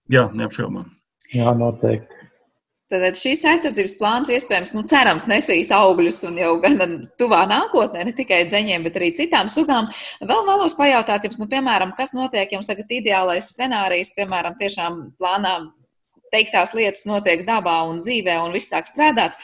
Jā, 0.08 0.30
neapšaubām. 0.32 0.88
Jā, 1.34 1.52
noteikti. 1.52 2.27
Tad 2.88 3.18
šīs 3.20 3.42
aizsardzības 3.44 3.96
plāns 3.98 4.30
iespējams, 4.32 4.70
nu, 4.72 4.82
cerams, 4.88 5.26
nesīs 5.28 5.68
augļus 5.76 6.22
un 6.24 6.38
jau 6.40 6.54
gan 6.62 6.94
tuvā 7.20 7.42
nākotnē, 7.50 8.06
ne 8.08 8.14
tikai 8.16 8.46
dzeņiem, 8.48 8.86
bet 8.86 8.96
arī 8.96 9.10
citām 9.18 9.50
sugām. 9.52 9.90
Vēl 10.24 10.46
vēlos 10.46 10.76
pajautāt 10.78 11.26
jums, 11.28 11.36
nu, 11.36 11.50
piemēram, 11.50 11.92
kas 11.98 12.14
notiek 12.16 12.54
jums 12.56 12.70
tagad 12.70 12.88
ideālais 12.96 13.50
scenārijs, 13.52 14.14
piemēram, 14.16 14.56
tiešām 14.56 14.96
plānā 15.20 15.58
teiktās 16.32 16.72
lietas 16.76 17.04
notiek 17.08 17.44
dabā 17.44 17.76
un 17.90 18.00
dzīvē 18.00 18.38
un 18.46 18.56
viss 18.56 18.72
sāk 18.72 18.88
strādāt. 18.88 19.36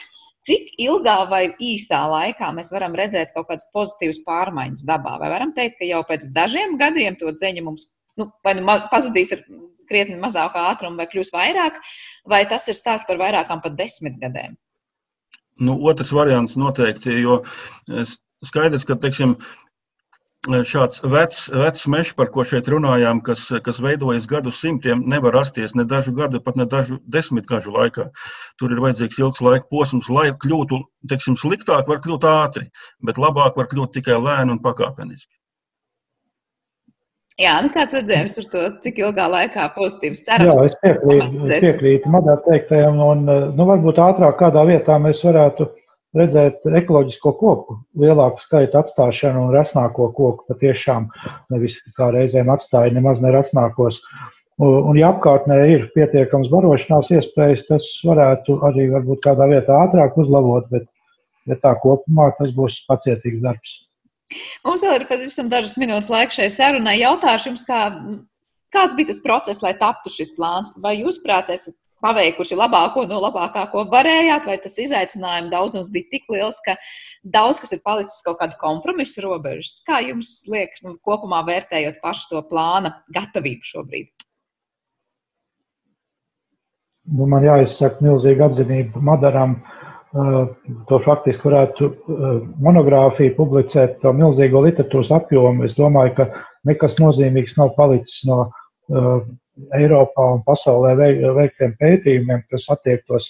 Cik 0.45 0.74
ilgā 0.80 1.18
vai 1.28 1.45
īsā 1.61 2.01
laikā 2.09 2.49
mēs 2.57 2.72
varam 2.72 2.97
redzēt 2.97 3.36
kaut 3.36 3.51
kādas 3.51 3.68
pozitīvas 3.76 4.22
pārmaiņas 4.24 4.88
dabā? 4.88 5.18
Vai 5.20 5.30
varam 5.32 5.53
teikt, 5.57 5.78
ka 5.82 5.88
jau 5.88 6.01
pēc 6.09 6.30
dažiem 6.32 6.78
gadiem 6.80 7.20
to 7.20 7.32
dzeņu 7.32 7.68
mums 7.68 7.90
nu, 8.20 8.28
vai 8.45 8.57
nu 8.57 8.64
pazudīs 8.92 9.32
ar 9.36 9.45
krietni 9.89 10.18
mazākā 10.20 10.66
ātruma 10.72 11.03
vai 11.03 11.09
kļūs 11.11 11.32
vairāk, 11.35 11.80
vai 12.28 12.45
tas 12.51 12.68
ir 12.68 12.78
stāsts 12.78 13.09
par 13.09 13.20
vairākām 13.20 13.62
pat 13.64 13.76
desmit 13.78 14.20
gadiem? 14.22 14.57
Nu, 15.61 15.76
otrs 15.87 16.11
variants 16.14 16.57
noteikti, 16.59 17.20
jo 17.22 17.43
skaidrs, 18.45 18.87
ka, 18.89 18.97
teiksim, 18.99 19.37
šāds 20.45 21.01
vecs, 21.09 21.47
vecs 21.49 21.87
mežs, 21.89 22.12
par 22.12 22.28
ko 22.35 22.45
šeit 22.45 22.68
runājām, 22.68 23.22
kas, 23.24 23.47
kas 23.64 23.78
veidojas 23.80 24.26
gadu 24.28 24.51
simtiem, 24.51 25.01
nevar 25.09 25.32
rasties 25.32 25.74
ne 25.74 25.85
dažu 25.85 26.12
gadu, 26.12 26.41
pat 26.41 26.57
ne 26.57 26.66
dažu 26.66 26.99
desmitgažu 27.07 27.72
laikā. 27.72 28.11
Tur 28.59 28.72
ir 28.72 28.82
vajadzīgs 28.85 29.18
ilgs 29.22 29.41
laika 29.41 29.64
posms, 29.70 30.11
lai 30.11 30.32
kļūtu, 30.32 30.82
teiksim, 31.09 31.39
sliktāk 31.41 31.89
var 31.89 32.03
kļūt 32.05 32.24
ātri, 32.28 32.68
bet 33.01 33.16
labāk 33.16 33.57
var 33.57 33.70
kļūt 33.70 33.95
tikai 33.95 34.20
lēni 34.20 34.53
un 34.53 34.61
pakāpeniski. 34.61 35.32
Jā, 37.43 37.55
nu 37.64 37.70
kāds 37.74 37.95
redzējums 37.97 38.37
par 38.39 38.45
to, 38.53 38.61
cik 38.85 38.99
ilgā 39.03 39.24
laikā 39.26 39.64
pozitīvs 39.74 40.20
cerams? 40.22 40.55
Jā, 40.55 40.66
es 40.68 40.76
piekrītu, 40.85 41.47
piekrītu 41.64 42.12
Madā 42.14 42.37
teiktajam, 42.45 43.01
un 43.03 43.24
nu, 43.26 43.64
varbūt 43.66 43.99
ātrāk 43.99 44.37
kādā 44.39 44.62
vietā 44.68 45.01
mēs 45.03 45.24
varētu 45.26 45.66
redzēt 46.14 46.62
ekoloģisko 46.80 47.32
koku, 47.41 47.80
lielāku 47.99 48.39
skaitu 48.39 48.78
atstāšanu 48.78 49.49
un 49.49 49.57
rasnāko 49.57 50.12
koku 50.14 50.47
patiešām 50.53 51.09
nevis 51.51 51.80
kā 51.99 52.12
reizēm 52.14 52.53
atstāja 52.55 52.95
nemaz 52.95 53.18
nerasnākos. 53.24 53.99
Un, 54.62 54.95
ja 54.95 55.11
apkārtnē 55.11 55.57
ir 55.72 55.89
pietiekams 55.97 56.53
barošanās 56.53 57.11
iespējas, 57.16 57.66
tas 57.66 57.89
varētu 58.07 58.61
arī 58.68 58.87
varbūt 58.93 59.24
kādā 59.26 59.51
vietā 59.51 59.80
ātrāk 59.89 60.14
uzlabot, 60.22 60.70
bet, 60.70 60.87
bet 61.51 61.64
tā 61.66 61.74
kopumā 61.82 62.30
tas 62.39 62.55
būs 62.55 62.85
pacietīgs 62.87 63.43
darbs. 63.43 63.80
Mums 64.64 64.85
vēl 64.85 65.01
ir 65.01 65.07
pavisam 65.09 65.49
dažas 65.53 65.76
minūtes 65.80 66.11
laika 66.12 66.35
šai 66.35 66.51
sarunai. 66.53 66.99
Jautāšu 67.01 67.53
jums, 67.53 67.64
kā, 67.68 67.80
kāds 68.74 68.99
bija 68.99 69.12
tas 69.12 69.22
process, 69.24 69.62
lai 69.64 69.74
taptu 69.78 70.12
šis 70.12 70.35
plāns? 70.37 70.72
Vai 70.82 70.97
jūs, 71.01 71.20
prāt, 71.24 71.53
esat 71.55 71.76
paveikuši 72.05 72.59
labāko 72.59 73.07
no 73.09 73.20
labākā, 73.22 73.64
ko 73.72 73.87
varējāt, 73.93 74.49
vai 74.49 74.59
tas 74.61 74.76
izaicinājuma 74.82 75.53
daudzums 75.53 75.89
bija 75.93 76.11
tik 76.12 76.26
liels, 76.32 76.59
ka 76.64 76.76
daudz 77.37 77.62
kas 77.62 77.72
ir 77.76 77.80
palicis 77.85 78.24
kaut 78.26 78.41
kādu 78.43 78.59
kompromisu 78.61 79.24
robežas? 79.24 79.78
Kā 79.87 80.03
jums 80.05 80.43
liekas, 80.51 80.85
nu, 80.85 80.99
kopumā 81.05 81.41
vērtējot 81.49 82.03
pašu 82.05 82.35
to 82.35 82.45
plāna 82.51 82.99
gatavību 83.14 83.70
šobrīd? 83.70 84.12
Nu, 87.14 87.26
man 87.28 87.45
jāizsaka 87.45 88.01
milzīga 88.05 88.49
atzinība 88.49 89.01
Madaram. 89.05 89.59
Uh, 89.61 89.84
to 90.88 90.98
faktiski 91.02 91.48
varētu 91.48 91.88
uh, 91.90 92.34
monogrāfiju 92.62 93.34
publicēt, 93.38 93.96
to 94.02 94.12
milzīgo 94.14 94.62
literatūras 94.62 95.10
apjomu. 95.14 95.64
Es 95.66 95.74
domāju, 95.78 96.14
ka 96.20 96.26
nekas 96.68 97.00
nozīmīgs 97.02 97.56
nav 97.58 97.72
palicis 97.78 98.20
no 98.28 98.44
uh, 98.46 99.24
Eiropā 99.74 100.28
un 100.36 100.42
pasaulē 100.46 100.94
veiktiem 100.98 101.74
pētījumiem, 101.78 102.44
kas 102.50 102.66
attiektos 102.74 103.28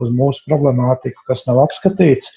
uz 0.00 0.12
mūsu 0.12 0.44
problemātiku, 0.48 1.24
kas 1.28 1.44
nav 1.48 1.62
apskatīts. 1.66 2.30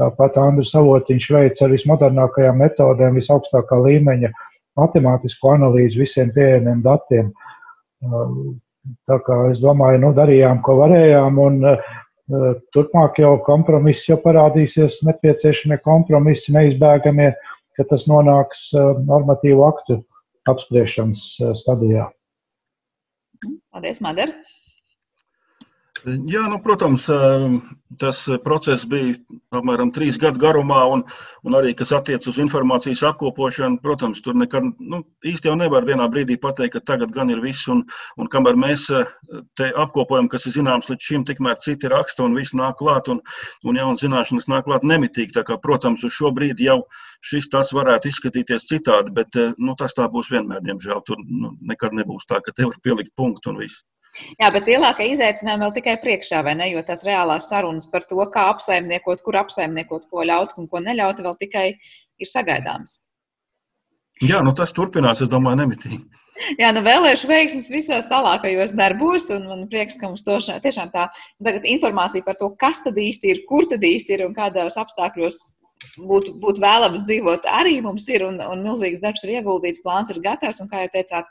Tāpat 0.00 0.36
Andris 0.40 0.72
Savotiņš 0.74 1.28
veic 1.32 1.60
ar 1.62 1.72
vismodernākajām 1.72 2.58
metodēm, 2.60 3.20
visaugstākā 3.20 3.78
līmeņa 3.86 4.32
matemātisko 4.80 5.54
analīzi 5.54 6.00
visiem 6.00 6.32
pieejamiem 6.34 6.80
datiem. 6.84 7.30
Tā 9.08 9.16
kā 9.24 9.36
es 9.52 9.62
domāju, 9.64 10.00
nu, 10.02 10.12
darījām, 10.16 10.60
ko 10.64 10.76
varējām, 10.82 11.38
un 11.40 11.60
uh, 11.64 11.92
turpmāk 12.74 13.20
jau 13.20 13.34
kompromiss 13.44 14.08
jau 14.08 14.16
parādīsies, 14.22 15.02
nepieciešamie 15.04 15.78
kompromisi, 15.84 16.54
neizbēgamie, 16.56 17.32
ka 17.76 17.86
tas 17.90 18.06
nonāks 18.08 18.70
normatīvu 19.04 19.64
aktu 19.66 20.00
apspriešanas 20.48 21.24
stadijā. 21.60 22.08
Paldies, 23.74 24.00
Madara! 24.04 24.32
Jā, 26.04 26.42
nu, 26.52 26.58
protams, 26.60 27.06
tas 27.96 28.18
process 28.44 28.82
bija 28.84 29.14
apmēram 29.56 29.88
trīs 29.94 30.18
gadu 30.20 30.42
garumā, 30.42 30.82
un, 30.92 31.02
un 31.48 31.54
arī, 31.56 31.70
kas 31.78 31.94
attiecas 31.96 32.28
uz 32.28 32.40
informācijas 32.42 33.00
apkopošanu, 33.08 33.78
protams, 33.80 34.20
tur 34.24 34.36
nekad 34.36 34.66
nu, 34.76 35.00
īsti 35.24 35.48
jau 35.48 35.54
nevar 35.56 35.86
vienā 35.88 36.04
brīdī 36.12 36.36
pateikt, 36.42 36.74
ka 36.74 36.82
tagad 36.92 37.14
gan 37.14 37.32
ir 37.32 37.40
viss, 37.40 37.64
un, 37.72 37.80
un 38.20 38.28
kamēr 38.28 38.58
mēs 38.60 38.84
te 39.56 39.70
apkopojam, 39.80 40.28
kas 40.28 40.44
ir 40.50 40.58
zināms 40.58 40.90
līdz 40.92 41.08
šim, 41.08 41.24
tikmēr 41.30 41.56
citi 41.64 41.88
raksta 41.88 42.26
un 42.26 42.36
viss 42.36 42.52
nāk 42.52 42.76
klāt, 42.82 43.08
un, 43.08 43.24
un 43.64 43.80
jaunas 43.80 44.04
zināšanas 44.04 44.50
nāk 44.52 44.68
klāt 44.68 44.84
nemitīgi. 44.84 45.32
Tā 45.38 45.46
kā, 45.48 45.56
protams, 45.64 46.04
uz 46.04 46.12
šo 46.18 46.34
brīdi 46.36 46.68
jau 46.68 46.82
šis 47.24 47.48
tas 47.48 47.72
varētu 47.72 48.12
izskatīties 48.12 48.68
citādi, 48.68 49.16
bet 49.22 49.40
nu, 49.56 49.72
tas 49.80 49.96
tā 49.96 50.10
būs 50.12 50.28
vienmēr, 50.36 50.60
diemžēl. 50.68 51.00
Tur 51.08 51.24
nu, 51.24 51.56
nekad 51.64 51.96
nebūs 51.96 52.28
tā, 52.28 52.44
ka 52.44 52.52
te 52.52 52.68
var 52.68 52.76
pielikt 52.84 53.16
punktu 53.16 53.54
un 53.54 53.64
viss. 53.64 53.80
Jā, 54.38 54.50
bet 54.54 54.68
lielākā 54.70 55.06
izaicinājuma 55.10 55.66
vēl 55.66 55.76
tikai 55.78 55.94
priekšā, 56.02 56.42
vai 56.46 56.54
ne? 56.58 56.68
Jo 56.70 56.82
tās 56.86 57.04
reālās 57.06 57.48
sarunas 57.50 57.88
par 57.90 58.06
to, 58.08 58.20
kā 58.34 58.48
apsaimniekot, 58.52 59.22
kur 59.26 59.40
apsaimniekot, 59.42 60.08
ko 60.10 60.26
ļaut 60.26 60.54
un 60.60 60.68
ko 60.70 60.82
neļaut, 60.84 61.22
vēl 61.24 61.38
tikai 61.40 61.66
ir 61.74 62.30
sagaidāmas. 62.30 63.00
Jā, 64.22 64.40
nu 64.46 64.54
tas 64.54 64.72
turpinās, 64.74 65.22
es 65.24 65.30
domāju, 65.30 65.64
nemitīgi. 65.64 66.04
Jā, 66.58 66.72
nu 66.74 66.82
vēlēšu 66.82 67.28
veiksmus 67.30 67.68
visos 67.70 68.08
tālākajos 68.10 68.72
darbos, 68.74 69.28
un 69.34 69.44
man 69.46 69.66
prieks, 69.70 69.98
ka 70.00 70.10
mums 70.10 70.24
to 70.26 70.40
tiešām 70.42 70.90
tā 70.94 71.06
tagad 71.42 71.66
informācija 71.70 72.26
par 72.26 72.38
to, 72.40 72.48
kas 72.58 72.82
tad 72.82 72.98
īsti 72.98 73.30
ir, 73.30 73.42
kur 73.48 73.68
tad 73.70 73.86
īsti 73.86 74.16
ir 74.16 74.24
un 74.26 74.34
kādos 74.34 74.78
apstākļos 74.80 75.38
būtu, 75.98 76.34
būtu 76.40 76.62
vēlams 76.64 77.04
dzīvot, 77.08 77.48
arī 77.50 77.80
mums 77.84 78.06
ir, 78.12 78.24
un, 78.28 78.40
un 78.40 78.64
milzīgs 78.64 79.02
darbs 79.02 79.24
ir 79.26 79.36
ieguldīts, 79.38 79.82
plāns 79.84 80.12
ir 80.12 80.20
gatavs, 80.24 80.62
un, 80.62 80.70
kā 80.70 80.84
jau 80.84 80.92
teicāt, 80.94 81.28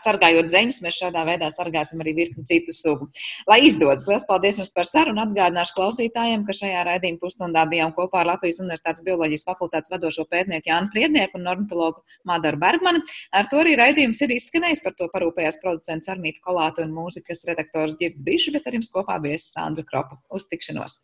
sargājot 0.00 0.48
zeņus, 0.52 0.80
mēs 0.84 0.98
šādā 1.02 1.22
veidā 1.28 1.50
sargāsim 1.52 2.00
arī 2.00 2.14
virkni 2.16 2.44
citu 2.48 2.72
sugu. 2.72 3.08
Lai 3.48 3.58
izdodas, 3.66 4.06
liels 4.08 4.24
paldies 4.28 4.60
jums 4.60 4.72
par 4.72 4.88
sarunu. 4.88 5.20
Atgādināšu 5.26 5.76
klausītājiem, 5.76 6.46
ka 6.48 6.56
šajā 6.56 6.84
raidījuma 6.88 7.20
pusstundā 7.20 7.66
bijām 7.68 7.92
kopā 7.96 8.22
ar 8.22 8.30
Latvijas 8.32 8.62
Universitātes 8.64 9.04
bioloģijas 9.04 9.44
fakultātes 9.48 9.92
vadošo 9.92 10.24
pētnieku 10.32 10.70
Jānu 10.70 10.92
Priednieku 10.94 11.40
un 11.40 11.50
ornitologu 11.52 12.04
Mādaru 12.28 12.60
Bergmanu. 12.62 13.04
Ar 13.36 13.50
to 13.50 13.60
arī 13.60 13.76
raidījums 13.76 14.22
ir 14.24 14.32
izskanējis, 14.38 14.84
par 14.84 14.96
to 14.96 15.10
parūpējās 15.12 15.60
producents 15.60 16.08
Armīta 16.12 16.40
Kolāta 16.46 16.86
un 16.86 16.96
mūzikas 16.96 17.44
redaktors 17.48 17.98
Girds 18.00 18.22
Bišu, 18.24 18.56
bet 18.56 18.70
ar 18.70 18.80
jums 18.80 18.92
kopā 18.94 19.20
bija 19.20 19.42
Sandra 19.44 19.84
Kropa. 19.84 20.22
Uz 20.32 20.48
tikšanos! 20.48 21.02